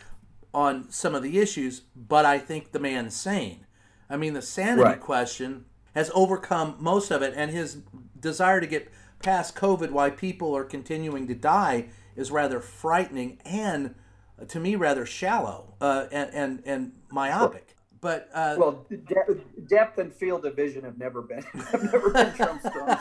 on 0.54 0.90
some 0.90 1.14
of 1.16 1.22
the 1.24 1.40
issues, 1.40 1.82
but 1.96 2.26
I 2.26 2.40
think 2.40 2.72
the 2.72 2.80
man's 2.80 3.16
sane. 3.16 3.66
I 4.10 4.18
mean, 4.18 4.34
the 4.34 4.42
sanity 4.42 4.84
Right. 4.84 5.00
question 5.00 5.66
has 5.96 6.10
overcome 6.16 6.76
most 6.80 7.12
of 7.12 7.22
it, 7.22 7.34
and 7.36 7.52
his 7.52 7.78
desire 8.20 8.60
to 8.62 8.68
get 8.68 8.92
past 9.20 9.56
COVID, 9.56 9.92
why 9.92 10.10
people 10.10 10.56
are 10.56 10.64
continuing 10.64 11.28
to 11.28 11.36
die, 11.36 11.86
is 12.16 12.32
rather 12.32 12.60
frightening 12.60 13.40
and, 13.46 13.96
uh, 14.42 14.46
to 14.46 14.60
me, 14.60 14.76
rather 14.76 15.06
shallow 15.06 15.76
uh, 15.82 16.06
and, 16.12 16.30
and 16.34 16.64
and 16.66 16.92
myopic. 17.12 17.76
But 18.02 18.30
uh, 18.34 18.56
Well, 18.58 18.86
de- 18.90 19.42
depth 19.68 19.98
and 19.98 20.14
field 20.14 20.46
of 20.46 20.56
vision 20.56 20.84
have 20.84 20.98
never 20.98 21.22
been 21.22 21.42
have 21.72 21.84
never 21.92 22.10
been 22.10 22.34
Trump's 22.34 22.66
strong 22.68 22.98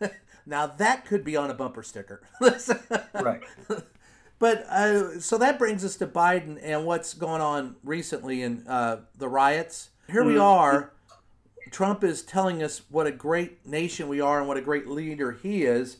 suit. 0.00 0.10
now 0.46 0.66
that 0.66 1.04
could 1.04 1.24
be 1.24 1.36
on 1.36 1.50
a 1.50 1.54
bumper 1.54 1.82
sticker. 1.82 2.22
Right. 3.14 3.42
But 4.38 4.66
uh, 4.68 5.20
so 5.20 5.38
that 5.38 5.58
brings 5.58 5.84
us 5.84 5.96
to 5.96 6.06
Biden 6.06 6.58
and 6.62 6.84
what's 6.84 7.14
going 7.14 7.40
on 7.40 7.76
recently 7.84 8.42
in 8.42 8.66
uh, 8.66 8.98
the 9.16 9.28
riots. 9.28 9.90
Here 10.10 10.24
we 10.24 10.36
are. 10.36 10.92
Trump 11.70 12.04
is 12.04 12.22
telling 12.22 12.62
us 12.62 12.82
what 12.90 13.06
a 13.06 13.12
great 13.12 13.64
nation 13.66 14.08
we 14.08 14.20
are 14.20 14.38
and 14.40 14.46
what 14.48 14.56
a 14.56 14.60
great 14.60 14.86
leader 14.86 15.32
he 15.32 15.64
is, 15.64 15.96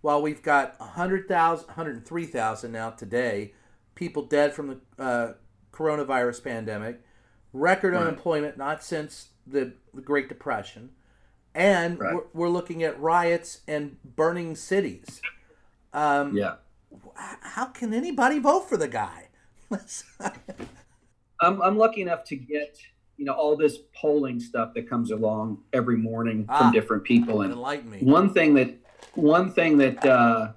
while 0.00 0.22
we've 0.22 0.42
got 0.42 0.78
100,000, 0.80 1.66
103,000 1.66 2.72
now 2.72 2.90
today, 2.90 3.52
people 3.94 4.22
dead 4.22 4.52
from 4.54 4.68
the 4.68 5.02
uh, 5.02 5.32
coronavirus 5.72 6.42
pandemic, 6.44 7.00
record 7.52 7.94
Right. 7.94 8.02
unemployment 8.02 8.56
not 8.56 8.82
since 8.82 9.30
the, 9.46 9.72
the 9.94 10.02
Great 10.02 10.28
Depression, 10.28 10.90
and 11.54 11.98
Right. 11.98 12.14
we're, 12.14 12.24
we're 12.34 12.48
looking 12.48 12.82
at 12.82 12.98
riots 13.00 13.60
and 13.66 13.96
burning 14.04 14.54
cities. 14.54 15.20
Um, 15.92 16.36
Yeah. 16.36 16.56
how 17.16 17.66
can 17.66 17.92
anybody 17.92 18.38
vote 18.38 18.68
for 18.68 18.76
the 18.76 18.88
guy? 18.88 19.28
I'm 21.40 21.60
I'm 21.62 21.76
lucky 21.76 22.00
enough 22.02 22.24
to 22.24 22.36
get 22.36 22.78
you 23.16 23.24
know 23.24 23.32
all 23.34 23.56
this 23.56 23.78
polling 23.94 24.40
stuff 24.40 24.72
that 24.74 24.88
comes 24.88 25.10
along 25.10 25.58
every 25.72 25.96
morning 25.96 26.46
Ah. 26.48 26.58
from 26.58 26.72
different 26.72 27.04
people, 27.04 27.42
and 27.42 27.54
me. 27.90 27.98
one 28.02 28.32
thing 28.32 28.54
that 28.54 28.74
one 29.14 29.52
thing 29.52 29.78
that 29.78 30.04
uh, 30.04 30.52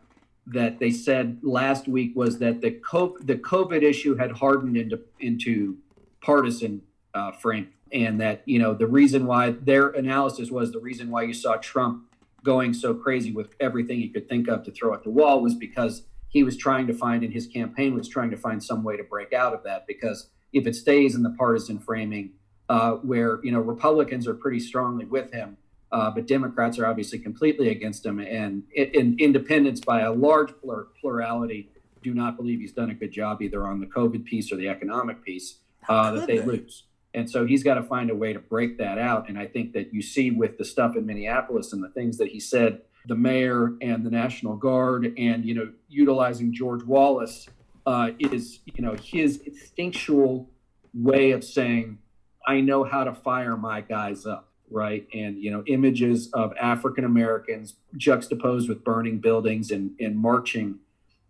that 0.47 0.79
they 0.79 0.91
said 0.91 1.39
last 1.41 1.87
week 1.87 2.15
was 2.15 2.39
that 2.39 2.61
the 2.61 2.71
COVID, 2.71 3.25
the 3.25 3.35
COVID 3.35 3.83
issue 3.83 4.15
had 4.15 4.31
hardened 4.31 4.77
into 4.77 4.99
into 5.19 5.77
partisan 6.21 6.81
uh, 7.13 7.31
frame, 7.31 7.69
and 7.91 8.19
that 8.21 8.43
you 8.45 8.59
know 8.59 8.73
the 8.73 8.87
reason 8.87 9.25
why 9.25 9.51
their 9.51 9.89
analysis 9.89 10.51
was 10.51 10.71
the 10.71 10.79
reason 10.79 11.09
why 11.09 11.23
you 11.23 11.33
saw 11.33 11.55
Trump 11.57 12.05
going 12.43 12.73
so 12.73 12.93
crazy 12.93 13.31
with 13.31 13.53
everything 13.59 13.99
he 13.99 14.09
could 14.09 14.27
think 14.27 14.47
of 14.47 14.63
to 14.63 14.71
throw 14.71 14.93
at 14.93 15.03
the 15.03 15.09
wall 15.09 15.41
was 15.41 15.55
because 15.55 16.03
he 16.27 16.43
was 16.43 16.57
trying 16.57 16.87
to 16.87 16.93
find 16.93 17.23
in 17.23 17.31
his 17.31 17.45
campaign 17.45 17.93
was 17.93 18.07
trying 18.07 18.31
to 18.31 18.37
find 18.37 18.63
some 18.63 18.83
way 18.83 18.97
to 18.97 19.03
break 19.03 19.31
out 19.31 19.53
of 19.53 19.63
that 19.63 19.85
because 19.85 20.29
if 20.51 20.65
it 20.65 20.75
stays 20.75 21.13
in 21.13 21.21
the 21.21 21.35
partisan 21.37 21.77
framing 21.77 22.31
uh, 22.69 22.93
where 22.93 23.39
you 23.43 23.51
know 23.51 23.59
Republicans 23.59 24.27
are 24.27 24.33
pretty 24.33 24.59
strongly 24.59 25.05
with 25.05 25.31
him 25.31 25.57
uh, 25.91 26.09
but 26.09 26.25
Democrats 26.25 26.79
are 26.79 26.85
obviously 26.85 27.19
completely 27.19 27.69
against 27.69 28.05
him, 28.05 28.19
and, 28.19 28.63
and 28.77 29.19
independents 29.19 29.81
by 29.81 30.01
a 30.01 30.11
large 30.11 30.53
plur- 30.61 30.87
plurality 30.99 31.69
do 32.01 32.13
not 32.13 32.37
believe 32.37 32.59
he's 32.59 32.71
done 32.71 32.89
a 32.89 32.93
good 32.93 33.11
job 33.11 33.41
either 33.41 33.67
on 33.67 33.79
the 33.79 33.85
COVID 33.85 34.25
piece 34.25 34.51
or 34.51 34.55
the 34.55 34.69
economic 34.69 35.23
piece. 35.23 35.57
Uh, 35.89 36.11
that 36.11 36.27
they 36.27 36.37
they? 36.37 36.45
lose, 36.45 36.83
and 37.13 37.29
so 37.29 37.45
he's 37.45 37.63
got 37.63 37.73
to 37.73 37.83
find 37.83 38.09
a 38.11 38.15
way 38.15 38.31
to 38.33 38.39
break 38.39 38.77
that 38.77 38.97
out. 38.97 39.27
And 39.27 39.37
I 39.37 39.47
think 39.47 39.73
that 39.73 39.93
you 39.93 40.01
see 40.01 40.31
with 40.31 40.57
the 40.57 40.65
stuff 40.65 40.95
in 40.95 41.05
Minneapolis 41.05 41.73
and 41.73 41.83
the 41.83 41.89
things 41.89 42.17
that 42.19 42.27
he 42.27 42.39
said, 42.39 42.81
the 43.07 43.15
mayor 43.15 43.73
and 43.81 44.05
the 44.05 44.11
National 44.11 44.55
Guard, 44.55 45.13
and 45.17 45.43
you 45.43 45.55
know 45.55 45.71
utilizing 45.89 46.53
George 46.53 46.83
Wallace 46.83 47.47
uh, 47.85 48.11
is 48.19 48.59
you 48.65 48.83
know 48.83 48.93
his 48.93 49.37
instinctual 49.39 50.49
way 50.93 51.31
of 51.31 51.43
saying, 51.43 51.97
I 52.45 52.61
know 52.61 52.83
how 52.83 53.03
to 53.03 53.13
fire 53.13 53.57
my 53.57 53.81
guys 53.81 54.25
up 54.25 54.50
right? 54.71 55.07
And 55.13 55.37
you 55.41 55.51
know, 55.51 55.63
images 55.67 56.29
of 56.33 56.53
African 56.57 57.03
Americans 57.05 57.75
juxtaposed 57.97 58.69
with 58.69 58.83
burning 58.83 59.19
buildings 59.19 59.71
and, 59.71 59.91
and 59.99 60.17
marching 60.17 60.79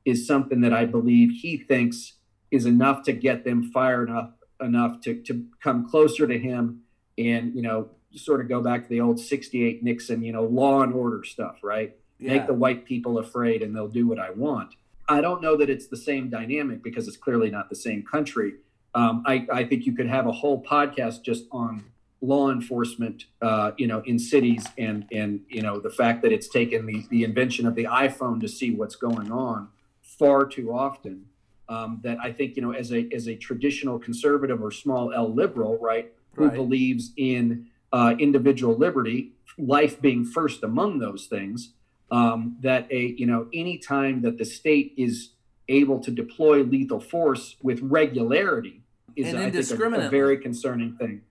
is 0.06 0.26
something 0.26 0.62
that 0.62 0.74
I 0.74 0.86
believe 0.86 1.42
he 1.42 1.58
thinks 1.58 2.14
is 2.50 2.66
enough 2.66 3.04
to 3.04 3.14
get 3.14 3.44
them 3.44 3.72
fired 3.72 4.10
up 4.10 4.38
enough 4.62 5.02
to, 5.02 5.16
to 5.24 5.46
come 5.62 5.90
closer 5.90 6.28
to 6.28 6.38
him 6.38 6.82
and 7.18 7.56
you 7.56 7.62
know 7.62 7.90
sort 8.16 8.42
of 8.42 8.50
go 8.50 8.62
back 8.62 8.84
to 8.84 8.90
the 8.90 9.02
old 9.02 9.20
68 9.20 9.84
Nixon, 9.84 10.22
you 10.22 10.34
know, 10.34 10.44
law 10.44 10.82
and 10.82 10.94
order 10.94 11.24
stuff, 11.24 11.60
right? 11.64 11.96
Yeah. 12.20 12.34
Make 12.34 12.48
the 12.48 12.54
white 12.54 12.86
people 12.86 13.18
afraid 13.20 13.62
and 13.62 13.76
they'll 13.76 13.88
do 13.88 14.08
what 14.08 14.20
I 14.20 14.32
want. 14.32 14.76
I 15.08 15.22
don't 15.22 15.42
know 15.42 15.58
that 15.58 15.70
it's 15.70 15.88
the 15.88 15.98
same 15.98 16.30
dynamic 16.30 16.84
because 16.84 17.08
it's 17.08 17.18
clearly 17.18 17.50
not 17.50 17.70
the 17.70 17.76
same 17.76 18.04
country. 18.04 18.56
Um, 18.94 19.24
I, 19.26 19.48
I 19.52 19.64
think 19.64 19.86
you 19.86 19.94
could 19.94 20.08
have 20.08 20.28
a 20.28 20.32
whole 20.32 20.62
podcast 20.64 21.24
just 21.24 21.46
on 21.52 21.86
law 22.22 22.52
enforcement, 22.52 23.26
uh, 23.42 23.72
you 23.78 23.88
know, 23.88 24.02
in 24.06 24.18
cities, 24.20 24.66
and 24.78 25.06
and 25.12 25.42
you 25.50 25.62
know 25.62 25.80
the 25.80 25.90
fact 25.90 26.22
that 26.22 26.32
it's 26.32 26.48
taken 26.48 26.86
the 26.86 27.04
the 27.10 27.24
invention 27.24 27.66
of 27.66 27.76
the 27.76 27.86
iPhone 27.86 28.40
to 28.42 28.48
see 28.48 28.72
what's 28.72 28.96
going 28.96 29.32
on 29.32 29.68
far 30.02 30.46
too 30.46 30.72
often. 30.72 31.26
Um, 31.68 32.00
that 32.04 32.18
I 32.22 32.32
think 32.32 32.56
you 32.56 32.62
know, 32.62 32.72
as 32.72 32.92
a 32.92 33.10
as 33.14 33.28
a 33.28 33.36
traditional 33.36 33.98
conservative 34.00 34.62
or 34.62 34.72
small 34.72 35.12
L 35.14 35.34
liberal, 35.34 35.78
right, 35.80 36.12
who 36.36 36.46
Right. 36.46 36.54
believes 36.56 37.12
in 37.18 37.68
uh, 37.92 38.16
individual 38.20 38.76
liberty, 38.76 39.32
life 39.58 40.00
being 40.02 40.24
first 40.24 40.64
among 40.64 41.00
those 41.00 41.26
things. 41.26 41.74
Um, 42.12 42.58
that 42.62 42.92
a 42.92 43.16
you 43.18 43.26
know, 43.26 43.48
any 43.54 43.78
time 43.78 44.22
that 44.24 44.38
the 44.38 44.46
state 44.46 44.94
is 44.98 45.30
able 45.70 46.00
to 46.02 46.12
deploy 46.12 46.62
lethal 46.62 47.00
force 47.00 47.56
with 47.64 47.80
regularity 47.82 48.82
is 49.16 49.28
I 49.34 49.50
think, 49.50 49.56
a- 49.56 50.06
a, 50.08 50.10
very 50.10 50.38
concerning 50.38 50.96
thing. 50.98 51.22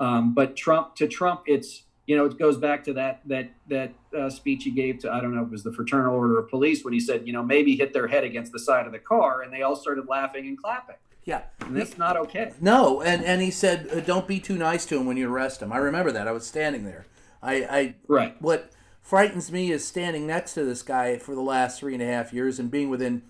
Um, 0.00 0.34
but 0.34 0.56
Trump 0.56 0.94
to 0.96 1.08
Trump, 1.08 1.42
it's 1.46 1.84
you 2.06 2.16
know, 2.16 2.24
it 2.24 2.38
goes 2.38 2.56
back 2.56 2.84
to 2.84 2.94
that 2.94 3.20
that 3.26 3.50
that 3.68 3.92
uh, 4.18 4.30
speech 4.30 4.64
he 4.64 4.70
gave 4.70 4.98
to 5.00 5.12
I 5.12 5.20
don't 5.20 5.34
know 5.34 5.42
it 5.42 5.50
was 5.50 5.62
the 5.62 5.72
Fraternal 5.72 6.14
Order 6.14 6.38
of 6.38 6.48
Police 6.48 6.84
when 6.84 6.94
he 6.94 7.00
said, 7.00 7.26
you 7.26 7.32
know, 7.32 7.42
maybe 7.42 7.76
hit 7.76 7.92
their 7.92 8.06
head 8.06 8.24
against 8.24 8.52
the 8.52 8.58
side 8.58 8.86
of 8.86 8.92
the 8.92 8.98
car, 8.98 9.42
and 9.42 9.52
they 9.52 9.62
all 9.62 9.76
started 9.76 10.06
laughing 10.08 10.46
and 10.46 10.56
clapping. 10.60 10.96
Yeah, 11.24 11.42
and 11.60 11.76
that's 11.76 11.98
not 11.98 12.16
okay. 12.16 12.54
No, 12.58 13.02
and 13.02 13.22
and 13.22 13.42
he 13.42 13.50
said, 13.50 13.90
uh, 13.92 14.00
"Don't 14.00 14.26
be 14.26 14.40
too 14.40 14.56
nice 14.56 14.86
to 14.86 14.96
him 14.96 15.04
when 15.04 15.18
you 15.18 15.30
arrest 15.30 15.60
him." 15.60 15.70
I 15.70 15.76
remember 15.76 16.10
that. 16.10 16.26
I 16.26 16.32
was 16.32 16.46
standing 16.46 16.84
there. 16.84 17.04
I, 17.42 17.54
I 17.64 17.94
right. 18.06 18.40
What 18.40 18.72
frightens 19.02 19.52
me 19.52 19.70
is 19.70 19.86
standing 19.86 20.26
next 20.26 20.54
to 20.54 20.64
this 20.64 20.82
guy 20.82 21.18
for 21.18 21.34
the 21.34 21.42
last 21.42 21.80
three 21.80 21.92
and 21.92 22.02
a 22.02 22.06
half 22.06 22.32
years 22.32 22.58
and 22.58 22.70
being 22.70 22.88
within 22.88 23.22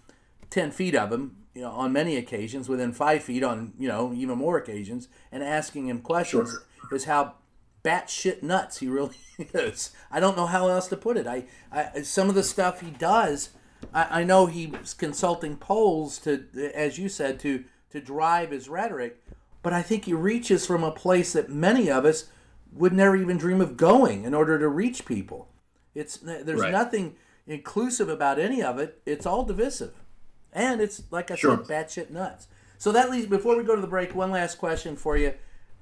ten 0.49 0.71
feet 0.71 0.95
of 0.95 1.11
him. 1.11 1.38
You 1.59 1.65
know, 1.65 1.73
on 1.73 1.93
many 1.93 2.17
occasions, 2.17 2.69
within 2.69 2.93
five 2.93 3.25
feet 3.25 3.43
on 3.43 3.73
you 3.81 3.89
know 3.89 4.13
even 4.15 4.39
more 4.39 4.59
occasions, 4.59 5.09
and 5.33 5.43
asking 5.43 5.89
him 5.89 6.03
questions 6.03 6.53
sure. 6.53 6.97
is 6.97 7.07
how 7.07 7.35
batshit 7.83 8.45
nuts 8.45 8.79
he 8.79 8.87
really 8.87 9.17
is. 9.39 9.91
I 10.09 10.21
don't 10.21 10.37
know 10.37 10.47
how 10.47 10.69
else 10.69 10.87
to 10.87 10.97
put 10.97 11.17
it. 11.17 11.27
I, 11.27 11.47
I 11.73 12.03
some 12.03 12.29
of 12.29 12.37
the 12.37 12.45
stuff 12.45 12.81
he 12.81 12.93
does, 12.93 13.51
I, 13.93 14.21
I 14.21 14.23
know 14.23 14.47
he's 14.47 14.95
consulting 14.95 15.57
polls 15.57 16.19
to, 16.21 16.45
as 16.77 16.97
you 16.97 17.09
said, 17.09 17.41
to 17.41 17.65
to 17.91 18.01
drive 18.01 18.53
his 18.53 18.69
rhetoric, 18.69 19.21
but 19.61 19.73
I 19.73 19.83
think 19.83 20.05
he 20.05 20.15
reaches 20.15 20.65
from 20.65 20.85
a 20.85 20.93
place 20.93 21.33
that 21.33 21.51
many 21.51 21.91
of 21.91 22.05
us 22.05 22.27
would 22.73 22.93
never 22.93 23.17
even 23.17 23.37
dream 23.37 23.61
of 23.61 23.77
going 23.77 24.23
in 24.23 24.33
order 24.33 24.61
to 24.61 24.69
reach 24.69 25.07
people. 25.07 25.49
It's 25.93 26.19
there's 26.19 26.61
right. 26.61 26.71
nothing 26.71 27.17
inclusive 27.49 28.09
about 28.09 28.39
any 28.39 28.63
of 28.63 28.79
it. 28.79 29.03
It's 29.05 29.27
all 29.27 29.43
divisive, 29.43 29.95
and 30.53 30.81
it's 30.81 31.03
like 31.11 31.31
I 31.31 31.37
sure. 31.37 31.65
said, 31.65 31.67
batshit 31.67 32.11
nuts. 32.11 32.49
So 32.79 32.93
that 32.93 33.11
leads. 33.11 33.27
Before 33.27 33.57
we 33.57 33.65
go 33.65 33.75
to 33.75 33.81
the 33.81 33.89
break, 33.89 34.15
one 34.15 34.31
last 34.31 34.59
question 34.59 34.97
for 34.97 35.17
you. 35.17 35.35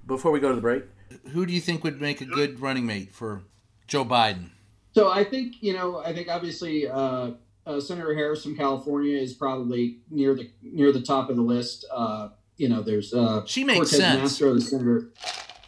Before 0.06 0.30
we 0.30 0.40
go 0.40 0.48
to 0.48 0.54
the 0.54 0.60
break, 0.60 0.84
who 1.32 1.46
do 1.46 1.52
you 1.52 1.60
think 1.60 1.84
would 1.84 2.00
make 2.00 2.20
a 2.20 2.24
good 2.24 2.60
running 2.60 2.86
mate 2.86 3.12
for 3.12 3.42
Joe 3.86 4.04
Biden? 4.04 4.50
So 4.94 5.10
I 5.10 5.24
think 5.24 5.56
you 5.60 5.74
know. 5.74 5.98
I 5.98 6.14
think 6.14 6.28
obviously 6.28 6.88
uh, 6.88 7.32
uh, 7.66 7.80
Senator 7.80 8.14
Harris 8.14 8.42
from 8.42 8.56
California 8.56 9.18
is 9.18 9.34
probably 9.34 9.98
near 10.10 10.34
the 10.34 10.50
near 10.62 10.92
the 10.92 11.02
top 11.02 11.28
of 11.28 11.36
the 11.36 11.42
list. 11.42 11.84
Uh, 11.92 12.28
you 12.56 12.68
know, 12.68 12.82
there's 12.82 13.12
uh, 13.12 13.44
she 13.44 13.64
makes 13.64 13.90
Cortez 13.90 13.98
sense. 13.98 14.38
Masto, 14.38 14.54
the 14.54 14.60
senator 14.60 15.10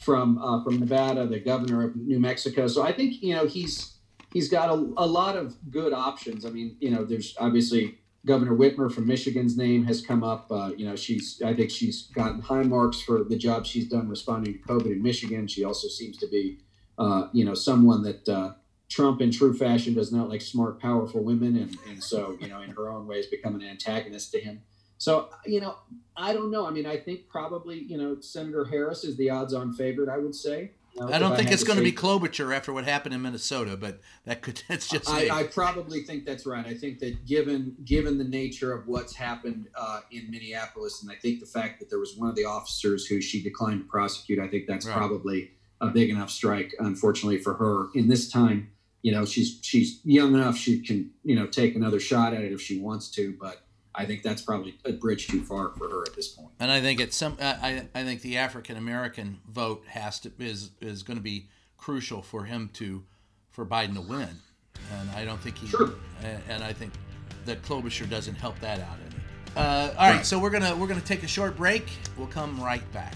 from 0.01 0.39
uh, 0.39 0.65
from 0.65 0.81
Nevada, 0.81 1.27
the 1.27 1.41
governor 1.41 1.85
of 1.85 1.97
New 1.97 2.19
Mexico. 2.21 2.67
So 2.69 2.83
I 2.83 2.93
think 2.93 3.23
you 3.23 3.35
know 3.35 3.47
he's 3.47 3.99
he's 4.33 4.49
got 4.49 4.71
a, 4.71 4.73
a 4.73 5.07
lot 5.07 5.37
of 5.37 5.57
good 5.71 5.93
options. 5.93 6.47
I 6.47 6.51
mean, 6.51 6.77
you 6.81 6.91
know, 6.91 7.05
there's 7.05 7.35
obviously 7.39 7.99
Governor 8.29 8.55
Whitmer 8.55 8.93
from 8.93 9.07
Michigan's 9.07 9.57
name 9.57 9.87
has 9.87 10.05
come 10.05 10.23
up. 10.23 10.53
Uh, 10.53 10.73
you 10.77 10.87
know, 10.87 10.95
she's 10.95 11.41
I 11.43 11.55
think 11.55 11.71
she's 11.71 12.03
gotten 12.03 12.43
high 12.43 12.62
marks 12.62 13.01
for 13.01 13.25
the 13.25 13.37
job 13.37 13.64
she's 13.64 13.88
done 13.88 14.07
responding 14.07 14.53
to 14.53 14.59
COVID 14.61 14.93
in 14.93 15.03
Michigan. 15.03 15.49
She 15.49 15.64
also 15.64 15.88
seems 15.88 16.19
to 16.19 16.29
be, 16.29 16.59
uh, 16.99 17.29
you 17.33 17.45
know, 17.47 17.55
someone 17.55 18.03
that 18.03 18.29
uh, 18.29 18.53
Trump, 18.91 19.23
in 19.23 19.31
true 19.31 19.57
fashion, 19.57 19.95
does 19.95 20.12
not 20.12 20.29
like 20.29 20.43
smart, 20.43 20.79
powerful 20.79 21.25
women, 21.25 21.57
and 21.57 21.77
and 21.88 22.05
so 22.05 22.37
you 22.38 22.49
know, 22.49 22.61
in 22.61 22.71
her 22.71 22.91
own 22.91 23.07
ways, 23.07 23.27
become 23.27 23.55
an 23.55 23.62
antagonist 23.62 24.31
to 24.33 24.41
him. 24.41 24.61
So 24.99 25.31
you 25.47 25.62
know, 25.62 25.77
I 26.14 26.35
don't 26.35 26.51
know. 26.51 26.67
I 26.67 26.71
mean, 26.71 26.85
I 26.85 26.99
think 26.99 27.29
probably 27.29 27.79
you 27.79 27.97
know 27.97 28.21
Senator 28.21 28.67
Harris 28.67 29.05
is 29.05 29.17
the 29.17 29.31
odds-on 29.31 29.73
favorite. 29.73 30.11
I 30.11 30.19
would 30.19 30.35
say. 30.35 30.73
I 31.01 31.19
don't 31.19 31.37
think 31.37 31.49
I 31.51 31.53
it's 31.53 31.65
going 31.65 31.79
to 31.79 31.85
be 31.85 31.93
Klobuchar 31.93 32.55
after 32.55 32.73
what 32.73 32.85
happened 32.85 33.15
in 33.15 33.23
Minnesota, 33.23 33.77
but 33.77 34.01
that 34.25 34.43
could 34.43 34.63
that's 34.69 34.89
just 34.89 35.09
I, 35.09 35.41
I, 35.41 35.43
probably 35.45 36.03
think 36.03 36.25
that's 36.25 36.47
right. 36.47 36.67
I 36.67 36.75
think 36.75 36.99
that 37.01 37.27
given 37.27 37.77
given 37.85 38.19
the 38.19 38.25
nature 38.25 38.73
of 38.73 38.87
what's 38.87 39.15
happened 39.15 39.69
uh, 39.75 40.01
in 40.11 40.31
Minneapolis, 40.31 41.03
and 41.03 41.11
I 41.11 41.15
think 41.15 41.41
the 41.41 41.47
fact 41.47 41.81
that 41.81 41.91
there 41.91 41.99
was 41.99 42.17
one 42.17 42.29
of 42.29 42.37
the 42.37 42.45
officers 42.45 43.07
who 43.07 43.21
she 43.21 43.43
declined 43.43 43.81
to 43.81 43.87
prosecute, 43.87 44.39
I 44.39 44.49
think 44.49 44.67
that's 44.67 44.87
right. 44.87 44.97
probably 44.97 45.53
a 45.81 45.89
big 45.89 46.11
enough 46.11 46.31
strike, 46.31 46.75
unfortunately 46.79 47.39
for 47.39 47.55
her 47.55 47.89
in 47.95 48.09
this 48.09 48.31
time. 48.31 48.71
You 49.03 49.13
know, 49.13 49.25
she's 49.25 49.61
she's 49.63 50.01
young 50.05 50.35
enough; 50.35 50.57
she 50.57 50.81
can 50.81 51.11
you 51.23 51.37
know 51.37 51.47
take 51.47 51.77
another 51.77 52.01
shot 52.01 52.35
at 52.35 52.43
it 52.43 52.53
if 52.53 52.61
she 52.61 52.81
wants 52.81 53.11
to, 53.13 53.37
but 53.41 53.63
I 53.94 54.05
think 54.05 54.22
that's 54.22 54.42
probably 54.42 54.79
a 54.85 54.92
bridge 54.92 55.27
too 55.27 55.42
far 55.42 55.70
for 55.70 55.88
her 55.88 56.03
at 56.03 56.14
this 56.14 56.29
point. 56.29 56.51
And 56.61 56.70
I 56.70 56.81
think 56.81 57.01
it's 57.01 57.16
some. 57.16 57.37
I 57.40 57.87
I 57.94 58.05
think 58.05 58.22
the 58.22 58.37
African 58.37 58.77
American 58.77 59.40
vote 59.48 59.85
has 59.88 60.20
to 60.20 60.33
is 60.38 60.70
is 60.81 61.03
going 61.03 61.16
to 61.16 61.22
be 61.22 61.48
crucial 61.77 62.22
for 62.22 62.44
him 62.44 62.70
to 62.74 63.05
for 63.51 63.66
Biden 63.66 63.94
to 63.94 64.01
win. 64.01 64.29
And 64.98 65.11
I 65.11 65.24
don't 65.24 65.40
think 65.40 65.59
he. 65.59 65.66
Sure. 65.66 65.90
And 66.48 66.62
I 66.62 66.72
think 66.72 66.92
that 67.44 67.62
Klobuchar 67.62 68.09
doesn't 68.09 68.37
help 68.37 68.59
that 68.61 68.81
out 68.81 68.98
any. 69.11 69.16
Uh, 69.57 69.61
all 69.61 69.87
right, 70.09 70.16
right, 70.16 70.27
so 70.27 70.38
we're 70.38 70.51
gonna 70.51 70.77
we're 70.77 70.87
gonna 70.87 71.01
take 71.01 71.22
a 71.24 71.29
short 71.29 71.57
break. 71.57 71.90
We'll 72.16 72.29
come 72.29 72.61
right 72.62 72.92
back. 72.92 73.14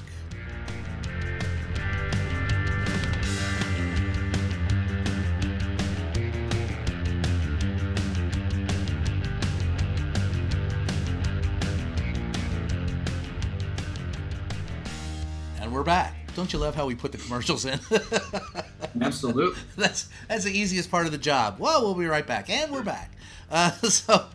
Don't 16.42 16.52
you 16.52 16.58
love 16.58 16.74
how 16.74 16.86
we 16.86 16.96
put 16.96 17.12
the 17.12 17.18
commercials 17.18 17.64
in? 17.66 17.78
Absolutely. 19.00 19.62
that's 19.76 20.08
that's 20.26 20.42
the 20.42 20.50
easiest 20.50 20.90
part 20.90 21.06
of 21.06 21.12
the 21.12 21.18
job. 21.18 21.60
Well, 21.60 21.82
we'll 21.82 21.94
be 21.94 22.06
right 22.06 22.26
back, 22.26 22.50
and 22.50 22.72
we're 22.72 22.82
back. 22.82 23.12
Uh, 23.48 23.70
so, 23.88 24.26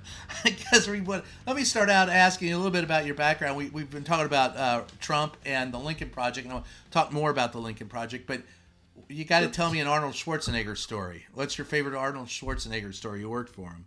I 0.45 0.51
guess 0.51 0.87
we 0.87 1.01
would, 1.01 1.23
let 1.45 1.57
me 1.57 1.65
start 1.65 1.89
out 1.89 2.07
asking 2.07 2.47
you 2.47 2.55
a 2.55 2.59
little 2.59 2.71
bit 2.71 2.85
about 2.85 3.05
your 3.05 3.13
background. 3.13 3.57
We, 3.57 3.67
we've 3.71 3.91
been 3.91 4.05
talking 4.05 4.25
about 4.25 4.55
uh, 4.55 4.83
Trump 5.01 5.35
and 5.45 5.73
the 5.73 5.79
Lincoln 5.79 6.09
Project, 6.09 6.45
and 6.47 6.53
I'll 6.53 6.63
talk 6.91 7.11
more 7.11 7.29
about 7.29 7.51
the 7.51 7.59
Lincoln 7.59 7.89
Project. 7.89 8.25
But 8.25 8.41
you 9.09 9.25
got 9.25 9.41
to 9.41 9.49
tell 9.49 9.69
me 9.69 9.81
an 9.81 9.87
Arnold 9.87 10.13
Schwarzenegger 10.13 10.77
story. 10.77 11.25
What's 11.33 11.57
your 11.57 11.65
favorite 11.65 11.93
Arnold 11.93 12.27
Schwarzenegger 12.27 12.93
story? 12.93 13.19
You 13.19 13.29
worked 13.29 13.53
for 13.53 13.71
him 13.71 13.85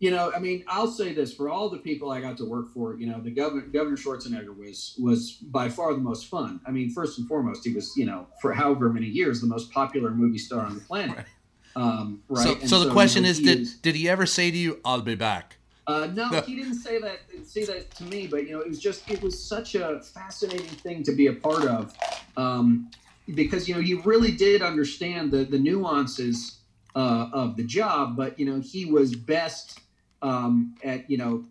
you 0.00 0.12
know, 0.12 0.32
I 0.34 0.38
mean, 0.38 0.64
I'll 0.68 0.90
say 0.90 1.12
this 1.12 1.32
for 1.34 1.48
all 1.48 1.68
the 1.68 1.78
people 1.78 2.10
I 2.10 2.20
got 2.20 2.36
to 2.38 2.44
work 2.44 2.72
for. 2.72 2.94
You 2.96 3.08
know, 3.08 3.20
the 3.20 3.30
governor, 3.30 3.62
Governor 3.62 3.96
Schwarzenegger 3.96 4.56
was 4.56 4.94
was 5.00 5.32
by 5.32 5.68
far 5.68 5.92
the 5.92 6.00
most 6.00 6.26
fun. 6.26 6.60
I 6.66 6.70
mean, 6.70 6.90
first 6.90 7.18
and 7.18 7.26
foremost, 7.26 7.64
he 7.64 7.74
was, 7.74 7.96
you 7.96 8.06
know, 8.06 8.26
for 8.40 8.52
however 8.52 8.92
many 8.92 9.06
years, 9.06 9.40
the 9.40 9.48
most 9.48 9.72
popular 9.72 10.10
movie 10.10 10.38
star 10.38 10.64
on 10.64 10.74
the 10.74 10.80
planet. 10.80 11.16
Right. 11.16 11.26
Um, 11.74 12.22
right. 12.28 12.60
So, 12.60 12.66
so, 12.66 12.84
the 12.84 12.92
question 12.92 13.24
you 13.24 13.30
is, 13.30 13.40
did 13.40 13.60
is, 13.60 13.74
did 13.76 13.94
he 13.96 14.08
ever 14.08 14.24
say 14.24 14.50
to 14.50 14.56
you, 14.56 14.80
"I'll 14.84 15.00
be 15.00 15.16
back"? 15.16 15.56
Uh, 15.88 16.08
no, 16.14 16.28
he 16.46 16.54
didn't 16.54 16.76
say 16.76 17.00
that. 17.00 17.18
Say 17.44 17.64
that 17.64 17.90
to 17.96 18.04
me, 18.04 18.28
but 18.28 18.46
you 18.46 18.52
know, 18.52 18.60
it 18.60 18.68
was 18.68 18.78
just 18.78 19.10
it 19.10 19.20
was 19.20 19.42
such 19.42 19.74
a 19.74 20.00
fascinating 20.00 20.66
thing 20.66 21.02
to 21.02 21.12
be 21.12 21.26
a 21.26 21.32
part 21.32 21.64
of, 21.64 21.92
um, 22.36 22.88
because 23.34 23.68
you 23.68 23.74
know, 23.74 23.80
he 23.80 23.94
really 23.94 24.30
did 24.30 24.62
understand 24.62 25.32
the 25.32 25.44
the 25.44 25.58
nuances 25.58 26.58
uh, 26.94 27.30
of 27.32 27.56
the 27.56 27.64
job, 27.64 28.16
but 28.16 28.38
you 28.38 28.46
know, 28.46 28.60
he 28.60 28.84
was 28.84 29.14
best 29.14 29.80
um, 30.22 30.74
at 30.84 31.08
you 31.10 31.18
know 31.18 31.44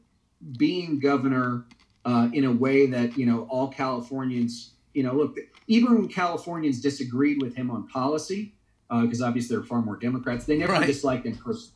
being 0.58 0.99
governor 0.99 1.65
uh, 2.06 2.30
in 2.34 2.45
a 2.45 2.51
way 2.51 2.88
that 2.88 3.17
you 3.17 3.25
know 3.25 3.47
all 3.49 3.67
Californians 3.67 4.71
you 4.93 5.03
know 5.03 5.13
look 5.13 5.38
even 5.67 5.95
when 5.95 6.08
Californians 6.08 6.82
disagreed 6.82 7.41
with 7.41 7.56
him 7.56 7.69
on 7.69 7.88
policy 7.88 8.53
because 8.89 9.21
uh, 9.21 9.25
obviously 9.25 9.56
they're 9.56 9.65
far 9.65 9.82
more 9.82 9.97
Democrats 9.97 10.45
they 10.45 10.58
never 10.58 10.73
right. 10.73 10.86
disliked 10.86 11.25
him 11.25 11.36
personally 11.36 11.73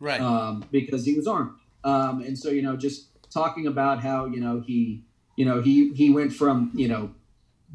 right 0.00 0.20
um, 0.20 0.64
because 0.70 1.04
he 1.04 1.14
was 1.14 1.26
armed 1.26 1.52
um, 1.84 2.22
and 2.22 2.38
so 2.38 2.50
you 2.50 2.62
know 2.62 2.76
just 2.76 3.08
talking 3.30 3.66
about 3.66 4.00
how 4.00 4.26
you 4.26 4.40
know 4.40 4.60
he 4.60 5.02
you 5.36 5.44
know 5.44 5.60
he 5.60 5.92
he 5.94 6.10
went 6.10 6.32
from 6.32 6.70
you 6.74 6.88
know 6.88 7.10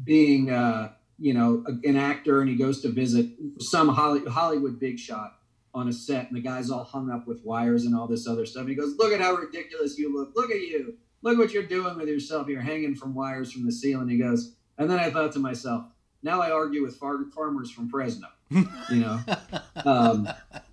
being 0.02 0.50
uh, 0.50 0.90
you 1.18 1.34
know 1.34 1.64
an 1.84 1.96
actor 1.96 2.40
and 2.40 2.48
he 2.48 2.56
goes 2.56 2.80
to 2.80 2.88
visit 2.88 3.26
some 3.58 3.88
Hollywood 3.88 4.80
big 4.80 4.98
shot 4.98 5.39
on 5.72 5.88
a 5.88 5.92
set 5.92 6.28
and 6.28 6.36
the 6.36 6.40
guy's 6.40 6.70
all 6.70 6.84
hung 6.84 7.10
up 7.10 7.26
with 7.26 7.44
wires 7.44 7.84
and 7.84 7.94
all 7.94 8.06
this 8.06 8.26
other 8.26 8.46
stuff. 8.46 8.62
And 8.62 8.70
he 8.70 8.74
goes, 8.74 8.96
Look 8.96 9.12
at 9.12 9.20
how 9.20 9.34
ridiculous 9.34 9.98
you 9.98 10.14
look. 10.14 10.32
Look 10.34 10.50
at 10.50 10.60
you. 10.60 10.96
Look 11.22 11.38
what 11.38 11.52
you're 11.52 11.62
doing 11.62 11.96
with 11.96 12.08
yourself. 12.08 12.48
You're 12.48 12.62
hanging 12.62 12.94
from 12.94 13.14
wires 13.14 13.52
from 13.52 13.66
the 13.66 13.72
ceiling. 13.72 14.08
He 14.08 14.18
goes, 14.18 14.54
and 14.78 14.90
then 14.90 14.98
I 14.98 15.10
thought 15.10 15.32
to 15.32 15.38
myself, 15.38 15.84
now 16.22 16.40
I 16.40 16.50
argue 16.50 16.82
with 16.82 16.96
far- 16.96 17.24
farmers 17.34 17.70
from 17.70 17.88
Fresno, 17.88 18.28
you 18.50 18.66
know? 18.90 19.20
um, 19.84 20.28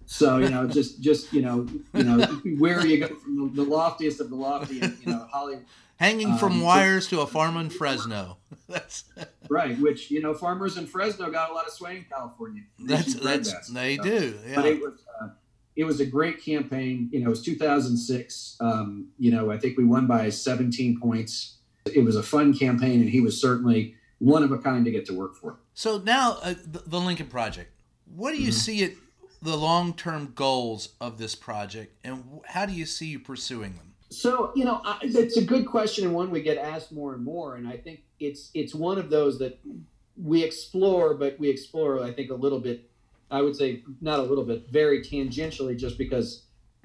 so, 0.08 0.38
you 0.38 0.50
know, 0.50 0.66
just, 0.68 1.02
just, 1.02 1.34
you 1.34 1.42
know, 1.42 1.68
you 1.94 2.04
know, 2.04 2.26
where 2.58 2.86
you 2.86 3.00
go 3.00 3.08
from 3.08 3.54
the, 3.54 3.64
loftiest 3.64 4.22
of 4.22 4.30
the 4.30 4.36
lofty, 4.36 4.76
you 4.76 4.94
know, 5.06 5.28
Hollywood, 5.30 5.66
hanging 5.98 6.38
from 6.38 6.54
um, 6.54 6.62
wires 6.62 7.08
so, 7.08 7.18
to 7.18 7.22
a 7.24 7.28
farm 7.28 7.58
in 7.58 7.70
Fresno. 7.70 8.38
that's 8.70 9.04
right. 9.50 9.78
Which 9.80 10.10
you 10.10 10.22
know, 10.22 10.34
farmers 10.34 10.78
in 10.78 10.88
Fresno 10.88 11.30
got 11.30 11.52
a 11.52 11.54
lot 11.54 11.68
of 11.68 11.74
sway 11.74 11.98
in 11.98 12.06
California. 12.06 12.64
That's 12.80 13.16
that's 13.16 13.70
they 13.70 13.98
so. 13.98 14.04
do. 14.04 14.40
Yeah. 14.48 14.56
But 14.56 14.66
it 14.66 14.80
was 14.80 14.94
uh, 15.22 15.28
it 15.76 15.84
was 15.84 16.00
a 16.00 16.06
great 16.06 16.44
campaign. 16.44 17.10
You 17.12 17.20
know, 17.20 17.28
it 17.28 17.30
was 17.30 17.44
2006. 17.44 18.58
Um, 18.62 19.10
you 19.20 19.32
know, 19.32 19.52
I 19.52 19.58
think 19.58 19.78
we 19.78 19.84
won 19.84 20.08
by 20.08 20.30
17 20.30 21.00
points. 21.02 21.58
It 21.86 22.04
was 22.04 22.16
a 22.16 22.24
fun 22.24 22.58
campaign, 22.58 23.02
and 23.02 23.10
he 23.10 23.20
was 23.20 23.40
certainly 23.40 23.96
one 24.20 24.44
of 24.44 24.52
a 24.52 24.58
kind 24.58 24.86
to 24.86 24.92
get 24.92 25.06
to 25.08 25.14
work 25.14 25.36
for. 25.36 25.60
So 25.74 26.00
now, 26.00 26.40
uh, 26.42 26.56
the, 26.66 26.80
the, 26.86 27.00
Lincoln 27.00 27.28
Project. 27.28 27.72
What 28.16 28.32
do 28.32 28.38
you 28.38 28.50
mm-hmm. 28.50 28.52
see 28.52 28.82
it 28.82 28.98
the 29.48 29.58
long 29.58 29.94
term 29.94 30.34
goals 30.36 30.90
of 31.00 31.18
this 31.18 31.34
project, 31.34 31.96
and 32.04 32.24
how 32.46 32.66
do 32.66 32.74
you 32.74 32.86
see 32.86 33.08
you 33.08 33.20
pursuing 33.20 33.76
them? 33.76 33.94
So 34.10 34.52
you 34.56 34.66
know, 34.66 34.82
I, 34.84 35.00
it's 35.02 35.38
a 35.38 35.44
good 35.44 35.66
question 35.66 36.06
and 36.06 36.14
one 36.14 36.30
we 36.30 36.42
get 36.42 36.58
asked 36.58 36.92
more 36.92 37.14
and 37.14 37.24
more. 37.24 37.56
And 37.56 37.68
I 37.68 37.78
think 37.78 38.04
it's 38.20 38.52
it's 38.54 38.76
one 38.76 38.98
of 38.98 39.10
those 39.10 39.40
that 39.40 39.58
we 40.22 40.44
explore, 40.44 41.14
but 41.14 41.40
we 41.40 41.50
explore, 41.50 42.04
I 42.04 42.12
think, 42.12 42.30
a 42.30 42.36
little 42.36 42.60
bit. 42.60 42.90
I 43.32 43.42
would 43.42 43.56
say 43.56 43.84
not 44.02 44.20
a 44.20 44.24
little 44.24 44.44
bit, 44.46 44.70
very 44.70 45.02
tangentially, 45.02 45.78
just 45.78 45.98
because, 45.98 46.44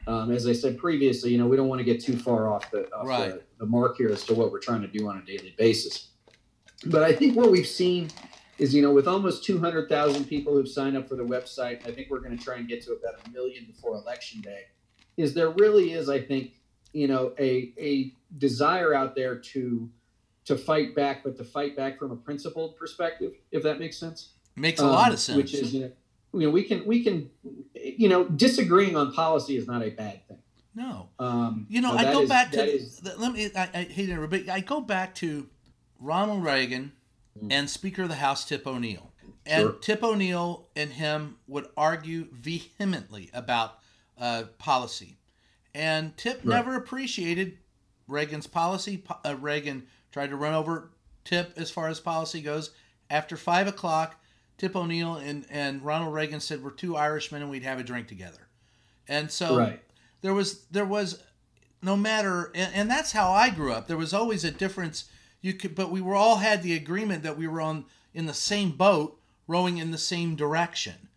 um, 0.09 0.33
as 0.33 0.47
I 0.49 0.53
said 0.53 0.77
previously, 0.77 1.31
you 1.31 1.39
know, 1.39 1.47
we 1.47 1.57
don't 1.57 1.69
want 1.69 1.79
to 1.79 1.85
get 1.85 2.03
too 2.03 2.17
far 2.17 2.49
off 2.49 2.71
the 2.71 2.93
off 2.93 3.07
Right. 3.07 3.31
the, 3.33 3.43
the 3.59 3.67
mark 3.67 3.97
here 3.97 4.09
as 4.11 4.25
to 4.25 4.35
what 4.35 4.51
we're 4.53 4.61
trying 4.61 4.83
to 4.83 4.89
do 4.89 5.09
on 5.09 5.19
a 5.19 5.23
daily 5.25 5.55
basis. 5.59 6.09
But 6.87 7.03
I 7.05 7.13
think 7.13 7.37
what 7.37 7.51
we've 7.51 7.67
seen 7.67 8.11
is, 8.59 8.74
you 8.74 8.82
know, 8.82 8.92
with 8.92 9.09
almost 9.09 9.44
200,000 9.44 10.24
people 10.24 10.53
who've 10.55 10.68
signed 10.68 10.96
up 10.96 11.09
for 11.09 11.16
the 11.16 11.24
website, 11.24 11.86
I 11.86 11.90
think 11.92 12.11
we're 12.11 12.20
going 12.20 12.36
to 12.36 12.42
try 12.42 12.57
and 12.57 12.68
get 12.68 12.82
to 12.84 12.92
about 12.92 13.14
a 13.26 13.30
million 13.30 13.64
before 13.64 13.94
election 13.96 14.40
day. 14.40 14.64
Is 15.16 15.34
there 15.34 15.50
really 15.50 15.92
is, 15.92 16.09
I 16.09 16.20
think, 16.20 16.53
you 16.92 17.09
know, 17.09 17.32
a 17.38 17.72
a 17.78 18.12
desire 18.38 18.94
out 18.94 19.14
there 19.14 19.36
to 19.36 19.90
to 20.44 20.57
fight 20.57 20.94
back, 20.94 21.22
but 21.24 21.36
to 21.36 21.44
fight 21.44 21.76
back 21.76 21.98
from 21.98 22.11
a 22.11 22.16
principled 22.16 22.76
perspective, 22.76 23.32
if 23.53 23.62
that 23.62 23.78
makes 23.78 23.96
sense. 23.96 24.32
Makes 24.57 24.80
a 24.80 24.86
lot 24.86 25.09
Um, 25.09 25.14
of 25.14 25.20
sense. 25.20 25.36
Which 25.36 25.55
is, 25.55 25.72
you 25.74 25.80
know, 25.82 25.92
you 26.34 26.40
know, 26.46 26.50
we 26.50 26.62
can 26.64 26.84
we 26.86 27.03
can, 27.05 27.30
you 27.74 28.09
know, 28.09 28.24
disagreeing 28.24 28.96
on 28.96 29.12
policy 29.12 29.57
is 29.57 29.66
not 29.66 29.82
a 29.82 29.90
bad 29.90 30.26
thing. 30.28 30.38
no. 30.74 31.09
Um, 31.18 31.66
You 31.68 31.80
know, 31.82 31.92
I 31.92 32.05
go 32.12 32.22
is- 32.22 32.28
back 32.28 32.50
to 32.53 32.62
is- 32.64 32.96
the- 32.98 33.16
let 33.18 33.32
me. 33.32 33.50
I, 33.55 33.68
I 33.74 33.84
interrupt, 33.96 34.30
but 34.30 34.48
I 34.48 34.61
go 34.61 34.80
back 34.80 35.14
to 35.16 35.48
Ronald 36.00 36.42
Reagan 36.42 36.92
and 37.51 37.68
Speaker 37.70 38.03
of 38.03 38.09
the 38.09 38.16
House 38.16 38.45
Tip 38.45 38.66
O'Neill, 38.66 39.12
and 39.47 39.64
Mm. 39.64 39.70
Sure. 39.70 39.72
Tip 39.80 40.03
O'Neill 40.03 40.68
and 40.76 40.93
him 40.93 41.37
would 41.47 41.68
argue 41.76 42.28
vehemently 42.33 43.30
about 43.33 43.78
uh, 44.18 44.45
policy, 44.59 45.18
and 45.74 46.16
Tip 46.16 46.37
Right. 46.45 46.57
never 46.57 46.76
appreciated 46.76 47.59
Reagan's 48.07 48.47
policy. 48.47 49.03
Uh, 49.24 49.37
Reagan 49.37 49.87
tried 50.12 50.28
to 50.30 50.37
run 50.37 50.55
over 50.55 50.91
Tip 51.24 51.53
as 51.57 51.70
far 51.70 51.89
as 51.89 51.99
policy 52.01 52.41
goes. 52.43 52.70
After 53.11 53.37
five 53.37 53.66
o'clock, 53.66 54.20
Tip 54.59 54.76
O'Neill 54.76 55.16
and, 55.16 55.47
and 55.51 55.83
Ronald 55.83 56.12
Reagan 56.14 56.41
said, 56.41 56.62
"We're 56.62 56.70
two 56.70 56.97
Irishmen 56.97 57.43
and 57.43 57.51
we'd 57.51 57.62
have 57.64 57.78
a 57.80 57.83
drink 57.83 58.07
together." 58.09 58.49
And 59.09 59.30
so 59.30 59.57
Right. 59.59 59.83
there 60.20 60.35
was 60.35 60.64
there 60.66 60.85
was 60.85 61.22
no 61.80 61.97
matter 61.97 62.53
and, 62.55 62.72
and 62.74 62.91
that's 62.91 63.12
how 63.12 63.33
I 63.33 63.51
grew 63.51 63.72
up. 63.72 63.89
There 63.89 63.97
was 63.97 64.12
always 64.14 64.45
a 64.45 64.51
difference. 64.51 65.07
You 65.43 65.53
could 65.53 65.74
but 65.74 65.90
we 65.90 66.01
were 66.01 66.14
all 66.14 66.36
had 66.36 66.62
the 66.62 66.74
agreement 66.74 67.22
that 67.24 67.36
we 67.36 67.47
were 67.47 67.61
on 67.61 67.84
in 68.14 68.26
the 68.26 68.34
same 68.34 68.70
boat 68.72 69.20
rowing 69.47 69.76
in 69.78 69.90
the 69.90 69.99
same 69.99 70.36
direction. 70.36 71.09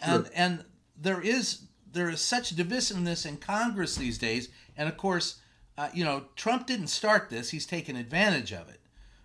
And 0.00 0.24
Sure. 0.26 0.32
and 0.34 0.64
there 0.96 1.20
is 1.20 1.62
there 1.90 2.08
is 2.08 2.20
such 2.20 2.54
divisiveness 2.54 3.26
in 3.26 3.36
Congress 3.38 3.96
these 3.96 4.18
days. 4.18 4.48
And 4.76 4.88
of 4.88 4.96
course, 4.96 5.40
uh, 5.76 5.88
you 5.92 6.04
know, 6.04 6.26
Trump 6.36 6.66
didn't 6.66 6.88
start 6.88 7.30
this. 7.30 7.50
He's 7.50 7.66
taken 7.66 7.96
advantage 7.96 8.52
of 8.52 8.68
it. 8.68 8.80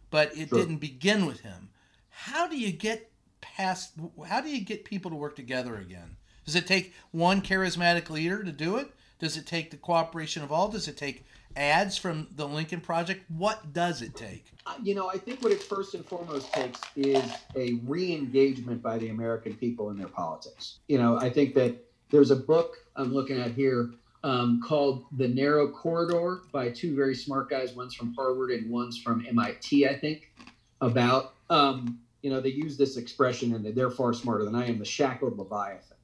But 0.10 0.36
it 0.38 0.50
Sure. 0.50 0.60
didn't 0.60 0.78
begin 0.78 1.26
with 1.26 1.42
him. 1.42 1.70
How 2.10 2.48
do 2.48 2.58
you 2.58 2.72
get 2.72 3.12
past 3.42 3.92
how 4.28 4.42
do 4.42 4.50
you 4.50 4.62
get 4.62 4.86
people 4.86 5.12
to 5.12 5.18
work 5.18 5.36
together 5.36 5.76
again? 5.76 6.18
Does 6.46 6.56
it 6.56 6.66
take 6.68 6.94
one 7.12 7.42
charismatic 7.42 8.10
leader 8.10 8.44
to 8.44 8.52
do 8.52 8.78
it? 8.78 8.94
Does 9.20 9.38
it 9.38 9.46
take 9.46 9.70
the 9.72 9.78
cooperation 9.78 10.44
of 10.44 10.52
all? 10.52 10.70
Does 10.70 10.88
it 10.88 10.98
take 10.98 11.26
ads 11.56 11.98
from 11.98 12.28
the 12.36 12.48
Lincoln 12.48 12.82
Project? 12.82 13.30
What 13.30 13.74
does 13.74 14.02
it 14.02 14.16
take? 14.16 14.46
Uh, 14.66 14.76
you 14.82 14.96
know, 14.96 15.10
I 15.10 15.18
think 15.18 15.42
what 15.42 15.52
it 15.52 15.62
first 15.62 15.94
and 15.94 16.06
foremost 16.06 16.52
takes 16.54 16.80
is 16.96 17.24
a 17.56 17.76
re-engagement 17.86 18.82
by 18.82 18.98
the 18.98 19.10
American 19.10 19.56
people 19.56 19.90
in 19.90 19.98
their 19.98 20.08
politics. 20.08 20.80
You 20.88 20.98
know, 20.98 21.20
I 21.20 21.30
think 21.30 21.54
that 21.56 21.76
there's 22.12 22.32
a 22.32 22.36
book 22.36 22.78
I'm 22.96 23.14
looking 23.14 23.40
at 23.40 23.52
here 23.52 23.92
um, 24.24 24.62
called 24.64 25.06
"The 25.18 25.28
Narrow 25.28 25.70
Corridor" 25.70 26.42
by 26.52 26.70
two 26.70 26.96
very 26.96 27.16
smart 27.16 27.50
guys. 27.50 27.74
One's 27.74 27.94
from 27.94 28.14
Harvard 28.14 28.52
and 28.52 28.70
one's 28.70 28.98
from 28.98 29.26
MIT, 29.28 29.88
I 29.88 29.98
think. 29.98 30.32
About 30.82 31.34
um, 31.50 32.00
you 32.22 32.30
know, 32.30 32.40
they 32.40 32.50
use 32.50 32.78
this 32.78 32.98
expression, 32.98 33.54
and 33.54 33.66
they're 33.76 33.92
far 33.92 34.14
smarter 34.14 34.46
than 34.46 34.56
I 34.56 34.68
am. 34.68 34.80
The 34.80 34.86
shackled 34.86 35.38
leviathan, 35.38 35.98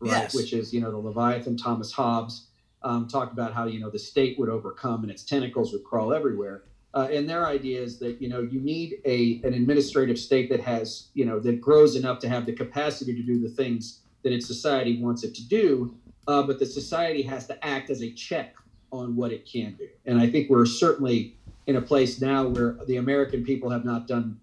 right? 0.00 0.10
Yes. 0.10 0.34
Which 0.34 0.52
is 0.52 0.72
you 0.72 0.80
know 0.80 0.90
the 0.90 0.98
leviathan. 0.98 1.56
Thomas 1.56 1.90
Hobbes 1.90 2.48
um, 2.84 3.08
talked 3.08 3.32
about 3.32 3.52
how 3.52 3.66
you 3.66 3.80
know 3.80 3.90
the 3.90 3.98
state 3.98 4.38
would 4.38 4.48
overcome 4.48 5.02
and 5.02 5.10
its 5.10 5.22
tentacles 5.22 5.72
would 5.72 5.84
crawl 5.84 6.12
everywhere. 6.12 6.64
Uh, 6.94 7.08
and 7.10 7.28
their 7.28 7.46
idea 7.46 7.80
is 7.80 7.98
that 7.98 8.20
you 8.20 8.28
know 8.28 8.40
you 8.40 8.60
need 8.60 9.00
a 9.04 9.40
an 9.44 9.54
administrative 9.54 10.18
state 10.18 10.48
that 10.50 10.60
has 10.60 11.08
you 11.14 11.24
know 11.24 11.40
that 11.40 11.60
grows 11.60 11.96
enough 11.96 12.18
to 12.18 12.28
have 12.28 12.46
the 12.46 12.52
capacity 12.52 13.14
to 13.14 13.22
do 13.22 13.40
the 13.40 13.48
things 13.48 14.00
that 14.22 14.32
its 14.32 14.46
society 14.46 15.00
wants 15.00 15.24
it 15.24 15.34
to 15.34 15.46
do, 15.48 15.94
uh, 16.28 16.42
but 16.42 16.58
the 16.58 16.66
society 16.66 17.22
has 17.22 17.46
to 17.46 17.64
act 17.64 17.90
as 17.90 18.02
a 18.02 18.12
check 18.12 18.54
on 18.92 19.16
what 19.16 19.32
it 19.32 19.46
can 19.46 19.74
do. 19.74 19.88
And 20.06 20.20
I 20.20 20.30
think 20.30 20.50
we're 20.50 20.66
certainly 20.66 21.36
in 21.66 21.76
a 21.76 21.80
place 21.80 22.20
now 22.20 22.46
where 22.46 22.76
the 22.86 22.96
American 22.96 23.44
people 23.44 23.70
have 23.70 23.84
not 23.84 24.06
done, 24.06 24.38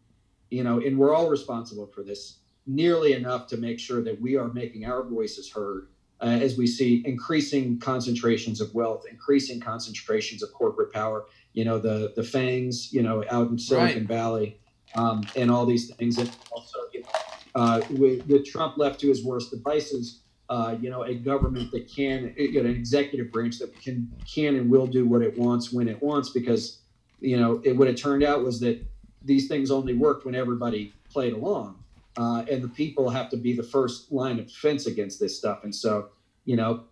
you 0.49 0.63
know, 0.63 0.79
and 0.79 0.97
we're 0.97 1.13
all 1.13 1.29
responsible 1.29 1.85
for 1.87 2.03
this 2.03 2.39
nearly 2.65 3.13
enough 3.13 3.47
to 3.47 3.57
make 3.57 3.79
sure 3.79 4.01
that 4.03 4.19
we 4.19 4.35
are 4.35 4.47
making 4.49 4.85
our 4.85 5.03
voices 5.03 5.51
heard 5.51 5.87
uh, 6.21 6.25
as 6.25 6.57
we 6.57 6.67
see 6.67 7.03
increasing 7.05 7.79
concentrations 7.79 8.59
of 8.61 8.73
wealth, 8.73 9.05
increasing 9.09 9.59
concentrations 9.59 10.43
of 10.43 10.51
corporate 10.53 10.91
power. 10.93 11.25
You 11.53 11.65
know, 11.65 11.79
the 11.79 12.13
the 12.15 12.23
fangs, 12.23 12.93
you 12.93 13.01
know, 13.01 13.23
out 13.31 13.49
in 13.49 13.57
Silicon 13.57 13.97
Right. 13.99 14.07
Valley, 14.07 14.59
um, 14.95 15.23
and 15.35 15.49
all 15.49 15.65
these 15.65 15.93
things, 15.95 16.17
and 16.17 16.29
also, 16.51 16.77
you 16.93 17.01
know, 17.01 17.07
uh, 17.55 17.81
with, 17.91 18.25
with 18.27 18.45
Trump 18.45 18.77
left 18.77 18.99
to 18.99 19.07
his 19.07 19.23
worst 19.23 19.49
devices, 19.51 20.21
uh, 20.49 20.75
you 20.79 20.89
know, 20.89 21.03
a 21.03 21.15
government 21.15 21.71
that 21.71 21.91
can, 21.93 22.33
you 22.37 22.61
know, 22.61 22.69
an 22.69 22.75
executive 22.75 23.31
branch 23.31 23.57
that 23.59 23.79
can 23.81 24.11
can 24.31 24.55
and 24.55 24.69
will 24.69 24.87
do 24.87 25.07
what 25.07 25.21
it 25.21 25.37
wants 25.37 25.71
when 25.73 25.87
it 25.87 26.01
wants, 26.01 26.29
because 26.29 26.81
you 27.19 27.37
know, 27.37 27.61
it, 27.65 27.75
what 27.75 27.87
it 27.87 27.97
turned 27.97 28.23
out 28.23 28.43
was 28.43 28.59
that 28.59 28.81
these 29.23 29.47
things 29.47 29.71
only 29.71 29.93
worked 29.93 30.25
when 30.25 30.35
everybody 30.35 30.93
played 31.11 31.33
along, 31.33 31.83
uh, 32.19 32.43
and 32.51 32.61
the 32.61 32.67
people 32.67 33.09
have 33.09 33.29
to 33.29 33.37
be 33.37 33.53
the 33.53 33.63
first 33.63 34.11
line 34.11 34.39
of 34.39 34.47
defense 34.47 34.85
against 34.87 35.19
this 35.19 35.37
stuff. 35.37 35.63
And 35.63 35.73
so, 35.73 36.09
you 36.45 36.55
know, 36.57 36.83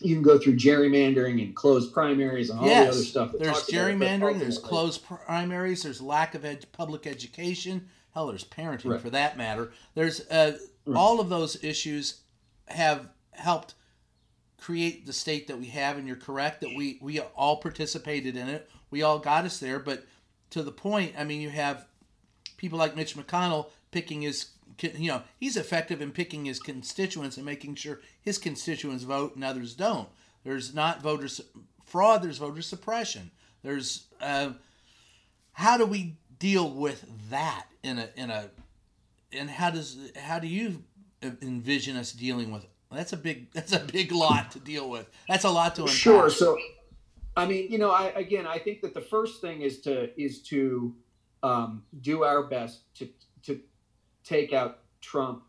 you 0.00 0.14
can 0.14 0.22
go 0.22 0.38
through 0.38 0.56
gerrymandering 0.56 1.42
and 1.42 1.54
closed 1.54 1.92
primaries 1.92 2.50
and 2.50 2.58
all 2.60 2.66
the 2.66 2.74
other 2.88 2.92
stuff. 3.02 3.32
that 3.32 3.40
there's 3.40 3.56
talks 3.58 3.68
about 3.72 3.90
it, 3.90 3.98
but 3.98 4.06
gerrymandering, 4.06 4.38
there's 4.38 4.58
closed 4.58 5.04
primaries, 5.04 5.82
there's 5.82 6.00
lack 6.00 6.34
of 6.34 6.44
ed- 6.44 6.66
public 6.72 7.06
education. 7.06 7.88
Hell, 8.12 8.28
there's 8.28 8.44
parenting 8.44 8.90
Right. 8.92 9.00
for 9.00 9.10
that 9.10 9.36
matter. 9.36 9.72
There's 9.94 10.20
uh, 10.30 10.56
Right. 10.86 10.96
all 10.96 11.18
of 11.20 11.28
those 11.28 11.62
issues 11.64 12.20
have 12.68 13.08
helped 13.32 13.74
create 14.58 15.04
the 15.06 15.12
state 15.12 15.46
that 15.48 15.58
we 15.58 15.66
have, 15.66 15.96
and 15.98 16.06
you're 16.06 16.16
correct 16.16 16.60
that 16.60 16.74
we 16.76 16.98
we 17.02 17.18
all 17.20 17.56
participated 17.56 18.36
in 18.36 18.48
it. 18.48 18.68
We 18.90 19.02
all 19.02 19.18
got 19.18 19.44
us 19.44 19.58
there, 19.58 19.78
but 19.78 20.06
to 20.50 20.62
the 20.62 20.70
point, 20.72 21.14
I 21.18 21.24
mean, 21.24 21.40
you 21.40 21.50
have 21.50 21.86
people 22.56 22.78
like 22.78 22.94
Mitch 22.96 23.16
McConnell 23.16 23.66
picking 23.94 24.22
his, 24.22 24.48
you 24.82 25.06
know, 25.06 25.22
he's 25.38 25.56
effective 25.56 26.02
in 26.02 26.10
picking 26.10 26.46
his 26.46 26.58
constituents 26.58 27.36
and 27.36 27.46
making 27.46 27.76
sure 27.76 28.00
his 28.20 28.38
constituents 28.38 29.04
vote 29.04 29.36
and 29.36 29.44
others 29.44 29.72
don't. 29.74 30.08
There's 30.42 30.74
not 30.74 31.00
voter 31.00 31.28
fraud. 31.84 32.22
There's 32.22 32.38
voter 32.38 32.60
suppression. 32.60 33.30
There's 33.62 34.06
uh, 34.20 34.50
how 35.52 35.78
do 35.78 35.86
we 35.86 36.16
deal 36.40 36.68
with 36.68 37.06
that 37.30 37.66
in 37.84 38.00
a 38.00 38.08
in 38.16 38.30
a 38.30 38.50
and 39.32 39.48
how 39.48 39.70
does 39.70 39.96
how 40.16 40.40
do 40.40 40.48
you 40.48 40.82
envision 41.22 41.96
us 41.96 42.10
dealing 42.10 42.50
with 42.50 42.64
it? 42.64 42.70
That's 42.90 43.12
a 43.12 43.16
big 43.16 43.50
that's 43.52 43.72
a 43.72 43.78
big 43.78 44.10
lot 44.10 44.50
to 44.50 44.58
deal 44.58 44.90
with. 44.90 45.08
That's 45.28 45.44
a 45.44 45.50
lot 45.50 45.76
to 45.76 45.82
unpack. 45.82 45.96
Sure. 45.96 46.28
So, 46.30 46.58
I 47.36 47.46
mean, 47.46 47.70
you 47.70 47.78
know, 47.78 47.92
I 47.92 48.06
again, 48.08 48.44
I 48.44 48.58
think 48.58 48.80
that 48.82 48.92
the 48.92 49.00
first 49.00 49.40
thing 49.40 49.62
is 49.62 49.80
to 49.82 50.20
is 50.20 50.42
to 50.48 50.94
um, 51.44 51.84
do 52.00 52.24
our 52.24 52.42
best 52.42 52.92
to 52.96 53.08
to 53.44 53.60
take 54.24 54.52
out 54.52 54.78
Trump 55.00 55.42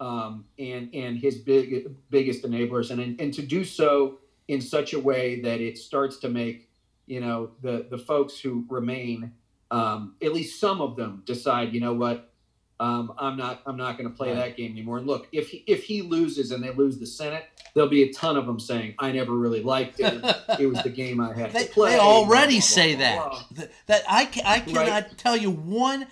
um, 0.00 0.44
and 0.58 0.94
and 0.94 1.16
his 1.18 1.38
big 1.38 1.94
biggest 2.10 2.42
enablers, 2.44 2.90
and 2.90 3.18
and 3.20 3.32
to 3.34 3.42
do 3.42 3.64
so 3.64 4.18
in 4.48 4.60
such 4.60 4.92
a 4.92 5.00
way 5.00 5.40
that 5.40 5.60
it 5.60 5.78
starts 5.78 6.18
to 6.18 6.28
make 6.28 6.68
you 7.06 7.20
know 7.20 7.50
the 7.62 7.86
the 7.90 7.98
folks 7.98 8.38
who 8.38 8.64
remain, 8.68 9.32
um, 9.70 10.14
at 10.22 10.32
least 10.34 10.60
some 10.60 10.80
of 10.80 10.96
them, 10.96 11.22
decide, 11.24 11.72
you 11.72 11.80
know 11.80 11.94
what. 11.94 12.30
Um, 12.78 13.14
I'm 13.16 13.38
not. 13.38 13.62
I'm 13.64 13.78
not 13.78 13.96
going 13.96 14.10
to 14.10 14.14
play 14.14 14.34
that 14.34 14.54
game 14.58 14.72
anymore. 14.72 14.98
And 14.98 15.06
look, 15.06 15.28
if 15.32 15.48
he, 15.48 15.64
if 15.66 15.82
he 15.84 16.02
loses 16.02 16.50
and 16.50 16.62
they 16.62 16.72
lose 16.72 16.98
the 16.98 17.06
Senate, 17.06 17.44
there'll 17.72 17.88
be 17.88 18.02
a 18.02 18.12
ton 18.12 18.36
of 18.36 18.44
them 18.44 18.60
saying, 18.60 18.96
"I 18.98 19.12
never 19.12 19.32
really 19.32 19.62
liked 19.62 19.98
it. 19.98 20.22
it 20.60 20.66
was 20.66 20.82
the 20.82 20.90
game 20.90 21.18
I 21.18 21.32
had 21.32 21.52
They, 21.52 21.64
to 21.64 21.70
play." 21.72 21.92
they 21.92 21.98
already 21.98 22.56
blah, 22.56 22.60
say 22.60 22.94
blah, 22.94 23.04
that. 23.04 23.16
blah. 23.30 23.42
That, 23.52 23.70
that 23.86 24.02
I, 24.06 24.28
I 24.44 24.60
cannot 24.60 24.76
Right. 25.04 25.16
tell 25.16 25.38
you 25.38 25.50
one 25.52 26.06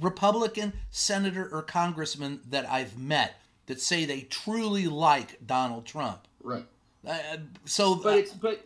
Republican 0.00 0.72
senator 0.90 1.48
or 1.52 1.62
congressman 1.62 2.40
that 2.50 2.68
I've 2.68 2.98
met 2.98 3.36
that 3.66 3.80
say 3.80 4.04
they 4.04 4.22
truly 4.22 4.86
like 4.86 5.46
Donald 5.46 5.86
Trump. 5.86 6.26
Right. 6.42 6.66
Uh, 7.06 7.38
so, 7.64 7.96
But 7.96 8.18
it's 8.18 8.32
but 8.32 8.64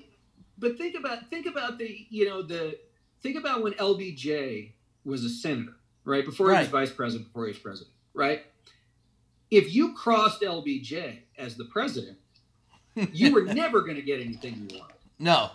but 0.59 0.77
think 0.77 0.97
about 0.97 1.29
think 1.31 1.47
about 1.47 1.79
the 1.79 2.07
you 2.11 2.27
know 2.27 2.43
the 2.43 2.79
think 3.23 3.37
about 3.37 3.62
when 3.62 3.73
LBJ 3.75 4.73
was 5.05 5.25
a 5.25 5.29
senator, 5.31 5.77
right? 6.05 6.25
Before 6.25 6.53
he 6.53 6.59
was 6.59 6.69
vice 6.69 6.91
president, 6.91 7.29
before 7.29 7.45
he 7.45 7.51
was 7.53 7.59
president, 7.59 7.93
right? 8.14 8.45
If 9.51 9.75
you 9.75 9.95
crossed 9.95 10.43
LBJ 10.43 11.21
as 11.39 11.57
the 11.57 11.64
president, 11.67 12.19
you 12.95 13.33
were 13.33 13.43
never 13.43 13.81
going 13.83 13.97
to 13.97 14.03
get 14.03 14.21
anything 14.21 14.69
you 14.69 14.79
wanted. 14.79 14.97
no, 15.19 15.51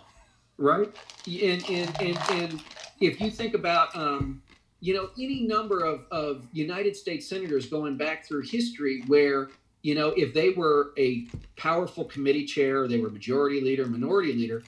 right? 0.56 0.90
And 1.26 1.68
and 1.68 2.00
and, 2.00 2.18
and 2.30 2.62
if 3.00 3.20
you 3.20 3.30
think 3.30 3.54
about 3.54 3.94
um, 3.94 4.42
you 4.82 4.92
know, 4.92 5.10
any 5.16 5.42
number 5.42 5.84
of, 5.84 6.00
of 6.10 6.44
United 6.52 6.96
States 6.96 7.28
senators 7.28 7.66
going 7.66 7.96
back 7.96 8.26
through 8.26 8.42
history 8.42 9.04
where, 9.06 9.48
you 9.82 9.94
know, 9.94 10.08
if 10.16 10.34
they 10.34 10.50
were 10.50 10.92
a 10.98 11.28
powerful 11.56 12.04
committee 12.04 12.44
chair, 12.44 12.88
they 12.88 12.98
were 12.98 13.08
majority 13.08 13.60
leader, 13.60 13.86
minority 13.86 14.32
leader, 14.32 14.64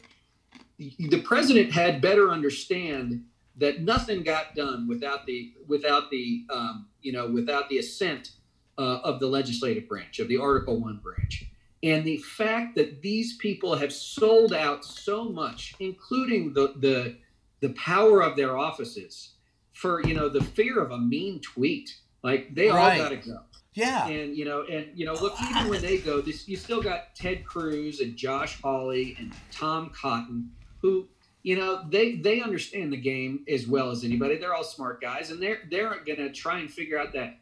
the 0.78 1.20
president 1.22 1.72
had 1.72 2.00
better 2.00 2.30
understand 2.30 3.24
that 3.56 3.82
nothing 3.82 4.22
got 4.22 4.54
done 4.54 4.86
without 4.86 5.26
the 5.26 5.52
without 5.66 6.10
the 6.10 6.44
um, 6.50 6.86
you 7.02 7.12
know 7.12 7.28
without 7.28 7.68
the 7.68 7.78
assent 7.78 8.32
uh, 8.78 8.98
of 9.04 9.20
the 9.20 9.26
legislative 9.26 9.88
branch 9.88 10.18
of 10.18 10.28
the 10.28 10.36
Article 10.36 10.80
One 10.80 10.98
branch, 11.02 11.46
and 11.82 12.04
the 12.04 12.18
fact 12.18 12.74
that 12.76 13.02
these 13.02 13.36
people 13.36 13.76
have 13.76 13.92
sold 13.92 14.52
out 14.52 14.84
so 14.84 15.24
much, 15.24 15.74
including 15.78 16.52
the 16.52 16.74
the 16.78 17.16
the 17.60 17.72
power 17.74 18.22
of 18.22 18.36
their 18.36 18.56
offices, 18.56 19.33
for 19.74 20.02
you 20.06 20.14
know 20.14 20.28
the 20.28 20.42
fear 20.42 20.80
of 20.80 20.90
a 20.90 20.98
mean 20.98 21.40
tweet, 21.40 21.94
like 22.22 22.54
they 22.54 22.70
Right. 22.70 23.00
all 23.00 23.08
got 23.10 23.22
to 23.22 23.28
go. 23.28 23.38
Yeah. 23.74 24.06
And 24.06 24.36
you 24.36 24.44
know, 24.44 24.62
and 24.62 24.86
you 24.94 25.04
know, 25.04 25.14
look, 25.14 25.34
even 25.50 25.68
when 25.68 25.82
they 25.82 25.98
go, 25.98 26.20
this 26.20 26.48
you 26.48 26.56
still 26.56 26.80
got 26.80 27.14
Ted 27.14 27.44
Cruz 27.44 28.00
and 28.00 28.16
Josh 28.16 28.60
Hawley 28.62 29.16
and 29.18 29.32
Tom 29.50 29.90
Cotton, 29.90 30.50
who 30.80 31.08
you 31.42 31.56
know 31.56 31.84
they 31.90 32.14
they 32.16 32.40
understand 32.40 32.92
the 32.92 32.96
game 32.96 33.44
as 33.48 33.66
well 33.66 33.90
as 33.90 34.04
anybody. 34.04 34.38
They're 34.38 34.54
all 34.54 34.64
smart 34.64 35.00
guys, 35.00 35.30
and 35.30 35.42
they're 35.42 35.58
they're 35.70 35.98
going 36.06 36.18
to 36.18 36.30
try 36.30 36.60
and 36.60 36.70
figure 36.70 36.98
out 36.98 37.12
that 37.14 37.38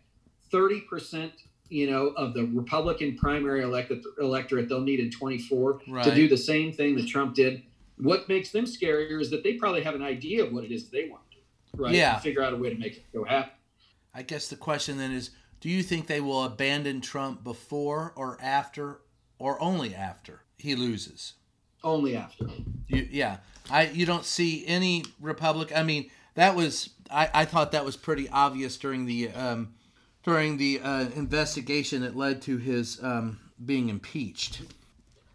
thirty 0.51 0.80
percent, 0.80 1.33
you 1.68 1.91
know, 1.91 2.07
of 2.16 2.33
the 2.33 2.47
Republican 2.47 3.14
primary 3.16 3.62
elected 3.62 4.03
electorate 4.18 4.70
they'll 4.70 4.80
need 4.80 5.01
in 5.01 5.11
twenty 5.11 5.39
four 5.39 5.80
to 6.03 6.14
do 6.14 6.28
the 6.28 6.37
same 6.39 6.72
thing 6.72 6.97
that 6.97 7.07
Trump 7.09 7.35
did. 7.35 7.62
What 7.99 8.26
makes 8.30 8.51
them 8.51 8.64
scarier 8.64 9.20
is 9.20 9.28
that 9.30 9.45
they 9.45 9.55
probably 9.55 9.83
have 9.83 9.95
an 9.95 10.03
idea 10.03 10.45
of 10.45 10.53
what 10.53 10.64
it 10.64 10.72
is 10.72 10.89
they 10.89 11.09
want 11.11 11.22
right? 11.77 11.95
Yeah. 11.95 12.14
And 12.14 12.23
figure 12.23 12.43
out 12.43 12.53
a 12.53 12.57
way 12.57 12.70
to 12.70 12.79
make 12.79 12.97
it 12.97 13.05
go 13.12 13.25
happen. 13.25 13.53
I 14.14 14.23
guess 14.23 14.49
the 14.49 14.57
question 14.57 14.99
then 14.99 15.12
is 15.12 15.31
do 15.61 15.68
you 15.68 15.83
think 15.83 16.07
they 16.07 16.20
will 16.20 16.45
abandon 16.45 17.01
Trump 17.01 17.45
before 17.45 18.12
or 18.16 18.37
after 18.43 18.99
or 19.39 19.61
only 19.62 19.95
after 19.95 20.43
he 20.59 20.75
loses? 20.75 21.35
Only 21.85 22.16
after. 22.16 22.49
You, 22.89 23.09
yeah, 23.11 23.39
I 23.70 23.87
you 23.89 24.07
don't 24.07 24.25
see 24.25 24.66
any 24.66 25.05
Republic. 25.20 25.73
I 25.75 25.83
mean, 25.83 26.11
that 26.35 26.55
was 26.55 26.91
I, 27.11 27.31
I 27.33 27.45
thought 27.45 27.73
that 27.73 27.85
was 27.85 27.97
pretty 27.97 28.29
obvious 28.29 28.77
during 28.77 29.07
the 29.07 29.31
um, 29.31 29.75
during 30.25 30.57
the 30.57 30.81
uh, 30.81 31.07
investigation 31.14 32.03
that 32.03 32.16
led 32.16 32.43
to 32.43 32.59
his 32.59 33.03
um, 33.03 33.39
being 33.64 33.89
impeached. 33.89 34.62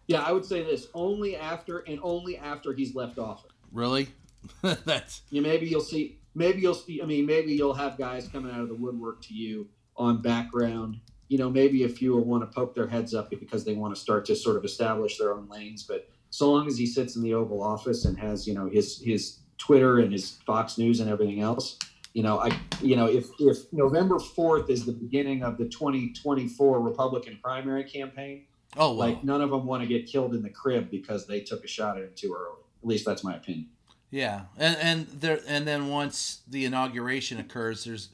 Yeah, 0.06 0.22
I 0.22 0.32
would 0.32 0.44
say 0.44 0.62
this 0.62 0.88
only 0.94 1.36
after 1.36 1.78
and 1.80 2.00
only 2.02 2.38
after 2.38 2.72
he's 2.72 2.94
left 2.94 3.18
office. 3.18 3.50
Really, 3.72 4.08
that's 4.62 5.22
You 5.30 5.42
maybe 5.42 5.66
you'll 5.66 5.80
see 5.80 6.17
maybe 6.34 6.60
you'll 6.60 6.74
see 6.74 7.02
I 7.02 7.06
mean 7.06 7.26
maybe 7.26 7.52
you'll 7.52 7.74
have 7.74 7.98
guys 7.98 8.28
coming 8.28 8.52
out 8.52 8.60
of 8.60 8.68
the 8.68 8.74
woodwork 8.74 9.22
to 9.22 9.34
you 9.34 9.68
on 9.96 10.22
background. 10.22 11.00
You 11.28 11.36
know, 11.36 11.50
maybe 11.50 11.84
a 11.84 11.88
few 11.88 12.12
will 12.14 12.24
want 12.24 12.42
to 12.42 12.54
poke 12.54 12.74
their 12.74 12.86
heads 12.86 13.14
up 13.14 13.28
because 13.28 13.64
they 13.64 13.74
want 13.74 13.94
to 13.94 14.00
start 14.00 14.24
to 14.26 14.36
sort 14.36 14.56
of 14.56 14.64
establish 14.64 15.18
their 15.18 15.34
own 15.34 15.46
lanes. 15.48 15.82
But 15.82 16.08
so 16.30 16.50
long 16.50 16.66
as 16.66 16.78
he 16.78 16.86
sits 16.86 17.16
in 17.16 17.22
the 17.22 17.34
Oval 17.34 17.62
Office 17.62 18.06
and 18.06 18.18
has, 18.18 18.46
you 18.46 18.54
know, 18.54 18.68
his 18.68 19.00
his 19.02 19.40
Twitter 19.58 19.98
and 19.98 20.12
his 20.12 20.38
Fox 20.46 20.78
News 20.78 21.00
and 21.00 21.10
everything 21.10 21.40
else, 21.40 21.78
you 22.14 22.22
know, 22.22 22.40
I 22.40 22.58
you 22.80 22.96
know, 22.96 23.06
if 23.06 23.28
if 23.38 23.72
November 23.72 24.18
fourth 24.18 24.70
is 24.70 24.86
the 24.86 24.92
beginning 24.92 25.42
of 25.42 25.58
the 25.58 25.68
twenty 25.68 26.12
twenty 26.12 26.48
four 26.48 26.80
Republican 26.80 27.38
primary 27.42 27.84
campaign, 27.84 28.46
oh 28.76 28.88
well. 28.88 28.94
like 28.94 29.24
none 29.24 29.42
of 29.42 29.50
them 29.50 29.66
want 29.66 29.82
to 29.82 29.88
get 29.88 30.06
killed 30.06 30.34
in 30.34 30.42
the 30.42 30.50
crib 30.50 30.90
because 30.90 31.26
they 31.26 31.40
took 31.40 31.64
a 31.64 31.68
shot 31.68 31.98
at 31.98 32.04
him 32.04 32.12
too 32.14 32.34
early. 32.38 32.62
At 32.82 32.88
least 32.88 33.04
that's 33.04 33.24
my 33.24 33.36
opinion. 33.36 33.68
Yeah, 34.10 34.42
and 34.56 34.76
and 34.80 35.06
there 35.20 35.40
and 35.46 35.66
then 35.66 35.88
once 35.88 36.40
the 36.48 36.64
inauguration 36.64 37.38
occurs, 37.38 37.84
there's 37.84 38.08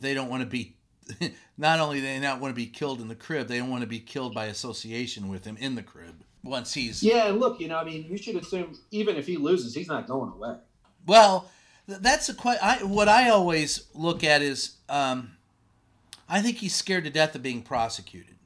they 0.00 0.14
don't 0.14 0.28
want 0.28 0.42
to 0.42 0.48
be. 0.48 0.74
Not 1.56 1.80
only 1.80 2.00
they 2.00 2.18
not 2.20 2.40
want 2.40 2.52
to 2.52 2.56
be 2.56 2.66
killed 2.66 3.00
in 3.00 3.08
the 3.08 3.14
crib, 3.16 3.48
they 3.48 3.58
don't 3.58 3.70
want 3.70 3.80
to 3.80 3.86
be 3.88 3.98
killed 3.98 4.34
by 4.34 4.44
association 4.46 5.28
with 5.28 5.44
him 5.44 5.56
in 5.56 5.74
the 5.74 5.82
crib. 5.82 6.22
Once 6.44 6.74
he's 6.74 7.02
Yeah, 7.02 7.28
and 7.28 7.40
look, 7.40 7.58
you 7.60 7.66
know, 7.66 7.78
I 7.78 7.84
mean, 7.84 8.04
you 8.08 8.16
should 8.16 8.36
assume 8.36 8.78
even 8.92 9.16
if 9.16 9.26
he 9.26 9.36
loses, 9.36 9.74
he's 9.74 9.88
not 9.88 10.06
going 10.06 10.30
away. 10.32 10.56
well, 11.06 11.50
that's 11.86 12.28
a 12.28 12.34
quite. 12.34 12.58
I 12.62 12.84
what 12.84 13.08
I 13.08 13.30
always 13.30 13.86
look 13.94 14.22
at 14.22 14.42
is, 14.42 14.76
um, 14.88 15.32
I 16.28 16.42
think 16.42 16.58
he's 16.58 16.74
scared 16.74 17.04
to 17.04 17.10
death 17.10 17.34
of 17.34 17.42
being 17.42 17.62
prosecuted. 17.62 18.36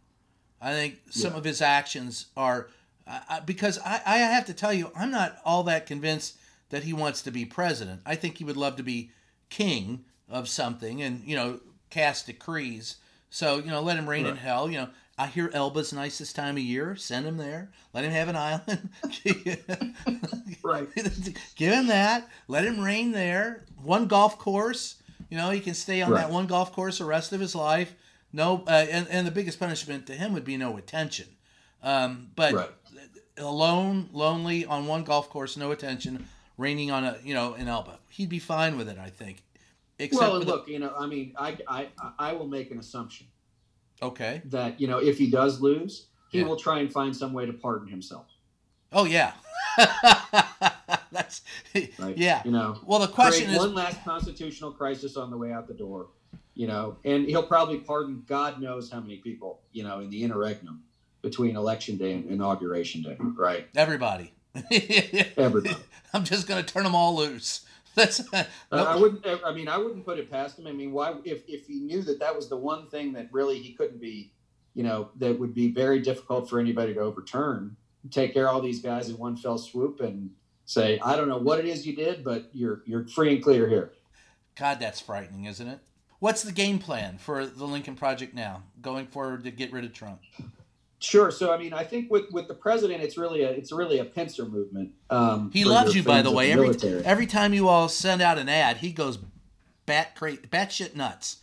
I 0.60 0.72
think 0.72 0.98
some 1.10 1.32
Yeah. 1.32 1.38
of 1.38 1.44
his 1.44 1.60
actions 1.60 2.26
are 2.36 2.68
I, 3.06 3.40
because 3.44 3.78
I, 3.84 4.00
I 4.06 4.16
have 4.18 4.46
to 4.46 4.54
tell 4.54 4.72
you, 4.72 4.90
I'm 4.96 5.10
not 5.10 5.36
all 5.44 5.64
that 5.64 5.86
convinced 5.86 6.36
that 6.72 6.82
he 6.82 6.92
wants 6.92 7.22
to 7.22 7.30
be 7.30 7.44
president. 7.44 8.00
I 8.04 8.16
think 8.16 8.38
he 8.38 8.44
would 8.44 8.56
love 8.56 8.74
to 8.76 8.82
be 8.82 9.10
king 9.50 10.04
of 10.28 10.48
something 10.48 11.02
and 11.02 11.22
you 11.24 11.36
know 11.36 11.60
cast 11.90 12.26
decrees. 12.26 12.96
So 13.30 13.56
you 13.58 13.66
know, 13.70 13.80
let 13.80 13.96
him 13.98 14.08
reign 14.08 14.26
in 14.26 14.36
hell. 14.36 14.68
You 14.70 14.78
know, 14.78 14.88
I 15.18 15.26
hear 15.26 15.50
Elba's 15.52 15.92
nice 15.92 16.18
this 16.18 16.32
time 16.32 16.56
of 16.56 16.62
year. 16.62 16.96
Send 16.96 17.26
him 17.26 17.36
there. 17.36 17.70
Let 17.92 18.04
him 18.04 18.10
have 18.12 18.28
an 18.28 18.36
island. 18.36 18.88
Right. 20.64 20.88
Give 21.56 21.72
him 21.72 21.88
that. 21.88 22.28
Let 22.46 22.64
him 22.64 22.78
reign 22.80 23.10
there. 23.10 23.64
One 23.82 24.06
golf 24.06 24.38
course. 24.38 25.02
You 25.28 25.36
know, 25.36 25.50
he 25.50 25.58
can 25.60 25.74
stay 25.74 26.02
on 26.02 26.10
Right. 26.12 26.20
that 26.20 26.30
one 26.30 26.46
golf 26.46 26.72
course 26.72 26.98
the 26.98 27.04
rest 27.04 27.32
of 27.32 27.40
his 27.40 27.54
life. 27.56 27.94
No, 28.32 28.62
uh, 28.68 28.70
and 28.90 29.08
and 29.08 29.26
the 29.26 29.30
biggest 29.32 29.58
punishment 29.58 30.06
to 30.06 30.14
him 30.14 30.32
would 30.34 30.44
be 30.44 30.56
no 30.56 30.76
attention. 30.76 31.26
Um, 31.82 32.30
but 32.36 32.54
Right. 32.54 32.70
alone, 33.36 34.08
lonely 34.12 34.64
on 34.64 34.86
one 34.86 35.02
golf 35.04 35.28
course, 35.30 35.56
no 35.56 35.72
attention, 35.72 36.28
reigning 36.58 36.90
on 36.90 37.04
a 37.04 37.16
you 37.22 37.34
know 37.34 37.54
an 37.54 37.68
Elba. 37.68 37.98
He'd 38.08 38.28
be 38.28 38.38
fine 38.38 38.76
with 38.76 38.88
it, 38.88 38.98
I 38.98 39.10
think. 39.10 39.42
Except 39.98 40.20
well, 40.22 40.36
and 40.36 40.46
the- 40.46 40.50
look, 40.52 40.68
you 40.68 40.78
know, 40.78 40.92
I 40.98 41.06
mean, 41.06 41.32
I, 41.38 41.56
I, 41.68 41.88
I 42.18 42.32
will 42.32 42.48
make 42.48 42.70
an 42.72 42.78
assumption 42.78 43.26
okay. 44.02 44.42
that 44.46 44.80
you 44.80 44.88
know 44.88 44.98
if 44.98 45.18
he 45.18 45.30
does 45.30 45.60
lose, 45.60 46.06
he 46.30 46.38
Yeah. 46.40 46.46
will 46.46 46.56
try 46.56 46.80
and 46.80 46.92
find 46.92 47.14
some 47.16 47.32
way 47.32 47.46
to 47.46 47.52
pardon 47.52 47.88
himself. 47.88 48.26
Oh 48.92 49.04
yeah. 49.04 49.32
That's 51.12 51.42
Right? 51.74 52.16
yeah. 52.16 52.42
You 52.44 52.50
know, 52.50 52.78
Well, 52.84 52.98
the 53.00 53.06
question 53.06 53.50
is, 53.50 53.58
one 53.58 53.74
last 53.74 54.02
constitutional 54.04 54.72
crisis 54.72 55.16
on 55.16 55.30
the 55.30 55.36
way 55.36 55.52
out 55.52 55.66
the 55.68 55.74
door. 55.74 56.08
You 56.54 56.66
know, 56.66 56.96
and 57.04 57.26
he'll 57.26 57.42
probably 57.46 57.78
pardon 57.78 58.24
God 58.26 58.60
knows 58.60 58.90
how 58.90 59.00
many 59.00 59.16
people. 59.18 59.60
You 59.72 59.84
know, 59.84 60.00
in 60.00 60.10
the 60.10 60.22
interregnum 60.22 60.82
between 61.22 61.56
election 61.56 61.96
day 61.96 62.12
and 62.14 62.28
inauguration 62.30 63.02
day. 63.02 63.16
Right. 63.18 63.68
everybody. 63.76 64.32
Everybody. 65.36 65.76
I'm 66.12 66.24
just 66.24 66.46
gonna 66.46 66.62
turn 66.62 66.84
them 66.84 66.94
all 66.94 67.16
loose. 67.16 67.64
That's 67.94 68.20
Uh, 68.32 68.44
I 68.70 68.96
wouldn't. 68.96 69.26
I 69.44 69.52
mean, 69.52 69.68
I 69.68 69.76
wouldn't 69.76 70.04
put 70.04 70.18
it 70.18 70.30
past 70.30 70.58
him. 70.58 70.66
I 70.66 70.72
mean, 70.72 70.92
why? 70.92 71.14
If 71.24 71.42
if 71.48 71.66
he 71.66 71.80
knew 71.80 72.02
that 72.02 72.20
that 72.20 72.34
was 72.34 72.48
the 72.48 72.56
one 72.56 72.86
thing 72.88 73.12
that 73.12 73.28
really 73.32 73.58
he 73.58 73.74
couldn't 73.74 74.00
be, 74.00 74.32
you 74.74 74.82
know, 74.82 75.10
that 75.16 75.38
would 75.38 75.54
be 75.54 75.70
very 75.70 76.00
difficult 76.00 76.48
for 76.48 76.58
anybody 76.58 76.94
to 76.94 77.00
overturn. 77.00 77.76
Take 78.10 78.34
care 78.34 78.48
of 78.48 78.54
all 78.54 78.60
these 78.62 78.80
guys 78.80 79.08
in 79.10 79.18
one 79.18 79.36
fell 79.36 79.58
swoop 79.58 80.00
and 80.00 80.30
say, 80.64 80.98
I 81.00 81.16
don't 81.16 81.28
know 81.28 81.38
what 81.38 81.58
it 81.58 81.66
is 81.66 81.86
you 81.86 81.94
did, 81.94 82.24
but 82.24 82.48
you're 82.52 82.82
you're 82.86 83.06
free 83.06 83.34
and 83.34 83.44
clear 83.44 83.68
here. 83.68 83.92
God, 84.56 84.80
that's 84.80 85.00
frightening, 85.00 85.44
isn't 85.44 85.66
it? 85.68 85.78
What's 86.18 86.42
the 86.42 86.52
game 86.52 86.78
plan 86.78 87.18
for 87.18 87.44
the 87.46 87.64
Lincoln 87.64 87.96
Project 87.96 88.32
now, 88.32 88.62
going 88.80 89.06
forward 89.06 89.44
to 89.44 89.50
get 89.50 89.72
rid 89.72 89.84
of 89.84 89.92
Trump? 89.92 90.20
Sure. 91.02 91.30
So 91.30 91.52
I 91.52 91.58
mean, 91.58 91.72
I 91.72 91.84
think 91.84 92.10
with 92.10 92.30
with 92.30 92.48
the 92.48 92.54
president, 92.54 93.02
it's 93.02 93.18
really 93.18 93.42
a 93.42 93.50
it's 93.50 93.72
really 93.72 93.98
a 93.98 94.04
pincer 94.04 94.44
movement. 94.44 94.92
Um, 95.10 95.50
He 95.52 95.64
loves 95.64 95.94
you, 95.94 96.02
by 96.02 96.22
the 96.22 96.30
way. 96.30 96.52
Every 96.52 96.66
military. 96.66 97.04
every 97.04 97.26
time 97.26 97.52
you 97.52 97.68
all 97.68 97.88
send 97.88 98.22
out 98.22 98.38
an 98.38 98.48
ad, 98.48 98.78
he 98.78 98.92
goes 98.92 99.18
bat 99.84 100.14
cra 100.14 100.36
batshit 100.36 100.94
nuts. 100.94 101.38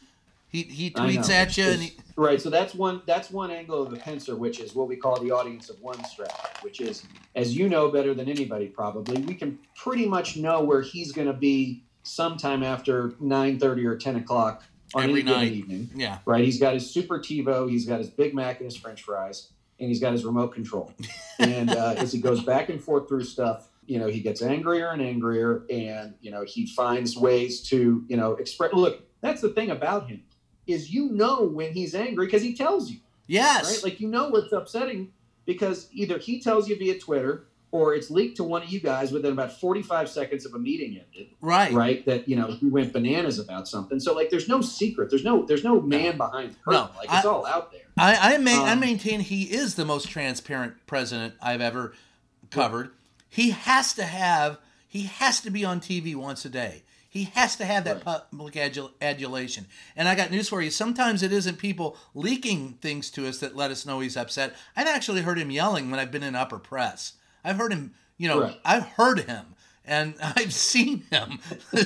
He 0.48 0.64
he 0.64 0.90
tweets 0.90 1.30
at 1.30 1.58
you, 1.58 1.66
and 1.66 1.82
he, 1.82 1.94
right. 2.16 2.42
So 2.42 2.50
that's 2.50 2.74
one 2.74 3.02
that's 3.06 3.30
one 3.30 3.52
angle 3.52 3.84
of 3.84 3.92
the 3.92 3.98
pincer, 3.98 4.36
which 4.36 4.60
is 4.60 4.74
what 4.74 4.88
we 4.88 4.96
call 4.96 5.20
the 5.20 5.30
audience 5.30 5.70
of 5.70 5.80
one 5.82 6.04
strategy, 6.06 6.38
which 6.62 6.82
is, 6.82 7.04
as 7.36 7.56
you 7.56 7.70
know 7.70 7.90
better 7.90 8.16
than 8.16 8.30
anybody, 8.30 8.68
probably 8.68 9.22
we 9.22 9.36
can 9.36 9.60
pretty 9.76 10.08
much 10.08 10.38
know 10.38 10.64
where 10.64 10.82
he's 10.82 11.12
going 11.12 11.28
to 11.28 11.34
be 11.34 11.84
sometime 12.04 12.64
after 12.64 13.14
nine 13.20 13.60
thirty 13.60 13.86
or 13.86 13.96
ten 13.96 14.16
o'clock 14.16 14.64
on 14.96 15.04
Every 15.04 15.22
any 15.22 15.24
given 15.24 15.40
night. 15.42 15.52
evening. 15.54 15.90
yeah, 15.96 16.20
Right. 16.26 16.44
He's 16.44 16.60
got 16.60 16.74
his 16.74 16.90
super 16.90 17.20
TiVo, 17.20 17.70
he's 17.70 17.86
got 17.86 18.00
his 18.00 18.10
Big 18.10 18.34
Mac 18.34 18.58
and 18.58 18.66
his 18.66 18.76
French 18.78 19.04
fries, 19.04 19.50
and 19.80 19.88
he's 19.90 20.00
got 20.00 20.12
his 20.14 20.26
remote 20.26 20.54
control. 20.54 20.92
And 21.40 21.72
uh, 21.72 21.94
as 21.98 22.12
he 22.12 22.20
goes 22.20 22.42
back 22.44 22.68
and 22.68 22.84
forth 22.84 23.08
through 23.08 23.24
stuff, 23.24 23.70
you 23.86 23.98
know, 23.98 24.08
he 24.08 24.20
gets 24.20 24.42
angrier 24.42 24.90
and 24.90 25.02
angrier, 25.02 25.64
and 25.70 26.16
you 26.20 26.32
know, 26.32 26.44
he 26.44 26.68
finds 26.68 27.16
ways 27.16 27.62
to, 27.70 28.04
you 28.10 28.18
know, 28.18 28.34
express. 28.34 28.74
Look, 28.74 29.04
that's 29.22 29.40
the 29.42 29.50
thing 29.50 29.72
about 29.72 30.10
him 30.10 30.22
is 30.68 30.94
you 30.94 31.10
know 31.12 31.44
when 31.44 31.72
he's 31.72 31.96
angry 31.96 32.26
because 32.26 32.42
he 32.44 32.54
tells 32.56 32.92
you, 32.92 33.00
yes, 33.26 33.72
right? 33.72 33.84
Like 33.92 34.00
you 34.02 34.08
know 34.10 34.28
what's 34.28 34.52
upsetting 34.52 35.14
because 35.46 35.88
either 35.94 36.18
he 36.20 36.42
tells 36.42 36.68
you 36.68 36.78
via 36.78 37.00
Twitter 37.00 37.46
or 37.72 37.94
it's 37.94 38.10
leaked 38.10 38.38
to 38.38 38.44
one 38.44 38.64
of 38.64 38.70
you 38.70 38.80
guys 38.80 39.12
within 39.12 39.32
about 39.34 39.52
45 39.60 40.10
seconds 40.10 40.46
of 40.46 40.54
a 40.56 40.60
meeting 40.60 41.00
ended 41.14 41.30
right, 41.42 41.72
right 41.72 42.06
that 42.06 42.28
you 42.28 42.36
know 42.36 42.48
he 42.48 42.68
went 42.68 42.92
bananas 42.94 43.38
about 43.40 43.68
something 43.68 44.00
so 44.00 44.14
like 44.16 44.30
there's 44.30 44.48
no 44.50 44.62
secret 44.62 45.10
there's 45.10 45.24
no 45.24 45.46
there's 45.46 45.64
no 45.64 45.80
man 45.82 46.18
behind 46.18 46.52
the 46.52 46.56
curtain 46.64 46.82
No, 46.86 46.90
like 46.98 47.06
it's 47.14 47.26
I- 47.26 47.30
all 47.30 47.46
out 47.46 47.72
there 47.72 47.82
I 47.98 48.36
I, 48.36 48.38
ma- 48.38 48.64
I 48.66 48.72
Um, 48.72 48.80
maintain 48.80 49.20
he 49.20 49.44
is 49.44 49.76
the 49.76 49.86
most 49.86 50.10
transparent 50.10 50.76
president 50.88 51.34
I've 51.42 51.60
ever 51.62 51.94
covered. 52.50 52.92
He 53.30 53.52
has 53.52 53.94
to 53.96 54.04
have 54.06 54.58
he 54.88 55.04
has 55.04 55.40
to 55.42 55.50
be 55.52 55.64
on 55.66 55.80
TV 55.82 56.16
once 56.16 56.46
a 56.46 56.50
day. 56.50 56.84
he 57.12 57.24
has 57.36 57.56
to 57.58 57.66
have 57.66 57.84
that 57.86 58.04
public 58.06 58.54
adul- 58.54 58.92
adulation. 59.02 59.66
And 59.96 60.08
I 60.08 60.16
got 60.16 60.32
news 60.32 60.48
for 60.50 60.62
you. 60.62 60.70
Sometimes 60.72 61.22
it 61.24 61.32
isn't 61.34 61.58
people 61.58 61.98
leaking 62.16 62.78
things 62.82 63.10
to 63.12 63.28
us 63.28 63.40
that 63.40 63.56
let 63.56 63.70
us 63.72 63.86
know 63.86 64.00
he's 64.00 64.16
upset. 64.18 64.56
I've 64.78 64.88
actually 64.88 65.22
heard 65.22 65.38
him 65.40 65.52
yelling 65.52 65.90
when 65.92 66.00
I've 66.00 66.12
been 66.12 66.24
in 66.24 66.36
upper 66.36 66.58
press. 66.60 67.14
I've 67.44 67.58
heard 67.58 67.72
him, 67.74 67.94
you 68.18 68.28
know, 68.28 68.42
Right. 68.42 68.60
I've 68.66 68.84
heard 68.86 69.22
him 69.22 69.46
and 69.86 70.16
I've 70.22 70.54
seen 70.54 71.04
him. 71.12 71.40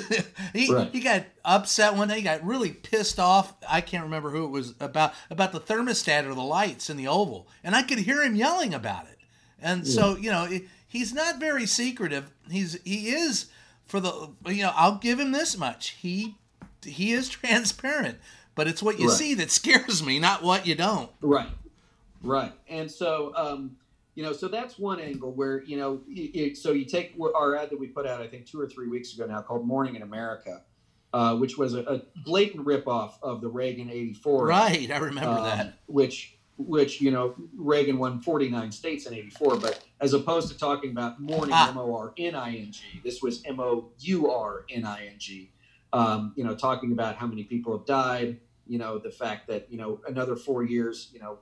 he, 0.54 0.74
Right. 0.74 0.89
he 0.91 0.99
got 0.99 1.26
upset 1.45 1.95
one 1.95 2.08
day. 2.08 2.16
He 2.18 2.22
got 2.22 2.43
really 2.45 2.72
pissed 2.72 3.20
off. 3.20 3.54
I 3.70 3.82
can't 3.82 4.04
remember 4.04 4.30
who 4.32 4.43
it 4.45 4.49
was 4.49 4.74
about 4.80 5.14
about 5.30 5.51
the 5.51 5.60
thermostat 5.60 6.26
or 6.26 6.34
the 6.34 6.41
lights 6.41 6.89
in 6.89 6.97
the 6.97 7.08
oval, 7.08 7.47
and 7.64 7.76
I 7.76 7.84
could 7.84 7.99
hear 7.99 8.22
him 8.24 8.36
yelling 8.36 8.74
about 8.74 9.06
it. 9.06 9.20
And 9.62 9.88
so 9.88 10.16
you 10.18 10.30
know, 10.32 10.45
he- 10.45 10.68
he's 10.88 11.14
not 11.14 11.39
very 11.39 11.66
secretive. 11.66 12.32
He's 12.49 12.78
he 12.84 13.10
is 13.10 13.45
for 13.86 13.99
the 13.99 14.30
you 14.47 14.64
know 14.64 14.74
I'll 14.76 14.95
give 14.97 15.20
him 15.20 15.32
this 15.32 15.58
much. 15.58 15.89
He 15.91 16.36
he 16.84 17.14
is 17.14 17.30
transparent, 17.30 18.18
but 18.56 18.68
it's 18.68 18.84
what 18.84 18.99
you 18.99 19.08
Right. 19.08 19.18
see 19.18 19.34
that 19.36 19.51
scares 19.62 20.04
me, 20.04 20.20
not 20.20 20.43
what 20.43 20.68
you 20.68 20.76
don't. 20.76 21.10
Right, 21.22 21.49
right. 22.22 22.51
And 22.68 22.91
so, 22.91 23.32
um, 23.38 23.78
you 24.16 24.24
know, 24.24 24.34
so 24.34 24.47
that's 24.47 24.78
one 24.78 24.99
angle 24.99 25.32
where 25.32 25.64
you 25.64 25.78
know, 25.78 26.01
it, 26.07 26.57
so 26.57 26.72
you 26.72 26.86
take 26.86 27.16
our 27.36 27.55
ad 27.55 27.70
that 27.72 27.80
we 27.80 27.88
put 27.88 28.05
out, 28.07 28.22
I 28.22 28.28
think 28.28 28.45
two 28.45 28.59
or 28.59 28.68
three 28.68 28.88
weeks 28.88 29.14
ago 29.14 29.26
now, 29.26 29.41
called 29.41 29.66
"Mourning 29.66 29.95
in 29.95 30.01
America," 30.03 30.64
uh, 31.14 31.36
which 31.38 31.57
was 31.57 31.74
a, 31.74 31.82
a 31.82 32.01
blatant 32.24 32.66
ripoff 32.66 33.14
of 33.24 33.41
the 33.41 33.49
Reagan 33.49 33.89
'84, 33.89 34.45
Right, 34.47 34.91
I 34.91 34.97
remember 34.97 35.30
um, 35.32 35.43
that. 35.43 35.74
which 35.88 36.38
which 36.57 37.01
you 37.01 37.09
know 37.09 37.34
Reagan 37.57 37.97
won 37.97 38.20
49 38.22 38.72
states 38.72 39.07
in 39.07 39.14
84 39.16 39.57
but 39.57 39.84
as 39.99 40.14
opposed 40.14 40.49
to 40.51 40.57
talking 40.57 40.91
about 40.91 41.20
morning 41.20 41.49
Ah. 41.51 41.72
m-o-r-n-i-n-g 41.72 43.01
this 43.03 43.24
was 43.24 43.41
m-o-u-r-n-i-n-g 44.28 45.51
um, 45.93 46.34
you 46.36 46.43
know 46.43 46.55
talking 46.55 46.91
about 46.91 47.16
how 47.16 47.26
many 47.26 47.43
people 47.43 47.76
have 47.76 47.88
died 47.88 48.39
you 48.68 48.78
know 48.78 48.99
the 48.99 49.09
fact 49.09 49.47
that 49.47 49.72
you 49.72 49.80
know 49.80 49.99
another 50.07 50.36
four 50.36 50.64
years 50.64 51.09
you 51.11 51.20
know 51.20 51.39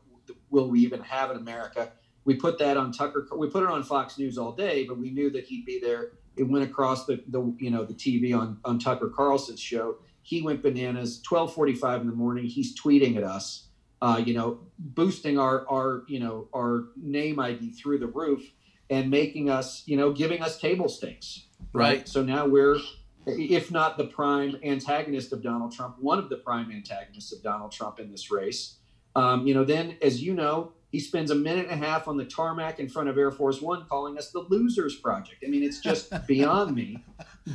will 0.49 0.69
we 0.69 0.79
even 0.79 1.01
have 1.01 1.29
in 1.31 1.35
america 1.37 1.91
we 2.25 2.35
put 2.35 2.57
that 2.59 2.77
on 2.77 2.91
tucker 2.91 3.27
we 3.35 3.49
put 3.49 3.63
it 3.63 3.69
on 3.69 3.83
fox 3.83 4.17
news 4.17 4.37
all 4.37 4.51
day 4.51 4.85
but 4.85 4.97
we 4.97 5.11
knew 5.11 5.29
that 5.29 5.45
he'd 5.45 5.65
be 5.65 5.79
there. 5.79 6.11
It 6.37 6.43
went 6.43 6.63
across 6.63 7.05
the, 7.05 7.21
the 7.27 7.53
you 7.59 7.69
know 7.69 7.83
the 7.83 7.93
tv 7.93 8.37
on, 8.37 8.57
on 8.65 8.79
tucker 8.79 9.09
carlson's 9.09 9.59
show. 9.59 9.97
He 10.23 10.41
went 10.41 10.61
bananas. 10.61 11.21
12.45 11.29 12.01
in 12.01 12.07
the 12.07 12.13
morning 12.13 12.45
he's 12.45 12.79
tweeting 12.79 13.17
at 13.17 13.23
us 13.23 13.67
uh, 14.01 14.21
you 14.23 14.33
know 14.33 14.59
boosting 14.79 15.37
our 15.37 15.67
our 15.69 16.03
you 16.07 16.19
know 16.19 16.47
our 16.55 16.89
name 16.95 17.39
id 17.39 17.71
through 17.71 17.99
the 17.99 18.07
roof 18.07 18.51
and 18.89 19.09
making 19.09 19.49
us 19.49 19.83
you 19.85 19.95
know 19.95 20.11
giving 20.11 20.41
us 20.41 20.59
table 20.59 20.89
stakes. 20.89 21.45
Right. 21.73 22.07
so 22.07 22.23
now 22.23 22.47
we're 22.47 22.79
if 23.25 23.71
not 23.71 23.97
the 23.97 24.05
prime 24.05 24.57
antagonist 24.63 25.31
of 25.31 25.43
donald 25.43 25.71
trump 25.71 25.95
one 25.99 26.17
of 26.17 26.27
the 26.27 26.37
prime 26.37 26.71
antagonists 26.71 27.31
of 27.31 27.43
donald 27.43 27.71
trump 27.71 27.99
in 27.99 28.11
this 28.11 28.31
race 28.31 28.77
um, 29.15 29.45
you 29.45 29.53
know 29.53 29.63
then 29.63 29.95
as 30.01 30.21
you 30.23 30.33
know 30.33 30.73
he 30.91 30.99
spends 30.99 31.31
a 31.31 31.35
minute 31.35 31.67
and 31.69 31.83
a 31.83 31.87
half 31.87 32.07
on 32.07 32.17
the 32.17 32.25
tarmac 32.25 32.79
in 32.79 32.89
front 32.89 33.09
of 33.09 33.17
air 33.17 33.31
force 33.31 33.61
one 33.61 33.85
calling 33.89 34.17
us 34.17 34.31
the 34.31 34.39
losers 34.49 34.95
project. 34.95 35.43
I 35.45 35.49
mean 35.49 35.63
it's 35.63 35.79
just 35.79 36.11
beyond 36.27 36.75
me. 36.75 37.03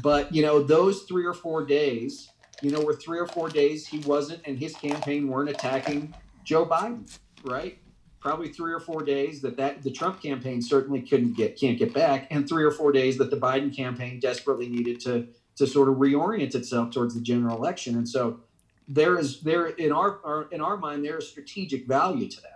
But 0.03 0.35
you 0.35 0.43
know 0.43 0.63
those 0.63 1.03
three 1.03 1.25
or 1.25 1.35
four 1.35 1.65
days 1.65 2.31
you 2.63 2.71
know 2.71 2.81
were 2.81 2.95
three 2.95 3.19
or 3.19 3.27
four 3.27 3.49
days 3.49 3.87
he 3.87 3.99
wasn't 4.01 4.41
and 4.47 4.59
his 4.59 4.75
campaign 4.75 5.29
weren't 5.29 5.51
attacking 5.51 6.15
joe 6.43 6.65
biden 6.65 7.05
right? 7.45 7.79
Probably 8.21 8.49
three 8.49 8.73
or 8.73 8.81
four 8.81 9.03
days 9.05 9.41
that, 9.43 9.57
that 9.57 9.83
the 9.83 9.91
trump 9.91 10.21
campaign 10.21 10.61
certainly 10.61 11.01
couldn't 11.01 11.37
get 11.37 11.59
can't 11.59 11.79
get 11.79 11.95
back 11.95 12.27
and 12.31 12.49
three 12.49 12.65
or 12.65 12.71
four 12.71 12.93
days 12.93 13.19
that 13.19 13.31
the 13.31 13.37
biden 13.37 13.75
campaign 13.75 14.19
desperately 14.19 14.69
needed 14.69 15.01
to 15.01 15.29
to 15.57 15.67
sort 15.67 15.89
of 15.89 15.97
reorient 15.97 16.55
itself 16.55 16.91
towards 16.91 17.15
the 17.15 17.21
general 17.21 17.57
election. 17.57 17.97
And 17.97 18.09
so 18.09 18.41
there 18.89 19.19
is 19.19 19.41
there 19.41 19.67
in 19.67 19.93
our, 19.93 20.21
our 20.25 20.49
in 20.51 20.61
our 20.61 20.77
mind 20.77 21.05
there 21.05 21.19
is 21.19 21.29
strategic 21.29 21.87
value 21.87 22.29
to 22.29 22.41
that 22.43 22.56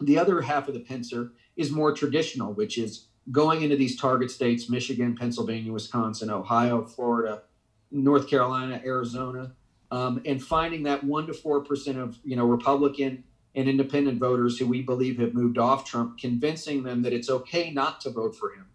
the 0.00 0.18
other 0.18 0.40
half 0.40 0.68
of 0.68 0.74
the 0.74 0.80
pincer 0.80 1.32
is 1.56 1.70
more 1.70 1.92
traditional 1.92 2.52
which 2.52 2.78
is 2.78 3.06
going 3.30 3.62
into 3.62 3.76
these 3.76 3.96
target 3.98 4.30
states 4.30 4.68
michigan 4.68 5.16
pennsylvania 5.16 5.72
wisconsin 5.72 6.30
ohio 6.30 6.84
florida 6.84 7.42
north 7.90 8.28
carolina 8.28 8.80
arizona 8.84 9.52
um, 9.90 10.20
and 10.26 10.42
finding 10.42 10.82
that 10.82 11.02
one 11.02 11.26
to 11.26 11.34
four 11.34 11.60
percent 11.60 11.98
of 11.98 12.18
you 12.24 12.36
know 12.36 12.44
republican 12.44 13.24
and 13.54 13.68
independent 13.68 14.18
voters 14.18 14.58
who 14.58 14.66
we 14.66 14.82
believe 14.82 15.18
have 15.18 15.34
moved 15.34 15.58
off 15.58 15.84
trump 15.84 16.18
convincing 16.18 16.82
them 16.82 17.02
that 17.02 17.12
it's 17.12 17.30
okay 17.30 17.70
not 17.70 18.00
to 18.00 18.10
vote 18.10 18.34
for 18.34 18.50
him 18.50 18.66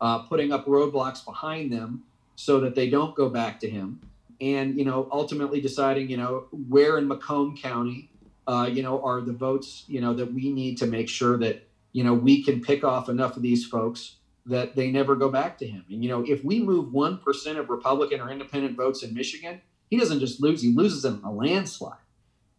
uh, 0.00 0.18
putting 0.20 0.52
up 0.52 0.66
roadblocks 0.66 1.24
behind 1.24 1.72
them 1.72 2.02
so 2.34 2.60
that 2.60 2.74
they 2.74 2.90
don't 2.90 3.14
go 3.14 3.28
back 3.28 3.60
to 3.60 3.68
him 3.68 4.00
and 4.40 4.76
you 4.76 4.84
know 4.84 5.08
ultimately 5.12 5.60
deciding 5.60 6.10
you 6.10 6.16
know 6.16 6.46
where 6.68 6.98
in 6.98 7.06
macomb 7.06 7.56
county 7.56 8.10
uh, 8.46 8.68
you 8.70 8.82
know 8.82 9.02
are 9.02 9.20
the 9.20 9.32
votes 9.32 9.84
you 9.86 10.00
know 10.00 10.14
that 10.14 10.32
we 10.32 10.50
need 10.50 10.78
to 10.78 10.86
make 10.86 11.08
sure 11.08 11.38
that 11.38 11.66
you 11.92 12.04
know 12.04 12.14
we 12.14 12.42
can 12.42 12.60
pick 12.60 12.84
off 12.84 13.08
enough 13.08 13.36
of 13.36 13.42
these 13.42 13.66
folks 13.66 14.16
that 14.46 14.74
they 14.74 14.90
never 14.90 15.14
go 15.14 15.30
back 15.30 15.56
to 15.58 15.66
him. 15.66 15.84
And 15.88 16.02
you 16.02 16.10
know 16.10 16.24
if 16.26 16.44
we 16.44 16.60
move 16.60 16.92
1% 16.92 17.56
of 17.58 17.70
republican 17.70 18.20
or 18.20 18.30
independent 18.30 18.76
votes 18.76 19.02
in 19.02 19.14
michigan 19.14 19.60
he 19.90 19.98
doesn't 19.98 20.20
just 20.20 20.40
lose 20.40 20.62
he 20.62 20.72
loses 20.72 21.04
in 21.04 21.20
a 21.24 21.30
landslide. 21.30 21.98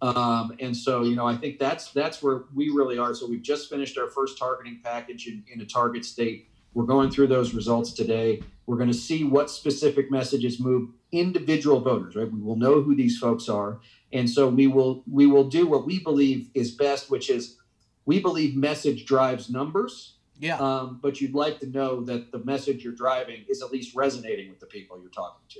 Um, 0.01 0.55
and 0.59 0.75
so 0.75 1.03
you 1.03 1.15
know 1.15 1.27
i 1.27 1.35
think 1.35 1.59
that's 1.59 1.91
that's 1.91 2.21
where 2.21 2.43
we 2.53 2.69
really 2.69 2.97
are. 2.97 3.13
So 3.13 3.27
we've 3.27 3.41
just 3.41 3.69
finished 3.69 3.97
our 3.97 4.09
first 4.09 4.37
targeting 4.37 4.79
package 4.83 5.27
in, 5.27 5.43
in 5.51 5.61
a 5.61 5.65
target 5.65 6.05
state 6.05 6.49
we're 6.73 6.85
going 6.85 7.09
through 7.11 7.27
those 7.27 7.53
results 7.53 7.91
today 7.91 8.41
we're 8.65 8.77
going 8.77 8.89
to 8.91 8.93
see 8.93 9.23
what 9.23 9.49
specific 9.49 10.09
messages 10.09 10.59
move 10.59 10.89
individual 11.11 11.79
voters 11.79 12.15
right 12.15 12.31
we 12.31 12.41
will 12.41 12.55
know 12.55 12.81
who 12.81 12.95
these 12.95 13.17
folks 13.17 13.47
are 13.49 13.79
and 14.11 14.29
so 14.29 14.47
we 14.47 14.67
will 14.67 15.03
we 15.11 15.25
will 15.25 15.43
do 15.43 15.67
what 15.67 15.85
we 15.85 15.99
believe 15.99 16.49
is 16.53 16.71
best 16.71 17.09
which 17.11 17.29
is 17.29 17.57
we 18.05 18.19
believe 18.19 18.55
message 18.55 19.05
drives 19.05 19.49
numbers 19.49 20.15
Yeah. 20.39 20.57
um, 20.57 20.99
but 21.01 21.21
you'd 21.21 21.35
like 21.35 21.59
to 21.59 21.67
know 21.67 22.01
that 22.05 22.31
the 22.31 22.39
message 22.39 22.83
you're 22.83 22.93
driving 22.95 23.45
is 23.47 23.61
at 23.61 23.71
least 23.71 23.95
resonating 23.95 24.49
with 24.49 24.59
the 24.59 24.65
people 24.65 24.99
you're 24.99 25.09
talking 25.11 25.45
to 25.49 25.59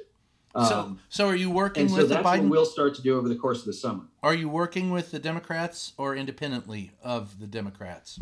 um, 0.56 0.66
so 0.68 0.98
so 1.10 1.28
are 1.28 1.36
you 1.36 1.50
working 1.52 1.82
and 1.82 1.90
so 1.92 1.98
with 1.98 2.10
the 2.10 2.16
that's 2.16 2.26
what 2.26 2.40
Biden? 2.40 2.50
we'll 2.50 2.66
start 2.66 2.96
to 2.96 3.02
do 3.02 3.18
over 3.18 3.28
the 3.30 3.36
course 3.36 3.60
of 3.60 3.66
the 3.66 3.74
summer 3.74 4.06
Are 4.22 4.36
you 4.36 4.50
working 4.50 4.92
with 4.92 5.12
the 5.12 5.20
Democrats 5.20 5.94
or 5.98 6.16
independently 6.16 6.92
of 7.04 7.40
the 7.40 7.48
Democrats? 7.48 8.20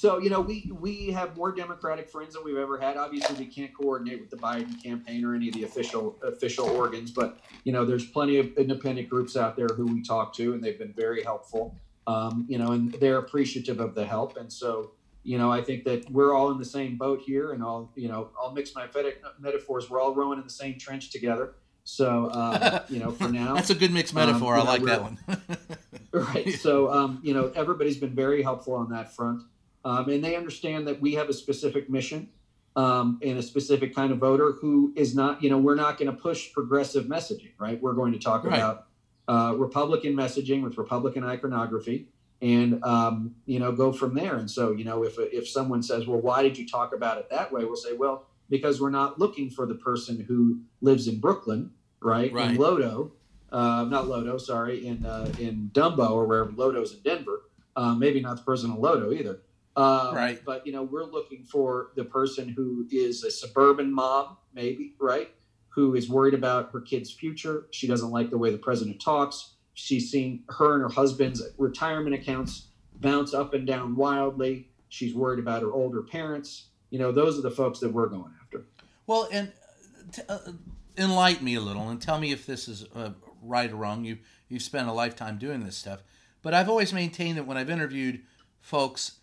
So 0.00 0.16
you 0.16 0.30
know, 0.30 0.40
we 0.40 0.72
we 0.80 1.10
have 1.10 1.36
more 1.36 1.52
Democratic 1.52 2.08
friends 2.08 2.32
than 2.32 2.42
we've 2.42 2.56
ever 2.56 2.78
had. 2.78 2.96
Obviously, 2.96 3.36
we 3.36 3.44
can't 3.44 3.70
coordinate 3.74 4.18
with 4.18 4.30
the 4.30 4.38
Biden 4.38 4.82
campaign 4.82 5.26
or 5.26 5.34
any 5.34 5.48
of 5.48 5.54
the 5.54 5.64
official 5.64 6.16
official 6.22 6.70
organs, 6.70 7.10
but 7.10 7.38
you 7.64 7.72
know, 7.74 7.84
there's 7.84 8.06
plenty 8.06 8.38
of 8.38 8.46
independent 8.56 9.10
groups 9.10 9.36
out 9.36 9.56
there 9.56 9.66
who 9.66 9.84
we 9.84 10.02
talk 10.02 10.32
to, 10.36 10.54
and 10.54 10.64
they've 10.64 10.78
been 10.78 10.94
very 10.94 11.22
helpful. 11.22 11.76
Um, 12.06 12.46
you 12.48 12.56
know, 12.56 12.72
and 12.72 12.94
they're 12.94 13.18
appreciative 13.18 13.78
of 13.78 13.94
the 13.94 14.06
help, 14.06 14.38
and 14.38 14.50
so 14.50 14.92
you 15.22 15.36
know, 15.36 15.52
I 15.52 15.60
think 15.60 15.84
that 15.84 16.10
we're 16.10 16.32
all 16.32 16.50
in 16.50 16.56
the 16.56 16.64
same 16.64 16.96
boat 16.96 17.20
here, 17.20 17.52
and 17.52 17.62
I'll 17.62 17.92
you 17.94 18.08
know, 18.08 18.30
I'll 18.40 18.52
mix 18.52 18.74
my 18.74 18.88
metaphors. 19.38 19.90
We're 19.90 20.00
all 20.00 20.14
rowing 20.14 20.38
in 20.38 20.44
the 20.44 20.50
same 20.50 20.78
trench 20.78 21.10
together. 21.10 21.56
So 21.84 22.28
uh, 22.28 22.84
you 22.88 23.00
know, 23.00 23.10
for 23.10 23.28
now, 23.28 23.54
That's 23.56 23.68
a 23.68 23.74
good 23.74 23.92
mixed 23.92 24.16
Um, 24.16 24.26
metaphor. 24.26 24.54
you 24.56 24.62
I 24.62 24.64
know, 24.64 24.70
like 24.70 24.84
that 24.84 25.02
one. 25.02 25.18
right 26.12 26.54
so 26.54 26.90
um, 26.90 27.20
you 27.22 27.34
know 27.34 27.52
everybody's 27.54 27.98
been 27.98 28.14
very 28.14 28.42
helpful 28.42 28.72
on 28.72 28.88
that 28.88 29.14
front 29.14 29.42
um, 29.84 30.08
and 30.08 30.22
they 30.22 30.36
understand 30.36 30.86
that 30.86 31.00
we 31.00 31.14
have 31.14 31.28
a 31.28 31.32
specific 31.32 31.88
mission 31.90 32.28
um, 32.76 33.18
and 33.22 33.38
a 33.38 33.42
specific 33.42 33.94
kind 33.94 34.12
of 34.12 34.18
voter 34.18 34.52
who 34.60 34.92
is 34.96 35.14
not 35.14 35.42
you 35.42 35.50
know 35.50 35.58
we're 35.58 35.74
not 35.74 35.98
going 35.98 36.10
to 36.10 36.16
push 36.16 36.52
progressive 36.52 37.04
messaging 37.06 37.50
right 37.58 37.80
we're 37.82 37.92
going 37.94 38.12
to 38.12 38.18
talk 38.18 38.44
Right. 38.44 38.58
about 38.58 38.86
uh, 39.28 39.54
republican 39.56 40.14
messaging 40.14 40.62
with 40.62 40.76
republican 40.78 41.24
iconography 41.24 42.06
and 42.42 42.82
um, 42.84 43.34
you 43.46 43.58
know 43.58 43.72
go 43.72 43.92
from 43.92 44.14
there 44.14 44.36
and 44.36 44.50
so 44.50 44.72
you 44.72 44.84
know 44.84 45.02
if, 45.04 45.18
if 45.18 45.48
someone 45.48 45.82
says 45.82 46.06
well 46.06 46.20
why 46.20 46.42
did 46.42 46.56
you 46.58 46.68
talk 46.68 46.94
about 46.94 47.18
it 47.18 47.28
that 47.30 47.52
way 47.52 47.64
we'll 47.64 47.76
say 47.76 47.92
well 47.94 48.26
because 48.48 48.80
we're 48.80 48.90
not 48.90 49.18
looking 49.18 49.48
for 49.50 49.66
the 49.66 49.74
person 49.74 50.24
who 50.26 50.60
lives 50.80 51.06
in 51.08 51.18
brooklyn 51.20 51.70
right, 52.00 52.32
Right. 52.32 52.50
in 52.52 52.56
lodo 52.56 53.12
uh, 53.52 53.84
not 53.90 54.04
Lodo, 54.04 54.40
sorry, 54.40 54.86
in 54.86 55.04
uh, 55.04 55.28
in 55.40 55.72
Dumbo 55.74 56.12
or 56.12 56.24
wherever 56.24 56.52
Lodo's 56.52 56.94
in 56.94 57.00
Denver. 57.00 57.42
Uh, 57.74 57.96
maybe 57.96 58.20
not 58.20 58.36
the 58.36 58.42
person 58.44 58.70
in 58.70 58.76
Lodo 58.76 59.12
either. 59.12 59.40
Uh, 59.76 60.12
Right. 60.14 60.40
But 60.44 60.66
you 60.66 60.72
know, 60.72 60.82
we're 60.82 61.04
looking 61.04 61.44
for 61.44 61.92
the 61.96 62.04
person 62.04 62.48
who 62.48 62.86
is 62.90 63.24
a 63.24 63.30
suburban 63.30 63.92
mom, 63.92 64.36
maybe 64.52 64.94
right, 64.98 65.30
who 65.68 65.94
is 65.94 66.08
worried 66.08 66.34
about 66.34 66.70
her 66.72 66.80
kid's 66.80 67.10
future. 67.10 67.66
She 67.70 67.86
doesn't 67.86 68.10
like 68.10 68.30
the 68.30 68.38
way 68.38 68.50
the 68.50 68.58
president 68.58 69.00
talks. 69.00 69.54
She's 69.74 70.10
seen 70.10 70.42
her 70.48 70.74
and 70.74 70.82
her 70.82 70.88
husband's 70.88 71.42
retirement 71.56 72.14
accounts 72.14 72.66
bounce 72.96 73.32
up 73.32 73.54
and 73.54 73.66
down 73.66 73.96
wildly. 73.96 74.68
She's 74.88 75.14
worried 75.14 75.38
about 75.38 75.62
her 75.62 75.72
older 75.72 76.02
parents. 76.02 76.66
You 76.90 76.98
know, 76.98 77.12
those 77.12 77.38
are 77.38 77.42
the 77.42 77.50
folks 77.50 77.78
that 77.80 77.92
we're 77.92 78.08
going 78.08 78.32
after. 78.42 78.64
Well, 79.06 79.28
and 79.32 79.48
uh, 79.48 80.12
t- 80.12 80.22
uh, 80.28 80.52
enlighten 80.98 81.44
me 81.44 81.54
a 81.54 81.60
little 81.60 81.88
and 81.88 82.02
tell 82.02 82.18
me 82.18 82.32
if 82.32 82.44
this 82.44 82.68
is 82.68 82.84
uh, 82.94 83.10
right 83.40 83.70
or 83.70 83.76
wrong. 83.76 84.04
You 84.04 84.18
you've 84.48 84.62
spent 84.62 84.88
a 84.88 84.92
lifetime 84.92 85.38
doing 85.38 85.64
this 85.64 85.76
stuff, 85.76 86.02
but 86.42 86.52
I've 86.52 86.68
always 86.68 86.92
maintained 86.92 87.38
that 87.38 87.46
when 87.46 87.56
I've 87.56 87.70
interviewed 87.70 88.22
folks, 88.60 89.19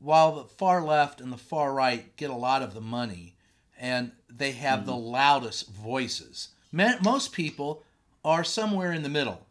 while 0.00 0.34
the 0.34 0.44
far 0.44 0.82
left 0.82 1.20
and 1.20 1.32
the 1.32 1.36
far 1.36 1.72
right 1.72 2.16
get 2.16 2.30
a 2.30 2.34
lot 2.34 2.62
of 2.62 2.74
the 2.74 2.80
money, 2.80 3.34
and 3.78 4.12
they 4.28 4.52
have 4.52 4.86
the 4.86 4.92
mm-hmm. 4.92 5.12
loudest 5.12 5.70
voices. 5.70 6.48
Most 6.72 7.32
people 7.32 7.82
are 8.24 8.44
somewhere 8.44 8.92
in 8.92 9.02
the 9.02 9.08
middle. 9.08 9.46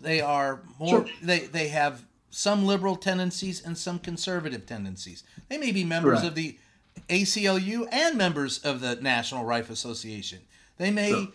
They 0.00 0.20
are 0.20 0.60
more. 0.78 1.06
Sure. 1.06 1.06
They 1.22 1.40
they 1.40 1.68
have 1.68 2.04
some 2.30 2.66
liberal 2.66 2.96
tendencies 2.96 3.64
and 3.64 3.78
some 3.78 3.98
conservative 3.98 4.66
tendencies. 4.66 5.24
They 5.48 5.56
may 5.58 5.72
be 5.72 5.84
members 5.84 6.20
Right. 6.20 6.28
of 6.28 6.34
the 6.34 6.58
ACLU 7.08 7.88
and 7.90 8.16
members 8.18 8.58
of 8.58 8.80
the 8.80 8.96
National 8.96 9.44
Rifle 9.44 9.72
Association. 9.72 10.40
They 10.76 10.90
may, 10.90 11.28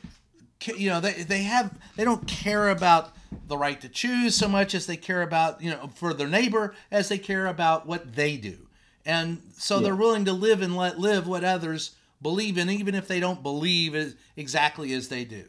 Sure. 0.60 0.76
you 0.76 0.90
know, 0.90 1.00
they, 1.00 1.24
they 1.24 1.44
have 1.44 1.74
they 1.96 2.04
don't 2.04 2.28
care 2.28 2.70
about 2.70 3.16
the 3.48 3.58
right 3.58 3.80
to 3.82 3.90
choose 3.90 4.36
so 4.36 4.48
much 4.48 4.74
as 4.74 4.86
they 4.86 4.98
care 4.98 5.22
about 5.22 5.62
you 5.62 5.72
know 5.72 5.90
for 5.96 6.14
their 6.14 6.28
neighbor 6.28 6.74
as 6.92 7.10
they 7.10 7.18
care 7.18 7.48
about 7.48 7.86
what 7.86 8.16
they 8.16 8.38
do, 8.38 8.68
and 9.06 9.42
so 9.58 9.80
they're 9.80 9.96
willing 9.96 10.26
to 10.26 10.34
live 10.34 10.62
and 10.62 10.76
let 10.76 11.00
live 11.00 11.28
what 11.28 11.44
others 11.44 11.96
believe 12.22 12.58
in, 12.58 12.70
even 12.70 12.96
if 12.96 13.08
they 13.08 13.20
don't 13.20 13.42
believe 13.42 13.96
as, 13.96 14.16
exactly 14.36 14.94
as 14.94 15.10
they 15.10 15.26
do. 15.26 15.46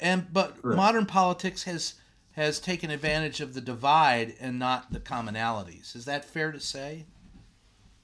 And 0.00 0.32
but 0.32 0.56
Right. 0.62 0.76
modern 0.76 1.06
politics 1.06 1.62
has 1.64 1.94
has 2.32 2.60
taken 2.60 2.90
advantage 2.90 3.40
of 3.40 3.54
the 3.54 3.62
divide 3.62 4.34
and 4.38 4.58
not 4.58 4.92
the 4.92 5.00
commonalities. 5.00 5.96
Is 5.96 6.04
that 6.04 6.24
fair 6.24 6.52
to 6.52 6.60
say? 6.60 7.06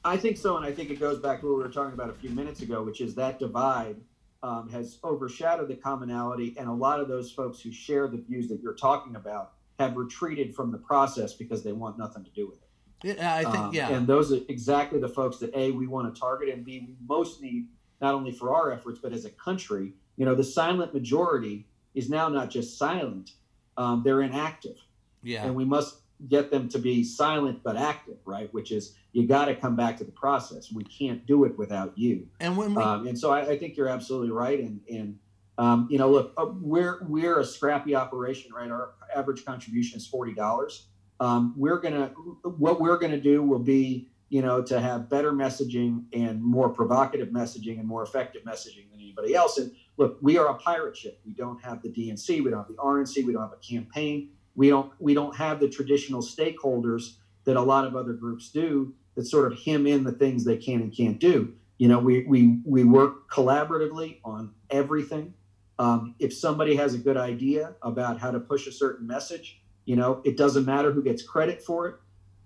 I 0.05 0.17
think 0.17 0.37
so, 0.39 0.57
and 0.57 0.65
I 0.65 0.73
think 0.73 0.91
it 0.91 0.99
goes 0.99 1.19
back 1.19 1.41
to 1.41 1.47
what 1.47 1.59
we 1.59 1.63
were 1.63 1.69
talking 1.69 1.93
about 1.93 2.11
a 2.11 2.15
few 2.15 2.31
minutes 2.31 2.63
ago, 2.63 2.83
which 2.83 3.01
is 3.01 3.15
that 3.17 3.39
divide 3.39 3.97
um, 4.43 4.69
has 4.71 4.99
overshadowed 5.05 5.69
the 5.69 5.77
commonality, 5.77 6.55
and 6.59 6.69
a 6.69 6.73
lot 6.73 7.01
of 7.01 7.09
those 7.09 7.31
folks 7.31 7.61
who 7.61 7.71
share 7.73 8.09
the 8.09 8.19
views 8.19 8.49
that 8.49 8.61
you're 8.61 8.75
talking 8.75 9.17
about 9.17 9.53
have 9.79 9.97
retreated 9.97 10.55
from 10.55 10.71
the 10.73 10.79
process 10.79 11.33
because 11.33 11.63
they 11.63 11.73
want 11.73 11.99
nothing 11.99 12.25
to 12.25 12.31
do 12.31 12.47
with 12.47 12.59
it. 12.63 13.17
Yeah, 13.19 13.35
I 13.35 13.43
think 13.43 13.57
Um, 13.57 13.75
yeah. 13.75 13.91
And 13.91 14.07
those 14.07 14.33
are 14.33 14.39
exactly 14.49 15.01
the 15.01 15.09
folks 15.09 15.39
that 15.39 15.55
A, 15.55 15.71
we 15.73 15.87
want 15.87 16.13
to 16.13 16.21
target, 16.21 16.49
and 16.51 16.65
B, 16.65 16.85
we 16.87 16.97
most 17.07 17.41
need, 17.43 17.69
not 18.01 18.15
only 18.15 18.33
for 18.33 18.55
our 18.55 18.73
efforts, 18.73 18.99
but 19.01 19.13
as 19.13 19.25
a 19.25 19.31
country. 19.31 19.95
You 20.17 20.25
know, 20.27 20.35
the 20.35 20.45
silent 20.45 20.93
majority 20.95 21.67
is 21.95 22.09
now 22.09 22.29
not 22.29 22.51
just 22.51 22.79
silent, 22.79 23.33
um, 23.77 24.03
they're 24.05 24.23
inactive. 24.23 24.77
yeah. 25.23 25.45
And 25.45 25.55
we 25.55 25.65
must 25.65 26.02
get 26.29 26.51
them 26.51 26.69
to 26.69 26.79
be 26.79 27.05
silent 27.05 27.61
but 27.63 27.77
active, 27.77 28.19
right? 28.25 28.53
Which 28.53 28.73
is, 28.73 28.95
you 29.13 29.27
got 29.27 29.47
to 29.47 29.55
come 29.55 29.77
back 29.77 29.97
to 29.99 30.05
the 30.05 30.13
process. 30.13 30.73
We 30.73 30.85
can't 30.85 31.27
do 31.27 31.45
it 31.45 31.57
without 31.59 31.97
you. 31.97 32.29
And 32.41 32.57
when 32.57 32.75
we 32.75 32.83
Um, 32.83 33.07
and 33.07 33.19
so 33.19 33.31
I, 33.31 33.41
I 33.51 33.59
think 33.59 33.77
you're 33.77 33.89
absolutely 33.89 34.31
right. 34.31 34.61
And, 34.61 34.81
and 34.91 35.19
um, 35.59 35.87
you 35.91 35.99
know, 35.99 36.11
look, 36.11 36.33
uh, 36.37 36.47
we're 36.61 37.05
we're 37.05 37.41
a 37.41 37.45
scrappy 37.45 37.95
operation, 37.95 38.53
right? 38.53 38.71
Our 38.71 38.95
average 39.15 39.45
contribution 39.45 39.99
is 39.99 40.07
forty 40.07 40.33
dollars. 40.33 40.87
Um, 41.21 41.55
we're 41.57 41.79
gonna 41.79 42.07
what 42.43 42.81
we're 42.81 42.99
gonna 42.99 43.21
do 43.21 43.43
will 43.43 43.59
be, 43.59 44.09
you 44.31 44.41
know, 44.41 44.63
to 44.63 44.81
have 44.81 45.11
better 45.11 45.33
messaging 45.33 46.05
and 46.15 46.43
more 46.43 46.71
provocative 46.71 47.29
messaging 47.29 47.79
and 47.79 47.87
more 47.87 48.03
effective 48.03 48.43
messaging 48.45 48.91
than 48.91 49.01
anybody 49.01 49.35
else. 49.35 49.59
And 49.59 49.73
look, 49.99 50.19
we 50.23 50.39
are 50.39 50.49
a 50.49 50.55
pirate 50.55 50.97
ship. 50.97 51.21
We 51.27 51.33
don't 51.33 51.63
have 51.63 51.83
the 51.83 51.91
DNC, 51.91 52.43
we 52.43 52.51
don't 52.51 52.61
have 52.61 52.69
the 52.69 52.75
RNC, 52.75 53.25
we 53.27 53.33
don't 53.33 53.43
have 53.43 53.53
a 53.53 53.57
campaign. 53.57 54.31
We 54.55 54.69
don't 54.69 54.93
we 54.99 55.15
don't 55.15 55.37
have 55.37 55.61
the 55.61 55.69
traditional 55.69 56.23
stakeholders 56.23 57.17
that 57.45 57.57
a 57.57 57.61
lot 57.61 57.87
of 57.87 57.97
other 57.97 58.13
groups 58.13 58.51
do 58.51 58.95
that 59.15 59.27
sort 59.27 59.53
of 59.53 59.59
hem 59.59 59.87
in 59.87 60.05
the 60.05 60.13
things 60.13 60.45
they 60.45 60.57
can 60.57 60.81
and 60.81 60.95
can't 60.95 61.19
do. 61.19 61.55
You 61.79 61.89
know 61.89 61.99
we 61.99 62.25
we 62.25 62.61
we 62.65 62.85
work 62.85 63.31
collaboratively 63.31 64.19
on 64.25 64.53
everything. 64.71 65.35
Um, 65.79 66.15
if 66.19 66.33
somebody 66.33 66.77
has 66.77 66.95
a 66.95 66.99
good 66.99 67.17
idea 67.17 67.75
about 67.83 68.21
how 68.21 68.31
to 68.31 68.39
push 68.39 68.67
a 68.67 68.73
certain 68.73 69.07
message 69.07 69.63
you 69.85 69.97
know 69.97 70.21
it 70.25 70.37
doesn't 70.37 70.65
matter 70.65 70.93
who 70.93 71.03
gets 71.03 71.23
credit 71.23 71.63
for 71.63 71.89
it. 71.89 71.97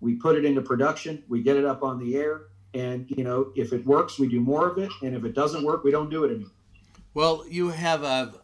We 0.01 0.15
put 0.15 0.37
it 0.37 0.45
into 0.45 0.63
production 0.63 1.23
we 1.29 1.43
get 1.43 1.57
it 1.57 1.65
up 1.65 1.83
on 1.83 1.99
the 1.99 2.17
air 2.17 2.45
and 2.75 3.07
you 3.11 3.25
know 3.25 3.53
if 3.57 3.73
it 3.73 3.85
works 3.85 4.19
we 4.19 4.29
do 4.29 4.41
more 4.41 4.69
of 4.69 4.79
it 4.79 4.91
and 5.03 5.15
if 5.15 5.25
it 5.25 5.35
doesn't 5.35 5.65
work 5.65 5.85
we 5.85 5.91
don't 5.91 6.11
do 6.11 6.25
it 6.25 6.31
anymore. 6.31 6.51
Well, 7.15 7.45
you 7.49 7.71
have 7.71 8.03
a. 8.03 8.35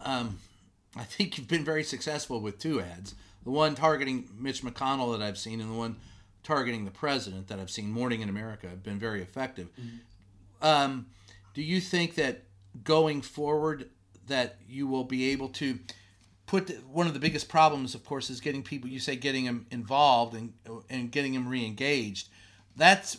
Um, 0.00 0.38
I 0.96 1.04
think 1.04 1.36
you've 1.36 1.48
been 1.48 1.64
very 1.64 1.84
successful 1.84 2.40
with 2.40 2.58
two 2.58 2.80
ads. 2.80 3.14
The 3.44 3.50
one 3.50 3.74
targeting 3.74 4.28
Mitch 4.38 4.62
McConnell 4.62 5.16
that 5.16 5.24
I've 5.24 5.38
seen, 5.38 5.60
and 5.60 5.70
the 5.70 5.74
one 5.78 5.96
targeting 6.42 6.84
the 6.84 6.90
president 6.90 7.48
that 7.48 7.58
I've 7.58 7.70
seen. 7.70 7.90
Mourning 7.90 8.20
in 8.20 8.28
America 8.28 8.68
have 8.68 8.82
been 8.82 8.98
very 8.98 9.22
effective. 9.22 9.68
Um, 10.60 11.06
do 11.54 11.62
you 11.62 11.80
think 11.80 12.14
that 12.16 12.44
going 12.84 13.22
forward, 13.22 13.90
that 14.26 14.56
you 14.68 14.86
will 14.86 15.04
be 15.04 15.30
able 15.30 15.48
to 15.48 15.78
put 16.46 16.66
the, 16.66 16.74
one 16.74 17.06
of 17.06 17.14
the 17.14 17.20
biggest 17.20 17.48
problems, 17.48 17.94
of 17.94 18.04
course, 18.04 18.30
is 18.30 18.40
getting 18.40 18.62
people. 18.62 18.88
You 18.88 19.00
say 19.00 19.16
getting 19.16 19.44
them 19.44 19.66
involved 19.70 20.34
and 20.34 20.52
and 20.90 21.12
getting 21.12 21.34
them 21.34 21.48
re-engaged. 21.48 22.28
That's 22.76 23.18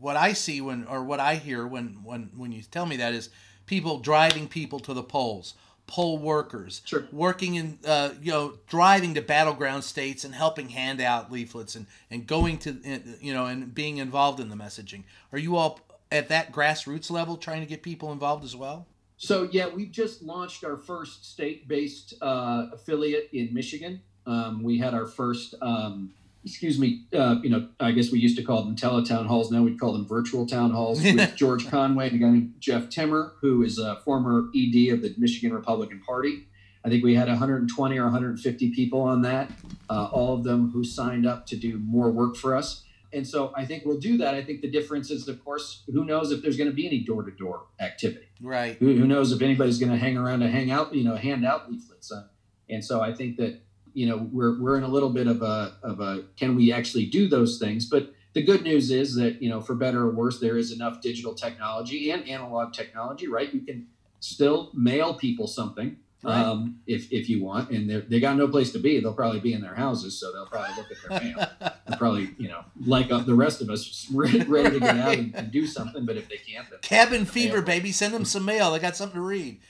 what 0.00 0.16
I 0.16 0.32
see 0.32 0.60
when, 0.60 0.86
or 0.86 1.04
what 1.04 1.20
I 1.20 1.34
hear 1.36 1.66
when, 1.66 1.98
when, 2.02 2.30
when 2.34 2.52
you 2.52 2.62
tell 2.62 2.86
me 2.86 2.96
that 2.96 3.12
is 3.12 3.28
people 3.66 3.98
driving 3.98 4.48
people 4.48 4.80
to 4.80 4.94
the 4.94 5.02
polls, 5.02 5.54
poll 5.86 6.18
workers, 6.18 6.82
Sure. 6.84 7.06
working 7.10 7.56
in, 7.56 7.78
uh, 7.84 8.10
you 8.22 8.30
know, 8.30 8.58
driving 8.68 9.14
to 9.14 9.22
battleground 9.22 9.82
states 9.84 10.24
and 10.24 10.34
helping 10.34 10.68
hand 10.68 11.00
out 11.00 11.32
leaflets 11.32 11.74
and, 11.74 11.86
and 12.10 12.26
going 12.26 12.58
to, 12.58 12.70
uh, 12.70 12.98
you 13.20 13.34
know, 13.34 13.46
and 13.46 13.74
being 13.74 13.98
involved 13.98 14.38
in 14.40 14.48
the 14.48 14.56
messaging. 14.56 15.02
Are 15.32 15.38
you 15.38 15.56
all 15.56 15.80
at 16.12 16.28
that 16.28 16.52
grassroots 16.52 17.10
level 17.10 17.36
trying 17.36 17.60
to 17.60 17.66
get 17.66 17.82
people 17.82 18.12
involved 18.12 18.44
as 18.44 18.54
well? 18.54 18.86
So 19.16 19.48
yeah, 19.50 19.68
we've 19.68 19.90
just 19.90 20.22
launched 20.22 20.64
our 20.64 20.76
first 20.76 21.30
state-based 21.30 22.14
uh, 22.22 22.68
affiliate 22.72 23.28
in 23.32 23.52
Michigan. 23.52 24.00
Um, 24.26 24.62
we 24.62 24.78
had 24.78 24.94
our 24.94 25.06
first, 25.06 25.54
um, 25.60 26.12
excuse 26.44 26.78
me, 26.78 27.04
uh, 27.12 27.36
you 27.42 27.50
know, 27.50 27.68
I 27.78 27.92
guess 27.92 28.10
we 28.10 28.18
used 28.18 28.36
to 28.38 28.42
call 28.42 28.62
them 28.64 28.76
teletown 28.76 29.26
halls. 29.26 29.50
Now 29.50 29.62
we 29.62 29.76
call 29.76 29.92
them 29.92 30.06
virtual 30.06 30.46
town 30.46 30.70
halls 30.70 31.02
with 31.04 31.36
George 31.36 31.68
Conway 31.68 32.08
and 32.08 32.16
a 32.16 32.18
guy 32.18 32.30
named 32.30 32.54
Jeff 32.60 32.88
Timmer, 32.88 33.34
who 33.40 33.62
is 33.62 33.78
a 33.78 33.96
former 34.04 34.48
ED 34.56 34.92
of 34.94 35.02
the 35.02 35.14
Michigan 35.18 35.52
Republican 35.52 36.00
Party. 36.00 36.46
I 36.84 36.88
think 36.88 37.04
we 37.04 37.14
had 37.14 37.28
120 37.28 37.98
or 37.98 38.04
150 38.04 38.70
people 38.70 39.02
on 39.02 39.20
that, 39.22 39.50
uh, 39.90 40.08
all 40.12 40.34
of 40.34 40.44
them 40.44 40.70
who 40.70 40.82
signed 40.82 41.26
up 41.26 41.46
to 41.48 41.56
do 41.56 41.78
more 41.78 42.10
work 42.10 42.36
for 42.36 42.56
us. 42.56 42.84
And 43.12 43.26
so 43.26 43.52
I 43.56 43.66
think 43.66 43.84
we'll 43.84 43.98
do 43.98 44.16
that. 44.18 44.34
I 44.34 44.42
think 44.42 44.62
the 44.62 44.70
difference 44.70 45.10
is, 45.10 45.26
of 45.28 45.44
course, 45.44 45.82
who 45.92 46.04
knows 46.04 46.30
if 46.30 46.42
there's 46.42 46.56
going 46.56 46.70
to 46.70 46.74
be 46.74 46.86
any 46.86 47.00
door-to-door 47.00 47.64
activity 47.80 48.28
Right. 48.40 48.76
who, 48.78 48.94
who 48.96 49.06
knows 49.06 49.32
if 49.32 49.42
anybody's 49.42 49.78
going 49.78 49.90
to 49.90 49.98
hang 49.98 50.16
around 50.16 50.40
to 50.40 50.48
hang 50.48 50.70
out, 50.70 50.94
you 50.94 51.04
know, 51.04 51.16
hand 51.16 51.44
out 51.44 51.70
leaflets. 51.70 52.10
Uh, 52.12 52.28
and 52.70 52.82
so 52.84 53.00
I 53.00 53.12
think 53.12 53.36
that, 53.38 53.60
you 53.94 54.06
know, 54.06 54.28
we're, 54.32 54.60
we're 54.60 54.76
in 54.76 54.82
a 54.84 54.88
little 54.88 55.10
bit 55.10 55.26
of 55.26 55.42
a, 55.42 55.74
of 55.82 56.00
a, 56.00 56.24
can 56.36 56.54
we 56.56 56.72
actually 56.72 57.06
do 57.06 57.28
those 57.28 57.58
things? 57.58 57.86
But 57.86 58.12
the 58.32 58.42
good 58.42 58.62
news 58.62 58.90
is 58.90 59.14
that, 59.16 59.42
you 59.42 59.48
know, 59.50 59.60
for 59.60 59.74
better 59.74 60.02
or 60.02 60.10
worse, 60.10 60.38
there 60.40 60.56
is 60.56 60.72
enough 60.72 61.00
digital 61.00 61.34
technology 61.34 62.10
and 62.10 62.26
analog 62.28 62.72
technology, 62.72 63.26
right? 63.28 63.52
You 63.52 63.60
can 63.60 63.86
still 64.20 64.70
mail 64.74 65.14
people 65.14 65.46
something 65.46 65.96
Right. 66.22 66.36
um, 66.44 66.80
if, 66.86 67.10
if 67.10 67.30
you 67.30 67.42
want, 67.42 67.70
and 67.70 67.88
they 67.88 68.00
they 68.00 68.20
got 68.20 68.36
no 68.36 68.46
place 68.46 68.72
to 68.72 68.78
be. 68.78 69.00
They'll 69.00 69.14
probably 69.14 69.40
be 69.40 69.54
in 69.54 69.62
their 69.62 69.74
houses. 69.74 70.20
So 70.20 70.30
they'll 70.30 70.44
probably 70.44 70.76
look 70.76 70.90
at 70.90 70.96
their 71.08 71.32
mail 71.32 71.72
and 71.86 71.96
probably, 71.98 72.28
you 72.36 72.46
know, 72.48 72.62
like 72.84 73.10
uh, 73.10 73.20
the 73.20 73.34
rest 73.34 73.62
of 73.62 73.70
us, 73.70 74.06
ready, 74.12 74.42
ready 74.42 74.68
to 74.68 74.80
get 74.80 74.96
out 74.98 75.14
and, 75.14 75.34
and 75.34 75.50
do 75.50 75.66
something. 75.66 76.04
But 76.04 76.18
if 76.18 76.28
they 76.28 76.36
can't, 76.36 76.68
then 76.68 76.80
Cabin 76.82 77.24
fever, 77.24 77.56
mail. 77.56 77.64
baby. 77.64 77.90
Send 77.90 78.12
them 78.12 78.26
some 78.26 78.44
mail. 78.44 78.70
They 78.70 78.80
got 78.80 78.96
something 78.96 79.14
to 79.16 79.22
read. 79.26 79.60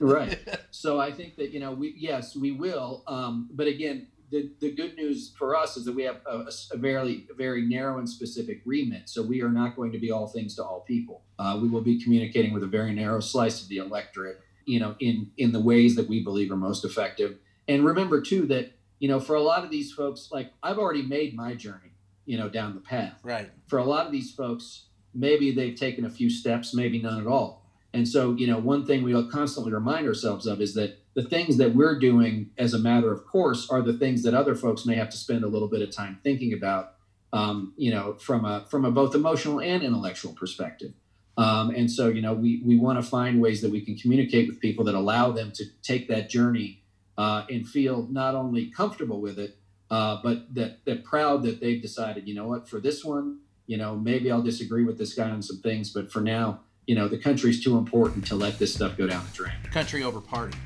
Right. 0.00 0.38
So 0.70 1.00
i 1.00 1.10
think 1.12 1.36
that 1.36 1.50
you 1.50 1.60
know 1.60 1.72
we 1.72 1.94
yes 1.96 2.36
we 2.36 2.52
will 2.52 3.02
um, 3.06 3.48
but 3.52 3.66
again 3.66 4.08
the, 4.30 4.50
the 4.60 4.70
good 4.70 4.94
news 4.94 5.32
for 5.38 5.56
us 5.56 5.78
is 5.78 5.86
that 5.86 5.94
we 5.94 6.02
have 6.02 6.20
a, 6.26 6.50
a 6.72 6.76
very 6.76 7.26
very 7.36 7.62
narrow 7.62 7.98
and 7.98 8.08
specific 8.08 8.60
remit. 8.66 9.08
So 9.08 9.22
we 9.22 9.40
are 9.40 9.48
not 9.48 9.74
going 9.74 9.90
to 9.92 9.98
be 9.98 10.10
all 10.10 10.26
things 10.26 10.54
to 10.56 10.64
all 10.64 10.80
people. 10.80 11.22
Uh, 11.38 11.58
we 11.62 11.68
will 11.70 11.80
be 11.80 12.02
communicating 12.02 12.52
with 12.52 12.62
a 12.62 12.66
very 12.66 12.92
narrow 12.92 13.20
slice 13.20 13.62
of 13.62 13.68
the 13.68 13.78
electorate 13.78 14.40
you 14.66 14.78
know 14.78 14.96
in 15.00 15.30
in 15.38 15.52
the 15.52 15.60
ways 15.60 15.96
that 15.96 16.08
we 16.08 16.22
believe 16.22 16.52
are 16.52 16.56
most 16.56 16.84
effective. 16.84 17.38
And 17.66 17.84
remember 17.84 18.20
too 18.20 18.46
that 18.46 18.72
you 18.98 19.08
know 19.08 19.20
for 19.20 19.34
a 19.34 19.42
lot 19.42 19.64
of 19.64 19.70
these 19.70 19.92
folks 19.92 20.28
like 20.32 20.52
i've 20.62 20.78
already 20.78 21.02
made 21.02 21.34
my 21.36 21.54
journey 21.54 21.92
you 22.28 22.36
know 22.36 22.48
down 22.48 22.74
the 22.74 22.80
path. 22.80 23.18
Right. 23.24 23.50
for 23.66 23.78
a 23.78 23.84
lot 23.84 24.06
of 24.06 24.12
these 24.12 24.30
folks, 24.32 24.84
maybe 25.14 25.50
they've 25.50 25.74
taken 25.74 26.04
a 26.04 26.10
few 26.10 26.28
steps, 26.28 26.74
maybe 26.74 27.00
none 27.00 27.18
at 27.18 27.26
all. 27.26 27.57
And 27.94 28.06
so, 28.06 28.34
you 28.34 28.46
know, 28.46 28.58
one 28.58 28.84
thing 28.84 29.02
we'll 29.02 29.30
constantly 29.30 29.72
remind 29.72 30.06
ourselves 30.06 30.46
of 30.46 30.60
is 30.60 30.74
that 30.74 30.98
the 31.14 31.22
things 31.22 31.56
that 31.56 31.74
we're 31.74 31.98
doing 31.98 32.50
as 32.58 32.74
a 32.74 32.78
matter 32.78 33.10
of 33.12 33.26
course 33.26 33.68
are 33.70 33.82
the 33.82 33.94
things 33.94 34.22
that 34.22 34.34
other 34.34 34.54
folks 34.54 34.84
may 34.84 34.94
have 34.94 35.10
to 35.10 35.16
spend 35.16 35.42
a 35.42 35.48
little 35.48 35.68
bit 35.68 35.82
of 35.82 35.90
time 35.90 36.18
thinking 36.22 36.52
about, 36.52 36.94
um, 37.32 37.72
you 37.76 37.90
know, 37.90 38.14
from 38.14 38.44
a 38.44 38.66
from 38.70 38.84
a 38.84 38.90
both 38.90 39.14
emotional 39.14 39.60
and 39.60 39.82
intellectual 39.82 40.32
perspective. 40.32 40.92
Um, 41.38 41.70
and 41.70 41.90
so, 41.90 42.08
you 42.08 42.20
know, 42.20 42.34
we 42.34 42.62
we 42.64 42.76
want 42.76 43.02
to 43.02 43.08
find 43.08 43.40
ways 43.40 43.62
that 43.62 43.70
we 43.70 43.80
can 43.80 43.96
communicate 43.96 44.48
with 44.48 44.60
people 44.60 44.84
that 44.84 44.94
allow 44.94 45.32
them 45.32 45.50
to 45.52 45.64
take 45.82 46.08
that 46.08 46.28
journey 46.28 46.82
uh, 47.16 47.44
and 47.50 47.66
feel 47.66 48.06
not 48.10 48.34
only 48.34 48.70
comfortable 48.70 49.20
with 49.20 49.38
it, 49.38 49.56
uh, 49.90 50.18
but 50.22 50.54
that 50.54 50.84
that 50.84 51.04
proud 51.04 51.42
that 51.42 51.60
they've 51.60 51.80
decided, 51.80 52.28
you 52.28 52.34
know 52.34 52.46
what, 52.46 52.68
for 52.68 52.80
this 52.80 53.04
one, 53.04 53.40
you 53.66 53.76
know, 53.76 53.96
maybe 53.96 54.30
I'll 54.30 54.42
disagree 54.42 54.84
with 54.84 54.98
this 54.98 55.14
guy 55.14 55.30
on 55.30 55.42
some 55.42 55.58
things, 55.58 55.90
but 55.90 56.12
for 56.12 56.20
now, 56.20 56.60
you 56.88 56.94
know, 56.94 57.06
the 57.06 57.18
country's 57.18 57.62
too 57.62 57.76
important 57.76 58.26
to 58.26 58.34
let 58.34 58.58
this 58.58 58.74
stuff 58.74 58.96
go 58.96 59.06
down 59.06 59.22
the 59.26 59.36
drain. 59.36 59.52
Country 59.70 60.02
over 60.02 60.22
party. 60.22 60.56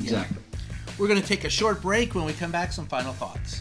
Exactly. 0.00 0.38
We're 0.98 1.06
going 1.06 1.20
to 1.20 1.26
take 1.26 1.44
a 1.44 1.50
short 1.50 1.82
break. 1.82 2.14
When 2.14 2.24
we 2.24 2.32
come 2.32 2.50
back, 2.50 2.72
some 2.72 2.86
final 2.86 3.12
thoughts. 3.12 3.60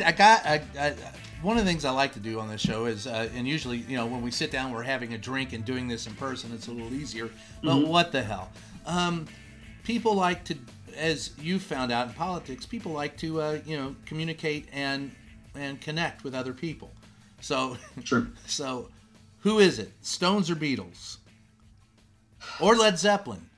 I 0.00 0.12
got 0.12 0.46
I, 0.46 0.62
I, 0.78 0.94
one 1.42 1.58
of 1.58 1.64
the 1.64 1.70
things 1.70 1.84
I 1.84 1.90
like 1.90 2.12
to 2.12 2.20
do 2.20 2.38
on 2.38 2.48
this 2.48 2.60
show 2.60 2.86
is, 2.86 3.06
uh, 3.08 3.28
and 3.34 3.48
usually, 3.48 3.78
you 3.78 3.96
know, 3.96 4.06
when 4.06 4.22
we 4.22 4.30
sit 4.30 4.52
down, 4.52 4.70
we're 4.70 4.84
having 4.84 5.12
a 5.12 5.18
drink 5.18 5.52
and 5.52 5.64
doing 5.64 5.88
this 5.88 6.06
in 6.06 6.14
person. 6.14 6.52
It's 6.54 6.68
a 6.68 6.70
little 6.70 6.94
easier. 6.94 7.28
But 7.64 7.74
Mm-hmm. 7.74 7.88
what 7.88 8.12
the 8.12 8.22
hell? 8.22 8.50
Um, 8.86 9.26
people 9.82 10.14
like 10.14 10.44
to, 10.44 10.56
as 10.96 11.30
you 11.40 11.58
found 11.58 11.90
out 11.90 12.06
in 12.06 12.12
politics, 12.14 12.64
people 12.64 12.92
like 12.92 13.16
to, 13.18 13.40
uh, 13.42 13.58
you 13.66 13.76
know, 13.76 13.96
communicate 14.06 14.68
and 14.72 15.10
and 15.56 15.80
connect 15.80 16.22
with 16.24 16.34
other 16.34 16.52
people. 16.52 16.92
So, 17.40 17.76
Sure. 18.04 18.28
so, 18.46 18.88
who 19.40 19.58
is 19.58 19.78
it? 19.80 19.90
Stones 20.00 20.48
or 20.48 20.54
Beatles? 20.54 21.16
Or 22.60 22.76
Led 22.76 22.98
Zeppelin? 22.98 23.48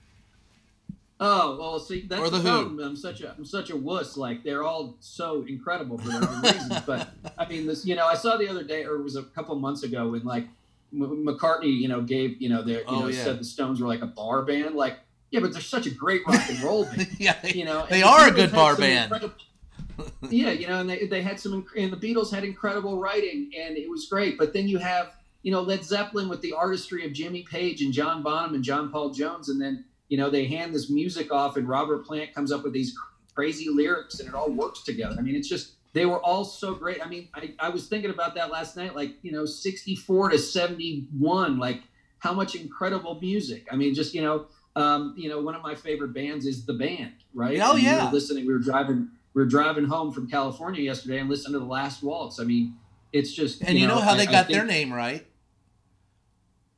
Oh 1.21 1.57
well, 1.59 1.79
see 1.79 2.07
that's 2.09 2.21
Or 2.23 2.29
the, 2.31 2.39
The 2.39 2.43
Who. 2.43 2.49
problem. 2.49 2.81
I'm 2.81 2.97
such 2.97 3.21
a 3.21 3.31
I'm 3.37 3.45
such 3.45 3.71
a 3.71 3.77
wuss. 3.77 4.17
Like 4.17 4.43
they're 4.43 4.65
all 4.65 4.97
so 5.01 5.45
incredible 5.49 5.97
for 5.99 6.09
their 6.09 6.29
own 6.29 6.43
reasons. 6.43 6.81
But 6.87 7.09
I 7.39 7.47
mean, 7.49 7.67
this 7.67 7.87
you 7.87 7.95
know 7.95 8.07
I 8.07 8.15
saw 8.15 8.37
the 8.37 8.49
other 8.49 8.65
day, 8.65 8.85
or 8.85 8.97
it 8.97 9.03
was 9.03 9.17
a 9.17 9.23
couple 9.23 9.55
months 9.57 9.85
ago 9.85 10.09
when 10.11 10.25
like 10.25 10.45
M- 10.93 11.25
McCartney, 11.27 11.73
you 11.77 11.89
know, 11.89 12.01
gave 12.03 12.41
you 12.43 12.49
know 12.49 12.62
the 12.62 12.73
you 12.73 12.85
Oh, 12.89 13.01
know 13.01 13.07
yeah. 13.09 13.23
said 13.25 13.39
the 13.41 13.45
Stones 13.45 13.81
were 13.81 13.87
like 13.89 14.03
a 14.03 14.07
bar 14.07 14.43
band. 14.43 14.75
Like 14.75 14.99
yeah, 15.31 15.41
but 15.41 15.53
they're 15.53 15.61
such 15.62 15.87
a 15.87 15.91
great 15.91 16.23
rock 16.27 16.41
and 16.49 16.61
roll 16.62 16.85
band. 16.97 17.09
yeah, 17.19 17.37
they, 17.43 17.53
You 17.53 17.65
know, 17.65 17.87
they 17.89 18.03
are 18.03 18.29
a 18.29 18.31
good 18.33 18.53
bar 18.53 18.77
band. 18.77 19.12
yeah, 20.31 20.51
you 20.51 20.67
know, 20.67 20.81
and 20.81 20.91
they, 20.91 21.07
they 21.07 21.23
had 21.23 21.39
some, 21.39 21.65
and 21.77 21.93
the 21.93 21.97
Beatles 21.97 22.33
had 22.33 22.43
incredible 22.45 22.99
writing, 22.99 23.51
and 23.57 23.77
it 23.77 23.89
was 23.89 24.07
great. 24.07 24.37
But 24.39 24.53
then 24.53 24.67
you 24.69 24.79
have, 24.79 25.12
you 25.43 25.53
know, 25.53 25.61
Led 25.61 25.85
Zeppelin 25.85 26.29
with 26.29 26.41
the 26.41 26.53
artistry 26.53 27.05
of 27.07 27.12
Jimmy 27.12 27.43
Page 27.43 27.83
and 27.83 27.93
John 27.93 28.23
Bonham 28.23 28.55
and 28.55 28.65
John 28.65 28.91
Paul 28.91 29.11
Jones, 29.11 29.49
and 29.49 29.61
then 29.61 29.85
you 30.09 30.17
know 30.19 30.31
they 30.31 30.47
hand 30.47 30.75
this 30.75 30.91
music 30.91 31.33
off, 31.33 31.57
and 31.57 31.69
Robert 31.69 32.05
Plant 32.07 32.35
comes 32.35 32.53
up 32.53 32.63
with 32.65 32.73
these 32.73 32.95
crazy 33.35 33.69
lyrics, 33.69 34.21
and 34.21 34.29
it 34.29 34.35
all 34.35 34.51
works 34.51 34.83
together. 34.83 35.17
I 35.19 35.23
mean, 35.23 35.35
it's 35.35 35.49
just 35.49 35.73
they 35.93 36.07
were 36.07 36.21
all 36.21 36.45
so 36.45 36.75
great. 36.75 37.05
I 37.05 37.09
mean, 37.09 37.29
I, 37.35 37.55
I 37.59 37.69
was 37.69 37.87
thinking 37.89 38.11
about 38.11 38.35
that 38.35 38.51
last 38.51 38.77
night, 38.77 38.95
like 38.95 39.13
you 39.23 39.33
know, 39.33 39.47
sixty 39.47 39.95
four 39.97 40.29
to 40.31 40.39
seventy 40.39 41.07
one, 41.19 41.59
like 41.59 41.83
how 42.19 42.33
much 42.33 42.55
incredible 42.55 43.19
music. 43.21 43.67
I 43.71 43.77
mean, 43.77 43.95
just 43.95 44.15
you 44.15 44.23
know, 44.23 44.47
um, 44.77 45.15
you 45.17 45.29
know, 45.29 45.41
one 45.41 45.55
of 45.55 45.63
my 45.63 45.75
favorite 45.75 46.13
bands 46.15 46.47
is 46.47 46.65
the 46.67 46.75
band, 46.75 47.13
right? 47.35 47.59
Oh, 47.61 47.73
And 47.73 47.83
we 47.83 47.89
were 47.89 47.95
yeah. 47.97 48.11
listening. 48.11 48.47
We 48.47 48.53
were 48.53 48.59
driving. 48.59 49.09
We 49.35 49.43
were 49.43 49.49
driving 49.49 49.85
home 49.87 50.13
from 50.13 50.29
California 50.31 50.81
yesterday 50.81 51.19
and 51.19 51.29
listened 51.29 51.55
to 51.55 51.59
the 51.59 51.65
Last 51.65 52.03
Waltz. 52.05 52.39
I 52.39 52.45
mean, 52.45 52.77
it's 53.13 53.33
just 53.33 53.63
And 53.63 53.77
you 53.77 53.89
know, 53.89 53.99
how 53.99 54.13
I- 54.13 54.17
they 54.19 54.27
got 54.27 54.47
think- 54.47 54.57
their 54.59 54.65
name 54.67 54.93
right? 54.93 55.27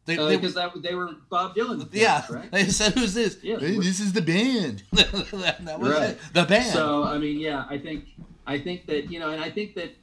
They, 0.07 0.17
uh, 0.17 0.27
they- 0.27 0.37
because 0.37 0.55
that 0.55 0.73
they 0.83 0.95
were 0.95 1.11
Bob 1.29 1.55
Dylan. 1.55 1.89
yeah, 1.93 2.23
correct? 2.27 2.53
they 2.53 2.65
said, 2.67 2.95
"Who's 2.95 3.13
this?" 3.15 3.39
Yeah. 3.43 3.59
Hey, 3.59 3.77
this 3.77 4.01
is 4.01 4.13
the 4.13 4.23
band. 4.23 4.83
that, 4.93 5.11
that 5.65 5.79
was 5.81 5.91
Right. 5.93 6.11
it. 6.11 6.19
The 6.33 6.45
band. 6.45 6.73
So 6.73 7.05
I 7.05 7.19
mean, 7.19 7.39
yeah, 7.39 7.65
I 7.69 7.77
think 7.79 8.05
I 8.47 8.59
think 8.59 8.87
that 8.87 9.11
you 9.11 9.19
know, 9.21 9.31
and 9.31 9.43
I 9.43 9.51
think 9.51 9.75
that 9.75 9.95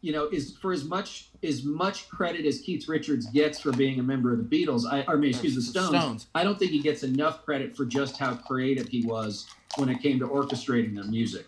you 0.00 0.12
know, 0.12 0.26
is 0.28 0.56
for 0.60 0.72
as 0.72 0.84
much 0.84 1.28
as 1.42 1.64
much 1.64 2.10
credit 2.10 2.44
as 2.44 2.60
Keith 2.60 2.86
Richards 2.88 3.24
gets 3.30 3.58
for 3.60 3.72
being 3.72 3.98
a 4.00 4.02
member 4.02 4.32
of 4.32 4.38
the 4.38 4.44
Beatles, 4.66 4.84
I 4.90 5.00
or 5.08 5.14
I 5.14 5.16
mean, 5.16 5.30
excuse 5.30 5.54
the 5.54 5.62
Stones, 5.62 5.88
Stones. 5.88 6.26
I 6.34 6.44
don't 6.44 6.58
think 6.58 6.72
he 6.72 6.80
gets 6.80 7.04
enough 7.04 7.42
credit 7.44 7.74
for 7.76 7.86
just 7.86 8.18
how 8.18 8.34
creative 8.34 8.88
he 8.88 9.06
was 9.06 9.46
when 9.76 9.88
it 9.88 10.02
came 10.02 10.18
to 10.18 10.26
orchestrating 10.28 10.94
their 10.94 11.04
music. 11.04 11.46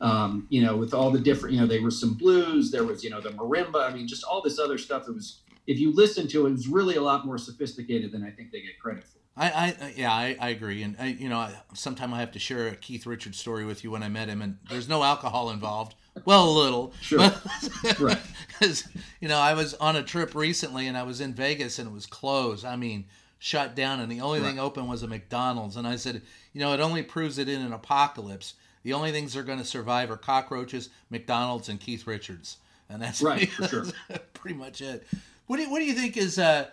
Um, 0.00 0.46
you 0.50 0.60
know, 0.62 0.76
with 0.76 0.92
all 0.92 1.10
the 1.10 1.18
different, 1.20 1.54
you 1.54 1.60
know, 1.62 1.66
there 1.66 1.80
was 1.80 1.98
some 1.98 2.12
blues, 2.14 2.70
there 2.70 2.84
was, 2.84 3.02
you 3.04 3.08
know, 3.10 3.20
the 3.22 3.30
marimba. 3.30 3.88
I 3.90 3.94
mean, 3.94 4.06
just 4.06 4.24
all 4.24 4.42
this 4.42 4.58
other 4.58 4.76
stuff 4.76 5.06
that 5.06 5.14
was, 5.14 5.38
if 5.66 5.78
you 5.78 5.92
listen 5.92 6.28
to 6.28 6.46
it, 6.46 6.50
it 6.50 6.52
was 6.52 6.68
really 6.68 6.96
a 6.96 7.02
lot 7.02 7.24
more 7.26 7.38
sophisticated 7.38 8.12
than 8.12 8.22
I 8.24 8.30
think 8.30 8.50
they 8.52 8.60
get 8.60 8.78
credit 8.80 9.04
for. 9.04 9.18
I, 9.36 9.50
I, 9.50 9.84
uh, 9.84 9.88
yeah, 9.96 10.12
I, 10.12 10.36
I 10.40 10.48
agree, 10.50 10.82
and 10.84 10.94
I, 10.98 11.06
you 11.06 11.28
know, 11.28 11.38
I, 11.38 11.52
sometime 11.74 12.14
I 12.14 12.20
have 12.20 12.30
to 12.32 12.38
share 12.38 12.68
a 12.68 12.76
Keith 12.76 13.04
Richards 13.04 13.36
story 13.36 13.64
with 13.64 13.82
you 13.82 13.90
when 13.90 14.04
I 14.04 14.08
met 14.08 14.28
him, 14.28 14.40
and 14.40 14.58
there's 14.70 14.88
no 14.88 15.02
alcohol 15.02 15.50
involved. 15.50 15.96
Well, 16.24 16.48
a 16.48 16.52
little, 16.56 16.92
Sure. 17.00 17.18
but- 17.18 17.98
Right. 18.00 18.18
Because 18.48 18.86
you 19.20 19.26
know, 19.26 19.38
I 19.38 19.54
was 19.54 19.74
on 19.74 19.96
a 19.96 20.02
trip 20.04 20.36
recently, 20.36 20.86
and 20.86 20.96
I 20.96 21.02
was 21.02 21.20
in 21.20 21.34
Vegas, 21.34 21.80
and 21.80 21.88
it 21.88 21.92
was 21.92 22.06
closed. 22.06 22.64
I 22.64 22.76
mean, 22.76 23.06
shut 23.40 23.74
down, 23.74 23.98
and 23.98 24.10
the 24.12 24.20
only 24.20 24.38
thing 24.40 24.60
open 24.60 24.86
was 24.86 25.02
a 25.02 25.08
McDonald's. 25.08 25.76
And 25.76 25.88
I 25.88 25.96
said, 25.96 26.22
you 26.52 26.60
know, 26.60 26.72
it 26.72 26.78
only 26.78 27.02
proves 27.02 27.34
that 27.36 27.48
in 27.48 27.60
an 27.60 27.72
apocalypse, 27.72 28.54
the 28.84 28.92
only 28.92 29.10
things 29.10 29.32
that 29.32 29.40
are 29.40 29.44
going 29.44 29.58
to 29.58 29.64
survive 29.64 30.08
are 30.12 30.16
cockroaches, 30.16 30.90
McDonald's, 31.10 31.68
and 31.68 31.80
Keith 31.80 32.06
Richards, 32.06 32.58
and 32.88 33.02
that's 33.02 33.20
Right, 33.20 33.50
for 33.50 33.66
sure. 33.66 33.84
pretty 34.34 34.56
much 34.56 34.80
it. 34.80 35.04
What 35.46 35.56
do 35.58 35.62
you, 35.64 35.70
what 35.70 35.78
do 35.80 35.84
you 35.84 35.94
think 35.94 36.16
is 36.16 36.38
uh, 36.38 36.66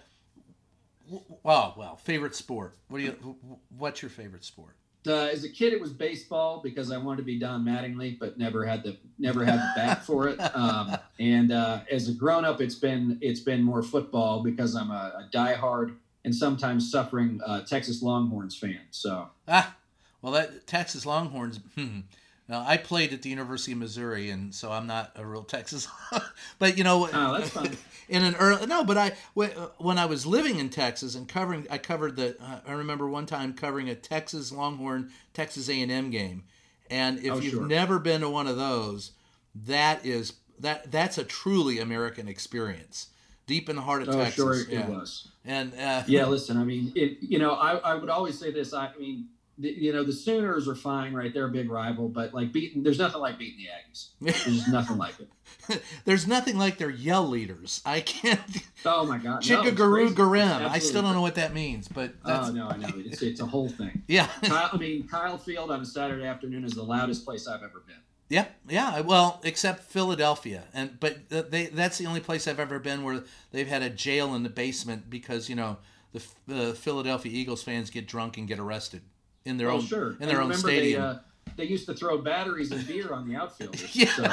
w- 1.05 1.23
oh 1.43 1.73
well, 1.77 1.95
favorite 1.97 2.35
sport? 2.35 2.77
What 2.87 2.99
do 2.99 3.03
you 3.03 3.35
what's 3.77 4.01
your 4.01 4.09
favorite 4.09 4.43
sport? 4.43 4.75
Uh, 5.07 5.25
as 5.25 5.43
a 5.43 5.49
kid, 5.49 5.73
it 5.73 5.81
was 5.81 5.91
baseball 5.91 6.61
because 6.63 6.91
I 6.91 6.97
wanted 6.97 7.17
to 7.17 7.23
be 7.23 7.39
Don 7.39 7.65
Mattingly, 7.65 8.19
but 8.19 8.37
never 8.37 8.63
had 8.63 8.83
the 8.83 8.97
never 9.17 9.43
had 9.43 9.55
the 9.55 9.71
bat 9.75 10.05
for 10.05 10.27
it. 10.29 10.37
Um, 10.55 10.95
and 11.19 11.51
uh, 11.51 11.81
as 11.91 12.07
a 12.07 12.13
grown 12.13 12.45
up, 12.45 12.61
it's 12.61 12.75
been 12.75 13.17
it's 13.21 13.39
been 13.39 13.63
more 13.63 13.81
football 13.81 14.43
because 14.43 14.75
I'm 14.75 14.91
a, 14.91 15.25
a 15.27 15.29
diehard 15.35 15.95
and 16.23 16.35
sometimes 16.35 16.91
suffering 16.91 17.41
uh, 17.45 17.61
Texas 17.61 18.03
Longhorns 18.03 18.55
fan. 18.55 18.81
So 18.91 19.29
Ah, 19.47 19.75
well, 20.21 20.33
that 20.33 20.67
Texas 20.67 21.05
Longhorns. 21.05 21.59
Hmm. 21.75 22.01
Now, 22.49 22.65
I 22.67 22.75
played 22.77 23.13
at 23.13 23.21
the 23.21 23.29
University 23.29 23.71
of 23.71 23.77
Missouri, 23.77 24.29
and 24.29 24.53
so 24.53 24.71
I'm 24.71 24.85
not 24.87 25.11
a 25.15 25.25
real 25.25 25.43
Texas. 25.43 25.87
but 26.59 26.77
you 26.77 26.83
know, 26.83 27.07
Oh, 27.13 27.69
in 28.09 28.23
an 28.23 28.35
early 28.35 28.65
no, 28.65 28.83
but 28.83 28.97
I 28.97 29.13
when 29.33 29.51
when 29.77 29.97
I 29.97 30.05
was 30.05 30.25
living 30.25 30.59
in 30.59 30.69
Texas 30.69 31.15
and 31.15 31.27
covering, 31.29 31.65
I 31.69 31.77
covered 31.77 32.15
the. 32.17 32.35
Uh, 32.41 32.59
I 32.67 32.73
remember 32.73 33.07
one 33.07 33.25
time 33.25 33.53
covering 33.53 33.89
a 33.89 33.95
Texas 33.95 34.51
Longhorn 34.51 35.11
Texas 35.33 35.69
A 35.69 35.81
and 35.81 35.91
M 35.91 36.09
game, 36.09 36.43
and 36.89 37.19
if 37.19 37.31
Oh, 37.31 37.39
you've 37.39 37.53
sure. 37.53 37.67
never 37.67 37.99
been 37.99 38.21
to 38.21 38.29
one 38.29 38.47
of 38.47 38.57
those, 38.57 39.11
that 39.55 40.05
is 40.05 40.33
that 40.59 40.91
that's 40.91 41.17
a 41.17 41.23
truly 41.23 41.79
American 41.79 42.27
experience, 42.27 43.07
deep 43.47 43.69
in 43.69 43.75
the 43.77 43.81
heart 43.81 44.01
of 44.01 44.09
oh, 44.09 44.13
Texas. 44.13 44.35
sure, 44.35 44.55
it 44.55 44.69
yeah. 44.69 44.89
was. 44.89 45.29
And 45.45 45.73
uh, 45.79 46.03
Yeah, 46.05 46.25
listen, 46.25 46.57
I 46.57 46.63
mean, 46.63 46.91
it, 46.95 47.17
you 47.21 47.39
know, 47.39 47.53
I, 47.53 47.77
I 47.77 47.95
would 47.95 48.09
always 48.09 48.37
say 48.37 48.51
this. 48.51 48.73
I 48.73 48.91
mean, 48.99 49.25
you 49.61 49.93
know, 49.93 50.03
the 50.03 50.13
Sooners 50.13 50.67
are 50.67 50.75
fine, 50.75 51.13
right? 51.13 51.33
They're 51.33 51.45
a 51.47 51.51
big 51.51 51.69
rival, 51.69 52.09
but 52.09 52.33
like 52.33 52.51
beating, 52.51 52.83
there's 52.83 52.99
nothing 52.99 53.21
like 53.21 53.37
beating 53.37 53.59
the 53.59 53.67
Aggies. 53.67 54.43
There's 54.45 54.67
nothing 54.67 54.97
like 54.97 55.19
it. 55.19 55.29
There's 56.05 56.27
nothing 56.27 56.57
like 56.57 56.77
their 56.77 56.89
yell 56.89 57.27
leaders. 57.27 57.81
I 57.85 58.01
can't. 58.01 58.39
Oh 58.83 59.05
my 59.05 59.19
God, 59.19 59.47
no, 59.47 59.61
Chickagaroo 59.61 60.15
crazy. 60.15 60.15
Garim. 60.15 60.67
I 60.67 60.79
still 60.79 61.03
don't 61.03 61.13
know 61.13 61.21
what 61.21 61.35
that 61.35 61.53
means, 61.53 61.87
but 61.87 62.15
oh, 62.25 62.27
that's, 62.27 62.49
Oh 62.49 62.51
no, 62.51 62.67
I 62.67 62.77
know 62.77 62.89
it's 62.95 63.21
it's 63.21 63.39
a 63.39 63.45
whole 63.45 63.69
thing. 63.69 64.01
yeah, 64.07 64.27
Kyle, 64.41 64.71
I 64.73 64.77
mean, 64.77 65.07
Kyle 65.07 65.37
Field 65.37 65.69
on 65.69 65.81
a 65.81 65.85
Saturday 65.85 66.25
afternoon 66.25 66.63
is 66.63 66.71
the 66.73 66.81
loudest 66.81 67.23
place 67.23 67.47
I've 67.47 67.61
ever 67.61 67.83
been. 67.85 67.97
yeah, 68.29 68.45
yeah. 68.67 69.01
Well, 69.01 69.39
except 69.43 69.83
Philadelphia, 69.83 70.63
and 70.73 70.99
but 70.99 71.29
they 71.29 71.67
that's 71.67 71.99
the 71.99 72.07
only 72.07 72.21
place 72.21 72.47
I've 72.47 72.59
ever 72.59 72.79
been 72.79 73.03
where 73.03 73.23
they've 73.51 73.67
had 73.67 73.83
a 73.83 73.89
jail 73.91 74.33
in 74.33 74.41
the 74.41 74.49
basement 74.49 75.07
because 75.11 75.47
you 75.47 75.55
know 75.55 75.77
the, 76.13 76.23
the 76.47 76.73
Philadelphia 76.73 77.31
Eagles 77.31 77.61
fans 77.61 77.91
get 77.91 78.07
drunk 78.07 78.35
and 78.37 78.47
get 78.47 78.57
arrested 78.57 79.03
in 79.45 79.57
their 79.57 79.69
oh, 79.69 79.75
own 79.75 79.81
sure. 79.81 80.15
in 80.19 80.27
their 80.27 80.41
own 80.41 80.53
stadium. 80.53 81.01
They, 81.01 81.07
uh, 81.07 81.15
they 81.57 81.65
used 81.65 81.85
to 81.87 81.93
throw 81.93 82.17
batteries 82.17 82.71
and 82.71 82.85
beer 82.87 83.13
on 83.13 83.27
the 83.27 83.35
outfielders. 83.35 83.95
Yeah. 83.95 84.05
So, 84.13 84.27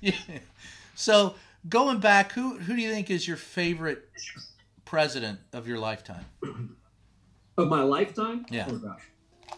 yeah. 0.00 0.12
So 0.94 1.34
going 1.68 1.98
back, 1.98 2.32
who 2.32 2.58
who 2.58 2.74
do 2.76 2.82
you 2.82 2.90
think 2.90 3.10
is 3.10 3.26
your 3.26 3.36
favorite 3.36 4.08
president 4.84 5.40
of 5.52 5.66
your 5.68 5.78
lifetime? 5.78 6.24
of 7.58 7.68
my 7.68 7.82
lifetime. 7.82 8.46
Yeah. 8.50 8.66
Oh 8.68 8.76
gosh. 8.76 9.02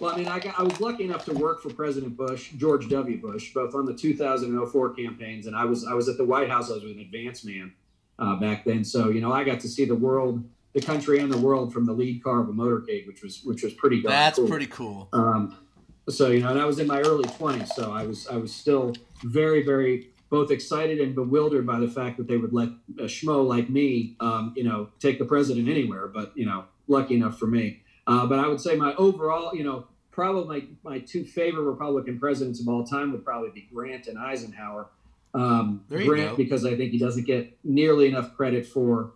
Well, 0.00 0.12
I 0.12 0.16
mean, 0.16 0.28
I 0.28 0.38
got 0.38 0.58
I 0.58 0.62
was 0.62 0.80
lucky 0.80 1.04
enough 1.04 1.24
to 1.26 1.32
work 1.32 1.62
for 1.62 1.72
President 1.72 2.16
Bush, 2.16 2.50
George 2.56 2.88
W. 2.88 3.20
Bush, 3.20 3.52
both 3.54 3.74
on 3.74 3.84
the 3.86 3.94
2004 3.94 4.94
campaigns, 4.94 5.46
and 5.46 5.54
I 5.54 5.64
was 5.64 5.86
I 5.86 5.94
was 5.94 6.08
at 6.08 6.16
the 6.16 6.24
White 6.24 6.48
House. 6.48 6.70
I 6.70 6.74
was 6.74 6.84
an 6.84 6.98
advance 6.98 7.44
man 7.44 7.72
uh, 8.18 8.36
back 8.36 8.64
then, 8.64 8.84
so 8.84 9.10
you 9.10 9.20
know 9.20 9.32
I 9.32 9.44
got 9.44 9.60
to 9.60 9.68
see 9.68 9.84
the 9.84 9.94
world, 9.94 10.42
the 10.72 10.80
country, 10.80 11.18
and 11.20 11.32
the 11.32 11.38
world 11.38 11.72
from 11.72 11.86
the 11.86 11.92
lead 11.92 12.22
car 12.22 12.40
of 12.40 12.48
a 12.48 12.52
motorcade, 12.52 13.06
which 13.06 13.22
was 13.22 13.42
which 13.44 13.62
was 13.62 13.72
pretty. 13.74 14.02
That's 14.02 14.38
cool. 14.38 14.48
pretty 14.48 14.66
cool. 14.66 15.08
Um, 15.12 15.56
so 16.08 16.28
you 16.28 16.40
know, 16.40 16.50
and 16.50 16.60
I 16.60 16.64
was 16.64 16.78
in 16.78 16.86
my 16.86 17.00
early 17.00 17.24
20s, 17.24 17.68
so 17.68 17.92
I 17.92 18.04
was 18.06 18.26
I 18.26 18.36
was 18.36 18.54
still 18.54 18.94
very 19.22 19.62
very 19.62 20.08
both 20.30 20.50
excited 20.50 20.98
and 20.98 21.14
bewildered 21.14 21.66
by 21.66 21.78
the 21.78 21.88
fact 21.88 22.16
that 22.16 22.26
they 22.26 22.38
would 22.38 22.54
let 22.54 22.70
a 22.98 23.02
schmo 23.02 23.46
like 23.46 23.68
me, 23.68 24.16
um, 24.20 24.54
you 24.56 24.64
know, 24.64 24.88
take 24.98 25.18
the 25.18 25.26
president 25.26 25.68
anywhere. 25.68 26.08
But 26.08 26.36
you 26.36 26.46
know, 26.46 26.64
lucky 26.88 27.14
enough 27.14 27.38
for 27.38 27.46
me. 27.46 27.82
Uh, 28.06 28.26
but 28.26 28.38
I 28.38 28.48
would 28.48 28.60
say 28.60 28.74
my 28.74 28.94
overall, 28.94 29.54
you 29.54 29.62
know, 29.62 29.86
probably 30.10 30.68
my, 30.82 30.90
my 30.90 30.98
two 31.00 31.24
favorite 31.24 31.64
Republican 31.64 32.18
presidents 32.18 32.60
of 32.60 32.68
all 32.68 32.84
time 32.84 33.12
would 33.12 33.24
probably 33.24 33.50
be 33.50 33.68
Grant 33.72 34.06
and 34.06 34.18
Eisenhower. 34.18 34.88
Um, 35.34 35.84
Grant 35.88 36.30
go. 36.30 36.36
because 36.36 36.64
I 36.64 36.76
think 36.76 36.92
he 36.92 36.98
doesn't 36.98 37.26
get 37.26 37.56
nearly 37.64 38.06
enough 38.06 38.36
credit 38.36 38.66
for 38.66 39.12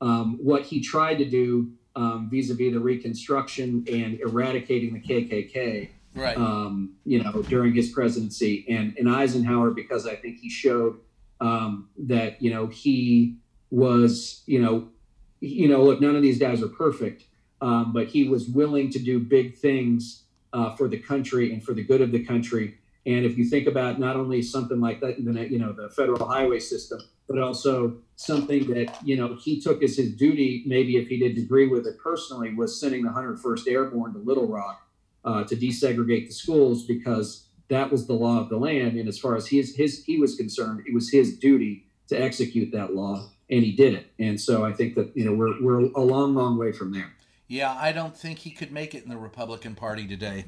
um, 0.00 0.38
what 0.42 0.62
he 0.62 0.80
tried 0.80 1.18
to 1.18 1.24
do 1.24 1.72
um, 1.96 2.28
vis-a-vis 2.30 2.72
the 2.72 2.80
Reconstruction 2.80 3.84
and 3.90 4.20
eradicating 4.20 4.94
the 4.94 5.00
KKK 5.00 5.90
Right. 6.14 6.36
um, 6.36 6.94
you 7.04 7.22
know, 7.22 7.42
during 7.42 7.72
his 7.72 7.90
presidency, 7.90 8.66
and 8.68 8.96
and 8.98 9.08
Eisenhower 9.08 9.70
because 9.70 10.06
I 10.06 10.16
think 10.16 10.40
he 10.40 10.50
showed 10.50 10.98
um, 11.40 11.88
that 11.98 12.42
you 12.42 12.52
know 12.52 12.66
he 12.66 13.36
was 13.70 14.42
you 14.46 14.60
know 14.60 14.88
you 15.40 15.68
know 15.68 15.84
look 15.84 16.00
none 16.00 16.16
of 16.16 16.22
these 16.22 16.38
guys 16.38 16.62
are 16.62 16.68
perfect, 16.68 17.24
um, 17.60 17.92
but 17.92 18.08
he 18.08 18.28
was 18.28 18.48
willing 18.48 18.90
to 18.90 18.98
do 18.98 19.20
big 19.20 19.56
things 19.56 20.24
uh, 20.52 20.74
for 20.74 20.88
the 20.88 20.98
country 20.98 21.52
and 21.52 21.62
for 21.62 21.74
the 21.74 21.82
good 21.84 22.00
of 22.00 22.10
the 22.10 22.24
country. 22.24 22.76
And 23.06 23.24
if 23.24 23.38
you 23.38 23.44
think 23.44 23.66
about 23.66 23.98
not 23.98 24.16
only 24.16 24.42
something 24.42 24.80
like 24.80 25.00
that, 25.00 25.18
you 25.18 25.58
know, 25.58 25.72
the 25.72 25.88
federal 25.90 26.26
highway 26.28 26.58
system, 26.58 27.00
but 27.30 27.38
also 27.38 27.96
something 28.16 28.68
that 28.74 28.98
you 29.04 29.16
know 29.16 29.36
he 29.36 29.60
took 29.60 29.82
as 29.84 29.96
his 29.96 30.12
duty, 30.12 30.64
maybe 30.66 30.96
if 30.96 31.06
he 31.06 31.16
didn't 31.16 31.42
agree 31.42 31.68
with 31.68 31.86
it 31.86 31.96
personally, 32.02 32.52
was 32.52 32.78
sending 32.78 33.04
the 33.04 33.10
101st 33.10 33.68
Airborne 33.68 34.12
to 34.12 34.18
Little 34.18 34.48
Rock 34.48 34.84
uh, 35.24 35.44
to 35.44 35.54
desegregate 35.54 36.26
the 36.26 36.32
schools 36.32 36.84
because 36.84 37.46
that 37.68 37.92
was 37.92 38.08
the 38.08 38.14
law 38.14 38.40
of 38.40 38.48
the 38.48 38.56
land. 38.56 38.98
And 38.98 39.08
as 39.08 39.16
far 39.16 39.36
as 39.36 39.46
his 39.46 39.76
his 39.76 40.04
he 40.04 40.18
was 40.18 40.34
concerned, 40.34 40.82
it 40.86 40.92
was 40.92 41.10
his 41.10 41.38
duty 41.38 41.86
to 42.08 42.20
execute 42.20 42.72
that 42.72 42.94
law, 42.94 43.30
and 43.48 43.62
he 43.62 43.70
did 43.76 43.94
it. 43.94 44.08
And 44.18 44.38
so 44.40 44.64
I 44.64 44.72
think 44.72 44.96
that 44.96 45.16
you 45.16 45.24
know 45.24 45.32
we're 45.32 45.62
we're 45.62 45.84
a 45.92 46.00
long, 46.00 46.34
long 46.34 46.58
way 46.58 46.72
from 46.72 46.92
there. 46.92 47.12
Yeah, 47.46 47.76
I 47.80 47.92
don't 47.92 48.16
think 48.16 48.40
he 48.40 48.50
could 48.50 48.72
make 48.72 48.92
it 48.94 49.04
in 49.04 49.08
the 49.08 49.16
Republican 49.16 49.76
Party 49.76 50.06
today. 50.08 50.46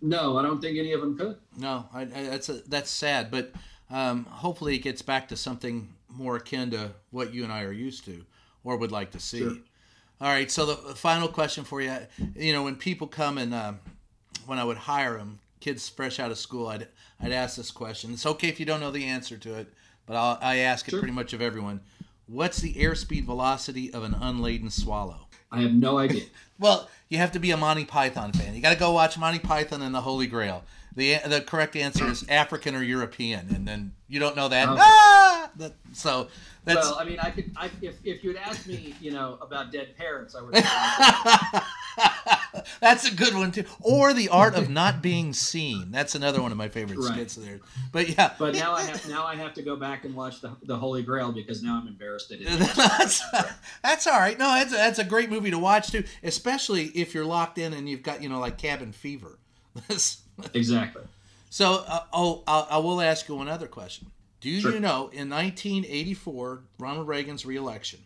No, 0.00 0.38
I 0.38 0.42
don't 0.42 0.60
think 0.60 0.78
any 0.78 0.92
of 0.92 1.00
them 1.00 1.18
could. 1.18 1.36
No, 1.56 1.88
I, 1.92 2.02
I, 2.02 2.06
that's 2.06 2.48
a, 2.48 2.54
that's 2.68 2.90
sad, 2.90 3.32
but 3.32 3.52
um, 3.90 4.24
hopefully 4.26 4.76
it 4.76 4.80
gets 4.80 5.02
back 5.02 5.28
to 5.28 5.36
something 5.36 5.88
more 6.08 6.36
akin 6.36 6.70
to 6.70 6.92
what 7.10 7.32
you 7.32 7.44
and 7.44 7.52
I 7.52 7.62
are 7.62 7.72
used 7.72 8.04
to 8.06 8.24
or 8.64 8.76
would 8.76 8.92
like 8.92 9.12
to 9.12 9.20
see. 9.20 9.38
Sure. 9.38 9.56
All 10.20 10.28
right, 10.28 10.50
so 10.50 10.66
the 10.66 10.94
final 10.94 11.28
question 11.28 11.62
for 11.64 11.80
you, 11.80 11.96
you 12.34 12.52
know, 12.52 12.64
when 12.64 12.74
people 12.74 13.06
come 13.06 13.38
and 13.38 13.54
um, 13.54 13.78
when 14.46 14.58
I 14.58 14.64
would 14.64 14.76
hire 14.76 15.16
them, 15.16 15.38
kids 15.60 15.88
fresh 15.88 16.18
out 16.18 16.30
of 16.30 16.38
school, 16.38 16.66
I'd 16.66 16.88
I'd 17.20 17.32
ask 17.32 17.56
this 17.56 17.70
question. 17.70 18.12
It's 18.12 18.26
okay 18.26 18.48
if 18.48 18.58
you 18.58 18.66
don't 18.66 18.80
know 18.80 18.90
the 18.90 19.04
answer 19.04 19.36
to 19.38 19.54
it, 19.54 19.72
but 20.06 20.16
I'll, 20.16 20.38
I 20.40 20.56
ask 20.58 20.86
it 20.88 20.92
sure. 20.92 21.00
pretty 21.00 21.14
much 21.14 21.32
of 21.32 21.40
everyone. 21.40 21.80
What's 22.26 22.60
the 22.60 22.74
airspeed 22.74 23.24
velocity 23.24 23.92
of 23.92 24.02
an 24.02 24.14
unladen 24.14 24.70
swallow? 24.70 25.28
I 25.50 25.62
have 25.62 25.72
no 25.72 25.98
idea. 25.98 26.24
well, 26.58 26.88
you 27.08 27.18
have 27.18 27.32
to 27.32 27.38
be 27.38 27.50
a 27.50 27.56
Monty 27.56 27.84
Python 27.84 28.32
fan. 28.32 28.54
You 28.54 28.60
got 28.60 28.72
to 28.72 28.78
go 28.78 28.92
watch 28.92 29.18
Monty 29.18 29.38
Python 29.38 29.82
and 29.82 29.94
the 29.94 30.02
Holy 30.02 30.26
Grail. 30.26 30.64
The 30.98 31.20
the 31.24 31.40
correct 31.40 31.76
answer 31.76 32.08
is 32.08 32.26
African 32.28 32.74
or 32.74 32.82
European, 32.82 33.54
and 33.54 33.68
then 33.68 33.92
you 34.08 34.18
don't 34.18 34.34
know 34.34 34.48
that. 34.48 34.68
Okay. 34.68 34.80
Ah! 34.82 35.48
that 35.58 35.74
so 35.92 36.26
that's. 36.64 36.90
Well, 36.90 36.98
I 36.98 37.04
mean, 37.04 37.20
I 37.20 37.30
could. 37.30 37.52
I, 37.56 37.70
if 37.80 37.94
if 38.02 38.24
you'd 38.24 38.34
asked 38.34 38.66
me, 38.66 38.96
you 39.00 39.12
know, 39.12 39.38
about 39.40 39.70
dead 39.70 39.96
parrots, 39.96 40.34
I 40.34 40.42
would. 40.42 40.54
That's 42.80 43.10
a 43.10 43.14
good 43.14 43.34
one 43.34 43.52
too. 43.52 43.64
Or 43.80 44.12
the 44.12 44.28
art 44.28 44.56
of 44.56 44.68
not 44.68 45.00
being 45.02 45.32
seen. 45.32 45.92
That's 45.92 46.16
another 46.16 46.42
one 46.42 46.50
of 46.50 46.58
my 46.58 46.68
favorite 46.68 46.98
right. 46.98 47.12
skits 47.12 47.36
there. 47.36 47.60
But 47.92 48.08
yeah. 48.08 48.32
But 48.36 48.54
now 48.54 48.72
I 48.72 48.82
have 48.82 49.08
now 49.08 49.24
I 49.24 49.36
have 49.36 49.54
to 49.54 49.62
go 49.62 49.76
back 49.76 50.04
and 50.04 50.16
watch 50.16 50.40
the, 50.40 50.56
the 50.64 50.76
Holy 50.76 51.02
Grail 51.02 51.30
because 51.30 51.62
now 51.62 51.78
I'm 51.80 51.86
embarrassed 51.86 52.32
at 52.32 52.40
it. 52.40 52.48
that's, 52.76 53.22
that's 53.84 54.08
all 54.08 54.18
right. 54.18 54.36
No, 54.36 54.46
that's 54.46 54.72
a, 54.72 54.76
that's 54.76 54.98
a 54.98 55.04
great 55.04 55.30
movie 55.30 55.52
to 55.52 55.60
watch 55.60 55.92
too, 55.92 56.02
especially 56.24 56.86
if 56.86 57.14
you're 57.14 57.24
locked 57.24 57.58
in 57.58 57.72
and 57.72 57.88
you've 57.88 58.02
got 58.02 58.20
you 58.20 58.28
know 58.28 58.40
like 58.40 58.58
cabin 58.58 58.90
fever. 58.90 59.38
Exactly. 60.54 61.02
So 61.50 61.82
uh, 61.88 62.00
oh, 62.12 62.42
I'll, 62.46 62.66
I 62.70 62.76
will 62.76 63.00
ask 63.00 63.26
you 63.26 63.40
another 63.40 63.68
question. 63.68 64.08
Do 64.42 64.60
sure. 64.60 64.70
you 64.70 64.80
know 64.80 65.08
in 65.08 65.30
1984 65.30 66.62
Ronald 66.78 67.08
Reagan's 67.08 67.46
reelection, 67.46 68.00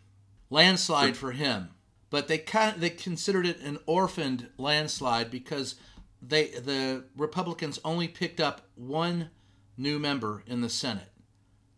landslide 0.49 1.17
sure. 1.17 1.31
for 1.31 1.33
him 1.33 1.71
but 2.13 2.29
they 2.29 2.39
kind 2.39 2.79
they 2.79 2.91
considered 2.91 3.47
it 3.47 3.59
an 3.61 3.79
orphaned 3.87 4.49
landslide 4.59 5.31
because 5.31 5.77
they 6.21 6.49
the 6.49 7.05
Republicans 7.17 7.81
only 7.87 8.07
picked 8.07 8.39
up 8.39 8.61
one 8.77 9.31
new 9.79 9.99
member 9.99 10.45
in 10.47 10.61
the 10.61 10.69
Senate. 10.69 11.09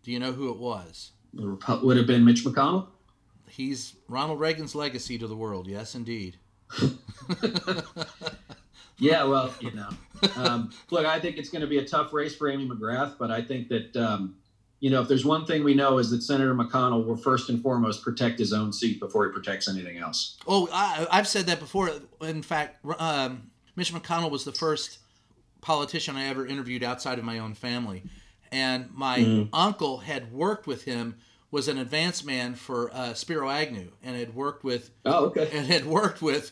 Do 0.03 0.11
you 0.11 0.19
know 0.19 0.33
who 0.33 0.51
it 0.51 0.59
was? 0.59 1.13
Would 1.35 1.97
have 1.97 2.09
been 2.09 2.25
Mitch 2.25 2.45
McConnell. 2.45 2.89
He's 3.49 3.95
Ronald 4.09 4.41
Reagan's 4.41 4.75
legacy 4.75 5.17
to 5.19 5.29
the 5.29 5.37
world. 5.37 5.69
Yes, 5.69 5.95
indeed. 5.95 6.39
yeah, 8.99 9.25
well, 9.25 9.53
you 9.61 9.73
know, 9.73 9.89
um, 10.37 10.71
look, 10.91 11.07
I 11.07 11.21
think 11.21 11.37
it's 11.37 11.51
going 11.51 11.63
to 11.63 11.69
be 11.69 11.79
a 11.79 11.85
tough 11.85 12.13
race 12.13 12.35
for 12.35 12.49
Amy 12.49 12.69
McGrath, 12.69 13.17
but 13.19 13.31
I 13.31 13.43
think 13.43 13.69
that 13.69 13.97
um, 13.97 14.37
you 14.85 14.91
know, 14.91 15.01
if 15.01 15.09
there's 15.09 15.25
one 15.25 15.47
thing 15.47 15.65
we 15.65 15.73
know 15.73 15.97
is 15.97 16.11
that 16.11 16.23
Senator 16.23 16.55
McConnell 16.55 17.07
will 17.07 17.17
first 17.17 17.49
and 17.49 17.63
foremost 17.63 18.03
protect 18.03 18.39
his 18.39 18.53
own 18.53 18.71
seat 18.71 19.01
before 19.01 19.25
he 19.25 19.33
protects 19.33 19.67
anything 19.67 19.97
else. 19.97 20.37
Oh, 20.47 20.69
I, 20.71 21.07
have 21.11 21.27
said 21.27 21.47
that 21.47 21.59
before. 21.59 21.91
In 22.21 22.43
fact, 22.43 22.85
um, 22.99 23.51
Mitch 23.77 23.95
McConnell 23.95 24.31
was 24.31 24.45
the 24.45 24.53
first 24.53 24.99
politician 25.63 26.17
I 26.17 26.27
ever 26.27 26.47
interviewed 26.47 26.83
outside 26.83 27.19
of 27.19 27.25
my 27.25 27.39
own 27.39 27.55
family, 27.55 28.03
and 28.53 28.91
my 28.93 29.21
mm. 29.21 29.49
uncle 29.55 29.99
had 29.99 30.31
worked 30.31 30.67
with 30.67 30.85
him. 30.85 31.17
Was 31.51 31.69
an 31.69 31.79
advance 31.79 32.25
man 32.25 32.55
for 32.57 32.93
uh, 32.93 33.15
Spiro 33.15 33.49
Agnew, 33.49 33.93
and 34.03 34.17
had 34.17 34.35
worked 34.35 34.65
with. 34.65 34.91
Oh, 35.07 35.27
okay. 35.27 35.49
And 35.53 35.67
had 35.67 35.87
worked 35.87 36.21
with 36.21 36.51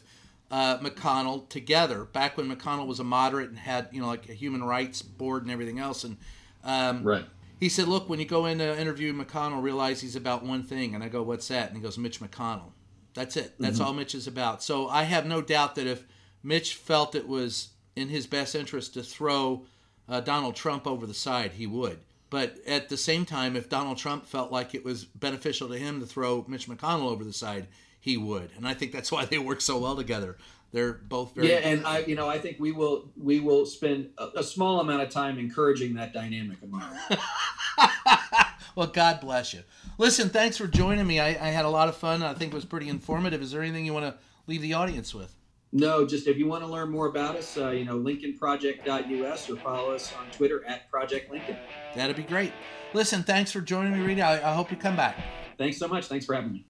uh, 0.53 0.79
McConnell 0.79 1.49
together 1.49 2.05
back 2.05 2.37
when 2.37 2.55
McConnell 2.55 2.87
was 2.87 3.01
a 3.01 3.05
moderate 3.05 3.49
and 3.49 3.59
had 3.59 3.89
you 3.91 4.01
know 4.01 4.07
like 4.07 4.29
a 4.29 4.35
human 4.35 4.63
rights 4.63 5.03
board 5.03 5.43
and 5.43 5.51
everything 5.51 5.81
else, 5.81 6.05
and 6.05 6.17
um, 6.63 7.03
right 7.03 7.25
he 7.63 7.69
said, 7.69 7.87
"Look, 7.87 8.09
when 8.09 8.19
you 8.19 8.25
go 8.25 8.47
in 8.47 8.59
to 8.59 8.81
interview 8.81 9.15
McConnell, 9.15 9.63
realize 9.63 10.01
he's 10.01 10.17
about 10.17 10.45
one 10.45 10.65
thing." 10.65 10.97
And 10.97 11.05
I 11.05 11.09
go, 11.09 11.23
"What's 11.23 11.47
that?" 11.47 11.69
And 11.69 11.77
he 11.77 11.83
goes, 11.83 11.97
"Mitch 11.97 12.19
McConnell." 12.19 12.73
That's 13.15 13.37
it. 13.37 13.55
That's 13.61 13.79
mm-hmm. 13.79 13.87
all 13.87 13.95
Mitch 13.95 14.17
is 14.17 14.27
about. 14.27 14.65
So 14.65 14.89
I 14.89 15.05
have 15.05 15.27
no 15.27 15.41
doubt 15.41 15.77
that 15.77 15.87
if 15.87 16.05
Mitch 16.43 16.75
felt 16.75 17.15
it 17.15 17.29
was 17.29 17.69
in 17.95 18.09
his 18.09 18.27
best 18.27 18.57
interest 18.57 18.95
to 18.95 19.03
throw 19.05 19.67
uh, 20.09 20.19
Donald 20.19 20.57
Trump 20.57 20.89
over 20.89 21.07
the 21.07 21.15
side, 21.15 21.53
he 21.53 21.69
would. 21.69 22.01
But 22.31 22.57
at 22.67 22.89
the 22.89 22.97
same 22.97 23.25
time, 23.25 23.55
if 23.55 23.69
Donald 23.69 23.97
Trump 23.97 24.27
felt 24.27 24.51
like 24.51 24.75
it 24.75 24.85
was 24.85 25.05
beneficial 25.05 25.69
to 25.69 25.79
him 25.79 26.01
to 26.01 26.07
throw 26.07 26.45
Mitch 26.49 26.67
McConnell 26.67 27.13
over 27.13 27.23
the 27.23 27.33
side, 27.33 27.69
he 28.03 28.17
would. 28.17 28.51
And 28.57 28.67
I 28.67 28.75
think 28.75 28.93
that's 28.93 29.11
why 29.11 29.25
they 29.25 29.39
work 29.39 29.61
so 29.61 29.79
well 29.79 29.97
together. 29.97 30.37
They're 30.73 30.93
both 30.93 31.35
very 31.35 31.51
yeah, 31.51 31.59
and 31.59 31.87
I, 31.87 31.99
you 32.01 32.15
know, 32.15 32.29
I 32.29 32.39
think 32.39 32.57
we 32.59 32.73
will 32.73 33.11
we 33.17 33.41
will 33.41 33.65
spend 33.65 34.11
a, 34.19 34.29
a 34.37 34.43
small 34.43 34.81
amount 34.81 35.03
of 35.03 35.11
time 35.11 35.39
encouraging 35.39 35.95
that 35.95 36.13
dynamic 36.13 36.59
among. 36.63 36.83
well, 38.75 38.87
God 38.87 39.21
bless 39.21 39.53
you. 39.55 39.61
Listen, 39.99 40.31
thanks 40.31 40.57
for 40.57 40.67
joining 40.67 41.07
me. 41.07 41.21
I, 41.21 41.29
I 41.29 41.51
had 41.51 41.67
a 41.67 41.69
lot 41.69 41.89
of 41.89 41.97
fun. 41.97 42.23
I 42.23 42.35
think 42.35 42.53
it 42.53 42.57
was 42.57 42.65
pretty 42.65 42.89
informative. 42.89 43.43
Is 43.43 43.53
there 43.53 43.63
anything 43.63 43.85
you 43.85 43.93
want 43.93 44.07
to 44.07 44.19
leave 44.47 44.63
the 44.63 44.73
audience 44.73 45.15
with? 45.15 45.35
No, 45.75 46.07
just 46.07 46.27
if 46.27 46.39
you 46.39 46.47
want 46.47 46.65
to 46.65 46.71
learn 46.71 46.91
more 46.91 47.07
about 47.07 47.37
us, 47.37 47.57
uh, 47.57 47.71
you 47.71 47.85
know, 47.85 47.99
LincolnProject.us 47.99 49.49
or 49.49 49.57
follow 49.57 49.93
us 49.93 50.13
on 50.19 50.31
Twitter 50.31 50.65
at 50.67 50.91
Project 50.91 51.31
Lincoln. 51.31 51.57
That'd 51.95 52.17
be 52.17 52.25
great. 52.25 52.53
Listen, 52.93 53.23
thanks 53.23 53.53
for 53.53 53.61
joining 53.61 53.93
me, 53.93 54.01
Reed. 54.01 54.21
I, 54.21 54.51
I 54.51 54.55
hope 54.55 54.71
you 54.71 54.77
come 54.77 54.97
back. 54.97 55.17
Thanks 55.59 55.79
so 55.79 55.87
much. 55.89 56.07
Thanks 56.07 56.27
for 56.27 56.35
having 56.35 56.53
me. 56.53 56.67